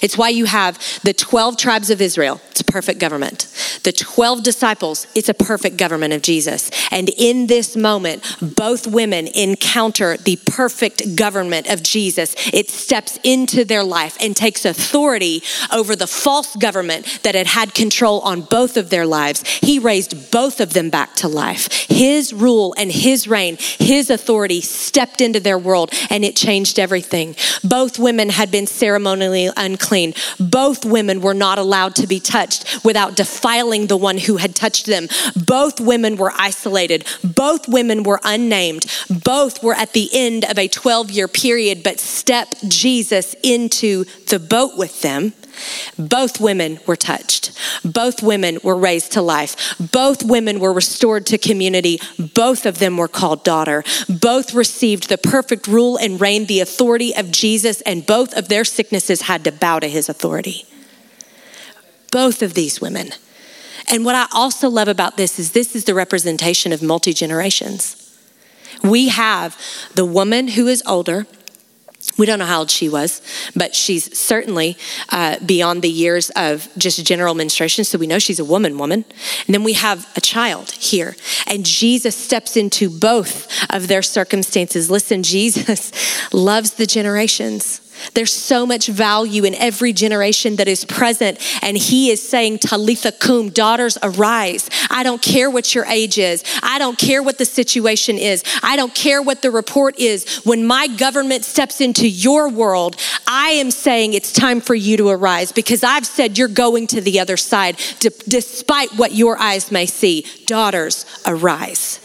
It's 0.03 0.17
why 0.17 0.31
you 0.31 0.45
have 0.47 0.79
the 1.03 1.13
12 1.13 1.57
tribes 1.57 1.91
of 1.91 2.01
Israel. 2.01 2.41
It's 2.51 2.61
a 2.61 2.65
perfect 2.65 2.99
government. 3.01 3.49
The 3.83 3.93
12 3.93 4.43
disciples, 4.43 5.07
it's 5.15 5.29
a 5.29 5.35
perfect 5.35 5.77
government 5.77 6.13
of 6.13 6.23
Jesus. 6.23 6.71
And 6.91 7.09
in 7.11 7.47
this 7.47 7.77
moment, 7.77 8.25
both 8.41 8.87
women 8.87 9.29
encounter 9.29 10.17
the 10.17 10.37
perfect 10.47 11.17
government 11.17 11.69
of 11.69 11.83
Jesus. 11.83 12.35
It 12.53 12.71
steps 12.71 13.19
into 13.23 13.65
their 13.65 13.85
life 13.85 14.17
and 14.21 14.35
takes 14.35 14.65
authority 14.65 15.43
over 15.73 15.95
the 15.95 16.07
false 16.07 16.57
government 16.57 17.21
that 17.23 17.35
had 17.35 17.47
had 17.47 17.75
control 17.75 18.21
on 18.21 18.41
both 18.43 18.77
of 18.77 18.91
their 18.91 19.07
lives. 19.07 19.47
He 19.47 19.79
raised 19.79 20.31
both 20.31 20.61
of 20.61 20.73
them 20.73 20.91
back 20.91 21.15
to 21.17 21.29
life. 21.29 21.71
His 21.89 22.33
rule 22.33 22.75
and 22.77 22.91
his 22.91 23.29
reign, 23.29 23.57
his 23.61 24.11
authority 24.11 24.61
stepped 24.61 25.21
into 25.21 25.41
their 25.41 25.59
world 25.59 25.93
and 26.11 26.25
it 26.25 26.37
changed 26.37 26.79
everything. 26.79 27.37
Both 27.63 27.99
women 27.99 28.31
had 28.31 28.51
been 28.51 28.67
ceremonially 28.67 29.51
unclean. 29.67 30.15
Both 30.41 30.85
women 30.85 31.21
were 31.21 31.35
not 31.35 31.59
allowed 31.59 31.95
to 31.97 32.07
be 32.07 32.21
touched 32.21 32.85
without 32.85 33.17
defiling 33.17 33.89
the 33.89 33.97
one 33.97 34.17
who 34.17 34.37
had 34.37 34.55
touched 34.55 34.87
them. 34.87 35.09
Both 35.37 35.81
women 35.81 36.17
were 36.17 36.33
isolated. 36.39 37.05
Both 37.23 37.69
women 37.69 38.03
were 38.03 38.21
unnamed. 38.25 38.87
Both 39.11 39.63
were 39.63 39.75
at 39.75 39.93
the 39.93 40.09
end 40.13 40.45
of 40.45 40.59
a 40.59 40.69
12 40.69 41.11
year 41.11 41.29
period, 41.29 41.83
but 41.83 42.01
step 42.01 42.55
Jesus 42.69 43.35
into 43.43 44.05
the 44.29 44.39
boat 44.39 44.77
with 44.77 45.03
them. 45.03 45.35
Both 45.99 46.41
women 46.41 46.79
were 46.87 46.97
touched. 46.97 47.53
Both 47.85 48.23
women 48.23 48.59
were 48.63 48.77
raised 48.77 49.13
to 49.13 49.23
life. 49.23 49.77
Both 49.79 50.23
women 50.23 50.61
were 50.61 50.73
restored 50.73 51.27
to 51.27 51.39
community. 51.39 52.01
Both 52.35 52.67
of 52.67 52.79
them 52.79 52.97
were 52.97 53.09
called 53.09 53.45
daughter. 53.45 53.85
Both 54.09 54.55
received 54.55 55.09
the 55.09 55.19
perfect 55.19 55.67
rule 55.67 55.97
and 55.97 56.21
reign, 56.21 56.47
the 56.47 56.61
authority 56.61 57.15
of 57.15 57.31
Jesus, 57.31 57.81
and 57.83 58.07
both 58.07 58.35
of 58.35 58.49
their 58.49 58.65
sicknesses 58.65 59.23
had 59.23 59.45
to 59.45 59.53
bow 59.53 59.79
to 59.79 59.89
his 59.89 60.09
authority. 60.09 60.67
Both 62.11 62.43
of 62.43 62.55
these 62.55 62.81
women. 62.81 63.11
And 63.89 64.05
what 64.05 64.15
I 64.15 64.27
also 64.33 64.69
love 64.69 64.89
about 64.89 65.17
this 65.17 65.39
is 65.39 65.53
this 65.53 65.77
is 65.77 65.85
the 65.85 65.95
representation 65.95 66.73
of 66.73 66.83
multi 66.83 67.13
generations. 67.13 68.03
We 68.83 69.09
have 69.09 69.57
the 69.95 70.05
woman 70.05 70.49
who 70.49 70.67
is 70.67 70.83
older. 70.87 71.27
We 72.19 72.25
don't 72.25 72.39
know 72.39 72.47
how 72.47 72.61
old 72.61 72.71
she 72.71 72.89
was, 72.89 73.21
but 73.55 73.75
she's 73.75 74.17
certainly 74.19 74.79
uh, 75.11 75.39
beyond 75.45 75.83
the 75.83 75.91
years 75.91 76.31
of 76.31 76.69
just 76.79 77.05
general 77.05 77.35
menstruation. 77.35 77.85
So 77.85 77.99
we 77.99 78.07
know 78.07 78.19
she's 78.19 78.39
a 78.39 78.45
woman, 78.45 78.79
woman. 78.79 79.05
And 79.47 79.55
then 79.55 79.65
we 79.65 79.75
have 79.75 80.11
a 80.17 80.21
child 80.23 80.71
here. 80.71 81.15
And 81.47 81.67
Jesus 81.67 82.17
steps 82.17 82.57
into 82.57 82.89
both 82.89 83.49
of 83.71 83.89
their 83.89 84.03
circumstances. 84.03 84.91
Listen, 84.91 85.23
Jesus 85.37 85.93
loves 86.33 86.75
the 86.75 86.87
generations. 86.87 87.83
There's 88.15 88.33
so 88.33 88.67
much 88.67 88.87
value 88.87 89.45
in 89.45 89.55
every 89.55 89.93
generation 89.93 90.57
that 90.57 90.69
is 90.69 90.85
present. 90.85 91.39
And 91.63 91.77
he 91.77 92.11
is 92.11 92.27
saying, 92.27 92.59
Talitha 92.59 93.13
cum, 93.13 93.51
daughters, 93.51 93.99
arise. 94.03 94.69
I 94.91 95.03
don't 95.03 95.23
care 95.23 95.51
what 95.51 95.75
your 95.75 95.85
age 95.87 96.19
is. 96.19 96.45
I 96.63 96.79
don't 96.79 96.99
care 96.99 97.23
what 97.23 97.39
the 97.39 97.45
situation 97.45 98.19
is. 98.19 98.43
I 98.63 98.77
don't 98.77 98.95
care 98.95 99.23
what 99.23 99.43
the 99.43 99.51
report 99.51 99.99
is. 99.99 100.41
When 100.45 100.67
my 100.67 100.87
government 100.87 101.45
steps 101.45 101.81
into 101.81 102.09
your 102.09 102.49
world, 102.49 102.97
I 103.27 103.51
am 103.51 103.71
saying 103.71 104.15
it's 104.15 104.33
time 104.33 104.61
for 104.61 104.75
you 104.75 104.97
to 104.99 105.09
arise 105.09 105.53
because 105.53 105.83
I've 105.83 106.07
said 106.07 106.39
you're 106.39 106.49
going 106.49 106.87
to 106.89 107.01
the 107.01 107.21
other 107.21 107.37
side 107.37 107.77
despite 108.29 108.91
what 108.97 109.13
your 109.13 109.39
eyes 109.39 109.71
may 109.71 109.87
see. 109.87 110.27
Daughters, 110.47 111.05
arise. 111.27 112.01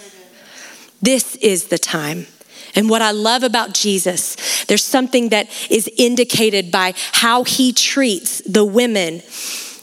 This 1.02 1.36
is 1.38 1.66
the 1.66 1.78
time. 1.78 2.28
And 2.76 2.90
what 2.90 3.02
I 3.02 3.12
love 3.12 3.44
about 3.44 3.74
Jesus, 3.74 4.66
there's 4.66 4.84
something 4.84 5.30
that 5.30 5.50
is 5.70 5.90
indicated 5.98 6.72
by 6.72 6.94
how 7.12 7.44
he 7.44 7.74
treats 7.74 8.42
the 8.42 8.66
women, 8.66 9.22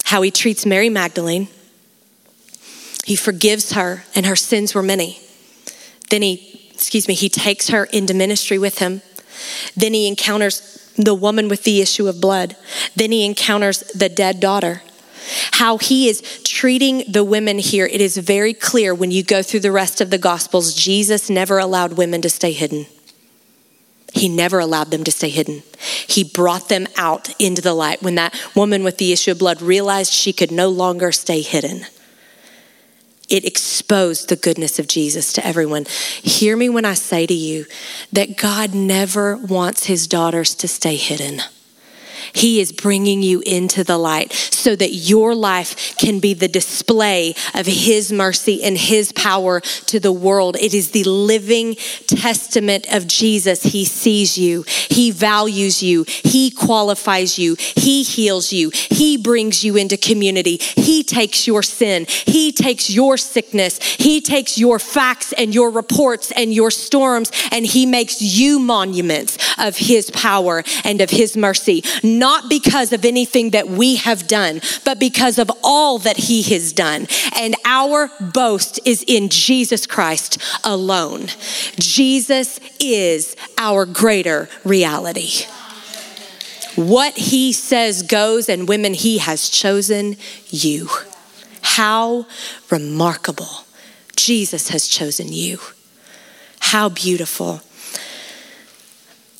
how 0.05 0.22
he 0.22 0.30
treats 0.30 0.64
Mary 0.64 0.89
Magdalene. 0.89 1.49
He 3.05 3.16
forgives 3.16 3.72
her, 3.72 4.05
and 4.14 4.26
her 4.26 4.36
sins 4.36 4.74
were 4.74 4.82
many. 4.82 5.18
Then 6.11 6.22
he, 6.22 6.70
excuse 6.72 7.09
me, 7.09 7.14
he 7.14 7.28
takes 7.28 7.68
her 7.68 7.84
into 7.86 8.14
ministry 8.14 8.59
with 8.59 8.78
him. 8.78 9.03
Then 9.76 9.95
he 9.95 10.07
encounters 10.09 10.93
the 10.97 11.14
woman 11.14 11.49
with 11.49 11.64
the 11.64 11.80
issue 11.80 12.09
of 12.09 12.20
blood. 12.20 12.57
Then 12.97 13.12
he 13.12 13.24
encounters 13.24 13.80
the 13.95 14.09
dead 14.09 14.41
daughter 14.41 14.82
how 15.53 15.79
he 15.79 16.09
is 16.09 16.43
treating 16.45 17.05
the 17.11 17.24
women 17.24 17.59
here, 17.59 17.87
it 17.87 18.01
is 18.01 18.16
very 18.16 18.55
clear 18.55 18.95
when 18.95 19.11
you 19.11 19.22
go 19.22 19.43
through 19.43 19.61
the 19.61 19.72
rest 19.72 20.01
of 20.01 20.11
the 20.11 20.18
Gospels, 20.18 20.74
Jesus 20.74 21.31
never 21.31 21.59
allowed 21.59 21.95
women 21.95 22.22
to 22.22 22.31
stay 22.31 22.53
hidden. 22.53 22.87
He 24.14 24.29
never 24.29 24.59
allowed 24.59 24.91
them 24.91 25.05
to 25.05 25.11
stay 25.11 25.29
hidden. 25.29 25.62
He 26.07 26.24
brought 26.24 26.68
them 26.68 26.87
out 26.97 27.29
into 27.41 27.61
the 27.61 27.74
light 27.74 28.03
when 28.03 28.14
that 28.14 28.35
woman 28.57 28.83
with 28.83 28.99
the 28.99 29.12
issue 29.12 29.33
of 29.33 29.39
blood 29.39 29.61
realized 29.61 30.12
she 30.12 30.33
could 30.33 30.51
no 30.51 30.68
longer 30.68 31.12
stay 31.12 31.43
hidden. 31.43 31.87
It 33.29 33.45
exposed 33.45 34.29
the 34.29 34.37
goodness 34.37 34.79
of 34.79 34.89
Jesus 34.89 35.35
to 35.35 35.47
everyone. 35.47 35.85
Hear 36.22 36.57
me 36.57 36.70
when 36.70 36.87
I 36.87 36.95
say 36.95 37.26
to 37.26 37.35
you 37.35 37.66
that 38.11 38.39
God 38.39 38.74
never 38.74 39.37
wants 39.37 39.85
his 39.85 40.07
daughters 40.07 40.55
to 40.57 40.68
stay 40.68 40.97
hidden. 40.97 41.43
He 42.33 42.61
is 42.61 42.72
bringing 42.72 43.22
you 43.22 43.41
into 43.47 43.85
the 43.85 43.99
light 43.99 44.33
so 44.33 44.76
that 44.76 44.93
your 44.93 45.35
life 45.35 45.97
can 45.97 46.20
be 46.20 46.35
the 46.35 46.49
display 46.49 47.35
of 47.55 47.66
His 47.66 48.12
mercy 48.12 48.62
and 48.62 48.76
His 48.76 49.12
power 49.12 49.61
to 49.61 50.01
the 50.01 50.12
world. 50.12 50.57
It 50.57 50.74
is 50.74 50.91
the 50.91 51.05
living 51.05 51.76
testament 52.07 52.87
of 52.93 53.07
Jesus. 53.07 53.62
He 53.62 53.85
sees 53.85 54.37
you, 54.37 54.64
He 54.91 55.11
values 55.11 55.83
you, 55.83 56.05
He 56.07 56.51
qualifies 56.51 57.39
you, 57.39 57.57
He 57.59 58.03
heals 58.03 58.53
you, 58.53 58.70
He 58.72 59.16
brings 59.16 59.64
you 59.64 59.76
into 59.76 59.97
community, 59.97 60.57
He 60.57 61.03
takes 61.03 61.47
your 61.47 61.62
sin, 61.62 62.07
He 62.09 62.53
takes 62.53 62.91
your 62.91 63.16
sickness, 63.16 63.79
He 63.83 64.20
takes 64.20 64.59
your 64.59 64.79
facts 64.79 65.33
and 65.33 65.55
your 65.55 65.70
reports 65.70 66.31
and 66.33 66.53
your 66.53 66.70
storms, 66.70 67.31
and 67.53 67.64
He 67.66 67.87
makes 67.87 68.20
you 68.20 68.59
monuments 68.59 69.39
of 69.59 69.76
His 69.76 70.11
power 70.11 70.62
and 70.85 71.01
of 71.01 71.11
His 71.11 71.37
mercy 71.37 71.83
not 72.19 72.49
because 72.49 72.93
of 72.93 73.05
anything 73.05 73.51
that 73.51 73.69
we 73.69 73.97
have 73.97 74.27
done, 74.27 74.61
but 74.85 74.99
because 74.99 75.39
of 75.39 75.51
all 75.62 75.99
that 76.01 76.16
He 76.16 76.43
has 76.55 76.73
done. 76.73 77.07
And 77.37 77.55
our 77.64 78.11
boast 78.21 78.81
is 78.85 79.05
in 79.07 79.29
Jesus 79.29 79.87
Christ 79.87 80.39
alone. 80.64 81.29
Jesus 81.79 82.61
is 82.81 83.37
our 83.57 83.87
greater 83.87 84.49
reality. 84.64 85.47
What 86.75 87.16
He 87.16 87.53
says 87.53 88.03
goes, 88.03 88.49
and 88.49 88.69
women, 88.69 88.95
He 88.95 89.19
has 89.19 89.49
chosen 89.49 90.16
you. 90.49 90.89
How 91.62 92.27
remarkable. 92.71 93.64
Jesus 94.16 94.71
has 94.71 94.89
chosen 94.89 95.33
you. 95.33 95.59
How 96.61 96.89
beautiful. 96.89 97.62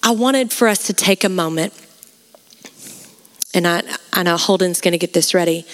I 0.03 0.13
wanted 0.13 0.53
for 0.53 0.69
us 0.69 0.87
to 0.87 0.93
take 0.93 1.25
a 1.25 1.29
moment 1.29 1.75
and 3.59 3.67
I, 3.67 3.83
I 4.13 4.23
know 4.23 4.37
Holden's 4.37 4.81
going 4.81 4.93
to 4.93 4.99
get 4.99 5.15
this 5.15 5.35
ready. 5.35 5.67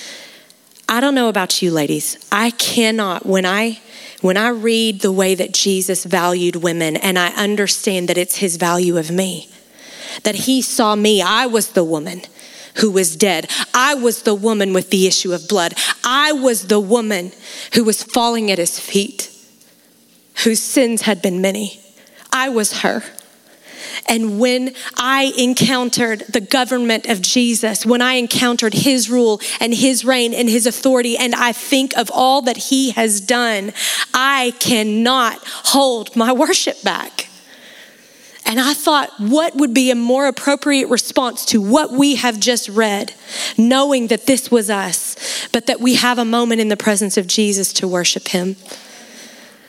I 0.89 1.01
don't 1.01 1.15
know 1.15 1.29
about 1.29 1.61
you 1.61 1.71
ladies. 1.71 2.19
I 2.33 2.51
cannot, 2.51 3.27
when 3.27 3.45
I 3.45 3.81
when 4.23 4.39
I 4.39 4.49
read 4.49 5.03
the 5.03 5.13
way 5.13 5.35
that 5.35 5.53
Jesus 5.53 6.05
valued 6.05 6.57
women 6.57 6.97
and 6.97 7.19
I 7.19 7.29
understand 7.35 8.09
that 8.09 8.17
it's 8.17 8.37
his 8.37 8.57
value 8.57 8.97
of 8.97 9.11
me, 9.11 9.51
that 10.23 10.35
he 10.35 10.63
saw 10.63 10.97
me, 10.97 11.21
I 11.21 11.45
was 11.45 11.73
the 11.73 11.85
woman 11.85 12.23
who 12.77 12.91
was 12.91 13.17
dead. 13.17 13.51
I 13.75 13.95
was 13.95 14.23
the 14.23 14.35
woman 14.35 14.73
with 14.73 14.89
the 14.89 15.07
issue 15.07 15.35
of 15.35 15.47
blood. 15.47 15.75
I 16.03 16.33
was 16.33 16.69
the 16.69 16.81
woman 16.81 17.33
who 17.75 17.85
was 17.85 18.03
falling 18.03 18.51
at 18.51 18.57
his 18.57 18.81
feet, 18.81 19.31
whose 20.43 20.61
sins 20.61 21.03
had 21.03 21.21
been 21.21 21.43
many. 21.43 21.79
I 22.33 22.49
was 22.49 22.81
her. 22.81 23.03
And 24.07 24.39
when 24.39 24.75
I 24.97 25.33
encountered 25.39 26.21
the 26.29 26.41
government 26.41 27.07
of 27.07 27.23
Jesus, 27.23 27.87
when 27.87 28.03
I 28.03 28.15
encountered 28.15 28.75
his 28.75 29.09
rule 29.09 29.41
and 29.61 29.75
his 29.75 30.05
reign 30.05 30.35
and 30.35 30.49
his 30.49 30.67
authority, 30.67 31.17
and 31.17 31.35
I 31.35 31.53
think 31.53 31.97
of 31.97 32.11
all 32.13 32.43
that 32.43 32.57
he 32.57 32.91
has 32.91 33.21
done, 33.21 33.73
I 34.13 34.55
cannot 34.61 35.39
hold 35.45 36.15
my 36.17 36.33
worship 36.33 36.83
back. 36.83 37.29
And 38.47 38.61
I 38.61 38.75
thought, 38.75 39.11
what 39.19 39.57
would 39.57 39.73
be 39.73 39.91
a 39.91 39.95
more 39.95 40.27
appropriate 40.27 40.89
response 40.89 41.47
to 41.47 41.63
what 41.63 41.93
we 41.93 42.17
have 42.17 42.39
just 42.39 42.69
read, 42.69 43.15
knowing 43.57 44.09
that 44.09 44.27
this 44.27 44.51
was 44.51 44.69
us, 44.69 45.49
but 45.51 45.67
that 45.67 45.81
we 45.81 45.95
have 45.95 46.19
a 46.19 46.27
moment 46.27 46.61
in 46.61 46.69
the 46.69 46.77
presence 46.77 47.17
of 47.17 47.27
Jesus 47.27 47.73
to 47.75 47.89
worship 47.89 48.29
him? 48.29 48.57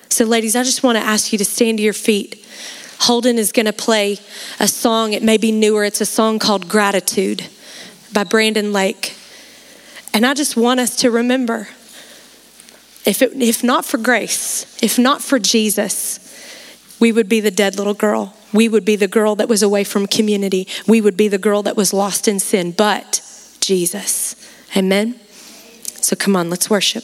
So, 0.09 0.25
ladies, 0.25 0.57
I 0.57 0.63
just 0.63 0.83
want 0.83 0.97
to 0.97 1.03
ask 1.03 1.31
you 1.31 1.37
to 1.37 1.45
stand 1.45 1.77
to 1.77 1.83
your 1.83 1.93
feet. 1.93 2.45
Holden 2.99 3.37
is 3.37 3.51
going 3.51 3.65
to 3.65 3.73
play 3.73 4.17
a 4.59 4.67
song. 4.67 5.13
It 5.13 5.23
may 5.23 5.37
be 5.37 5.51
newer. 5.51 5.83
It's 5.83 6.01
a 6.01 6.05
song 6.05 6.39
called 6.39 6.67
Gratitude 6.67 7.47
by 8.13 8.23
Brandon 8.23 8.71
Lake. 8.73 9.15
And 10.13 10.25
I 10.25 10.33
just 10.33 10.55
want 10.55 10.79
us 10.79 10.95
to 10.97 11.11
remember 11.11 11.67
if, 13.05 13.21
it, 13.21 13.33
if 13.33 13.63
not 13.63 13.85
for 13.85 13.97
grace, 13.97 14.65
if 14.81 14.97
not 14.97 15.21
for 15.21 15.37
Jesus, 15.37 16.19
we 16.99 17.11
would 17.11 17.29
be 17.29 17.39
the 17.39 17.51
dead 17.51 17.77
little 17.77 17.93
girl. 17.93 18.35
We 18.53 18.69
would 18.69 18.85
be 18.85 18.95
the 18.95 19.07
girl 19.07 19.35
that 19.35 19.49
was 19.49 19.61
away 19.61 19.83
from 19.83 20.07
community. 20.07 20.67
We 20.87 21.01
would 21.01 21.17
be 21.17 21.27
the 21.27 21.37
girl 21.37 21.61
that 21.63 21.75
was 21.75 21.93
lost 21.93 22.27
in 22.27 22.39
sin. 22.39 22.71
But 22.71 23.21
Jesus. 23.59 24.35
Amen. 24.75 25.19
So 26.01 26.15
come 26.15 26.35
on, 26.35 26.49
let's 26.49 26.69
worship. 26.69 27.03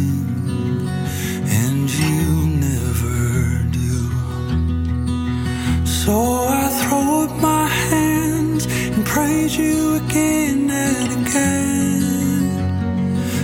So 6.05 6.17
I 6.49 6.67
throw 6.81 7.25
up 7.25 7.33
my 7.39 7.67
hands 7.67 8.65
and 8.65 9.05
praise 9.05 9.55
you 9.55 9.97
again 9.97 10.71
and 10.71 11.27
again. 11.27 12.49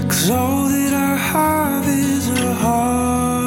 Cause 0.09 0.31
all 0.31 0.67
that 0.67 0.91
I 0.91 1.15
have 1.17 1.87
is 1.87 2.29
a 2.29 2.55
hallelujah. 2.55 3.46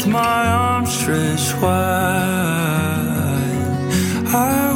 With 0.00 0.08
my 0.14 0.46
arms 0.48 0.98
stretched 0.98 1.60
wide, 1.60 1.70
I 4.32 4.69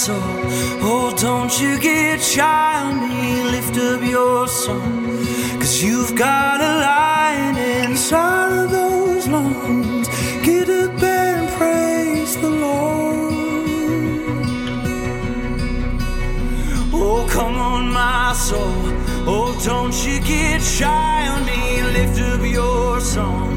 soul. 0.00 0.16
Oh, 0.80 1.12
don't 1.14 1.52
you 1.60 1.78
get 1.78 2.22
shy 2.22 2.72
on 2.86 2.94
me. 3.06 3.42
Lift 3.54 3.76
up 3.76 4.02
your 4.02 4.48
song. 4.48 5.18
Cause 5.60 5.82
you've 5.82 6.14
got 6.16 6.58
a 6.70 6.72
lion 6.88 7.56
inside 7.84 8.52
of 8.62 8.70
those 8.70 9.28
lungs. 9.28 10.08
Get 10.46 10.70
up 10.70 11.02
and 11.02 11.44
praise 11.58 12.34
the 12.44 12.48
Lord. 12.48 13.34
Oh, 16.94 17.26
come 17.36 17.56
on, 17.72 17.92
my 17.92 18.32
soul. 18.32 18.82
Oh, 19.32 19.50
don't 19.62 19.96
you 20.06 20.18
get 20.20 20.62
shy 20.62 21.28
on 21.32 21.44
me. 21.44 21.82
Lift 21.96 22.18
up 22.22 22.42
your 22.58 23.00
song. 23.00 23.49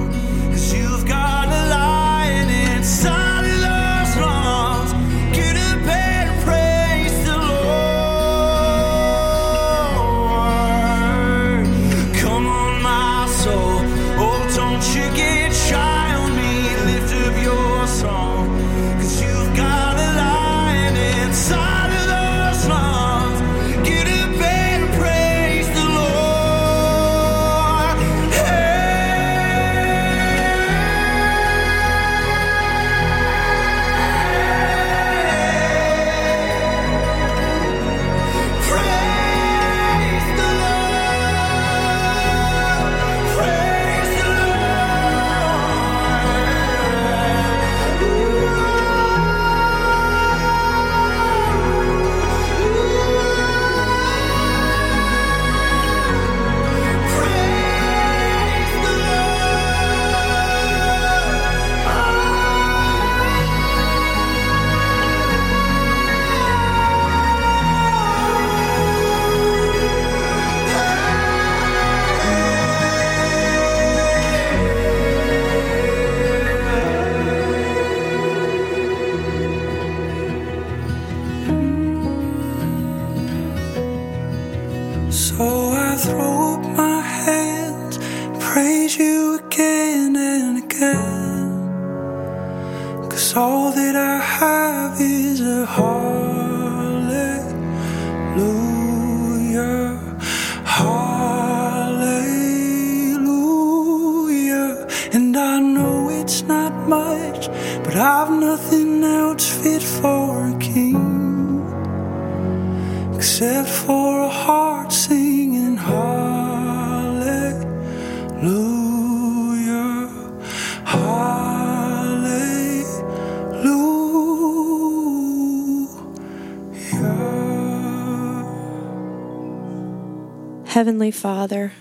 Heavenly 130.74 131.12
Father, 131.12 131.72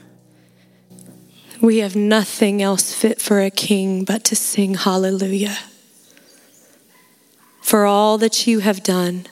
we 1.63 1.79
have 1.79 1.97
nothing 1.97 2.61
else 2.61 2.93
fit 2.93 3.23
for 3.23 3.41
a 3.41 3.51
king 3.51 4.05
but 4.05 4.23
to 4.25 4.37
sing 4.37 4.75
hallelujah. 4.75 5.57
For 7.63 7.87
all 7.87 8.19
that 8.19 8.47
you 8.47 8.59
have 8.59 8.83
done, 8.83 9.29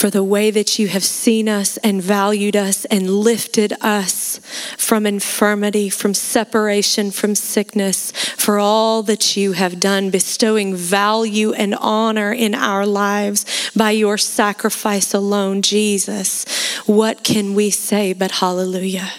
for 0.00 0.08
the 0.08 0.24
way 0.24 0.50
that 0.50 0.78
you 0.78 0.88
have 0.88 1.04
seen 1.04 1.46
us 1.46 1.76
and 1.78 2.00
valued 2.00 2.56
us 2.56 2.86
and 2.86 3.10
lifted 3.10 3.70
us 3.82 4.40
from 4.78 5.04
infirmity, 5.04 5.90
from 5.90 6.14
separation, 6.14 7.10
from 7.10 7.34
sickness, 7.34 8.10
for 8.10 8.58
all 8.58 9.02
that 9.02 9.36
you 9.36 9.52
have 9.52 9.78
done, 9.78 10.08
bestowing 10.08 10.74
value 10.74 11.52
and 11.52 11.74
honor 11.74 12.32
in 12.32 12.54
our 12.54 12.86
lives 12.86 13.44
by 13.76 13.90
your 13.90 14.16
sacrifice 14.16 15.12
alone, 15.12 15.60
Jesus. 15.60 16.46
What 16.86 17.22
can 17.22 17.52
we 17.52 17.68
say 17.68 18.14
but 18.14 18.30
hallelujah? 18.30 19.12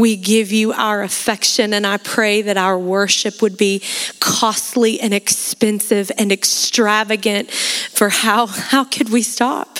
We 0.00 0.16
give 0.16 0.50
you 0.50 0.72
our 0.72 1.02
affection, 1.02 1.74
and 1.74 1.86
I 1.86 1.98
pray 1.98 2.42
that 2.42 2.56
our 2.56 2.78
worship 2.78 3.42
would 3.42 3.58
be 3.58 3.82
costly 4.18 5.00
and 5.00 5.12
expensive 5.12 6.10
and 6.16 6.32
extravagant. 6.32 7.50
For 7.50 8.08
how, 8.08 8.46
how 8.46 8.84
could 8.84 9.10
we 9.10 9.22
stop? 9.22 9.78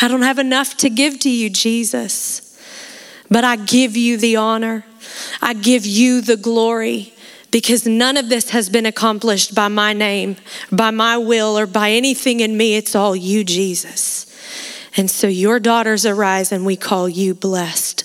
I 0.00 0.06
don't 0.06 0.22
have 0.22 0.38
enough 0.38 0.76
to 0.78 0.88
give 0.88 1.18
to 1.20 1.30
you, 1.30 1.50
Jesus. 1.50 2.44
But 3.28 3.42
I 3.42 3.56
give 3.56 3.96
you 3.96 4.16
the 4.16 4.36
honor, 4.36 4.84
I 5.42 5.54
give 5.54 5.84
you 5.84 6.20
the 6.20 6.36
glory 6.36 7.12
because 7.50 7.86
none 7.86 8.16
of 8.16 8.28
this 8.28 8.50
has 8.50 8.68
been 8.68 8.86
accomplished 8.86 9.54
by 9.54 9.68
my 9.68 9.92
name, 9.92 10.36
by 10.70 10.90
my 10.90 11.16
will, 11.16 11.58
or 11.58 11.66
by 11.66 11.90
anything 11.90 12.40
in 12.40 12.56
me. 12.56 12.76
It's 12.76 12.94
all 12.94 13.16
you, 13.16 13.42
Jesus. 13.42 14.26
And 14.96 15.10
so 15.10 15.26
your 15.26 15.58
daughters 15.58 16.04
arise, 16.04 16.52
and 16.52 16.64
we 16.64 16.76
call 16.76 17.08
you 17.08 17.34
blessed. 17.34 18.04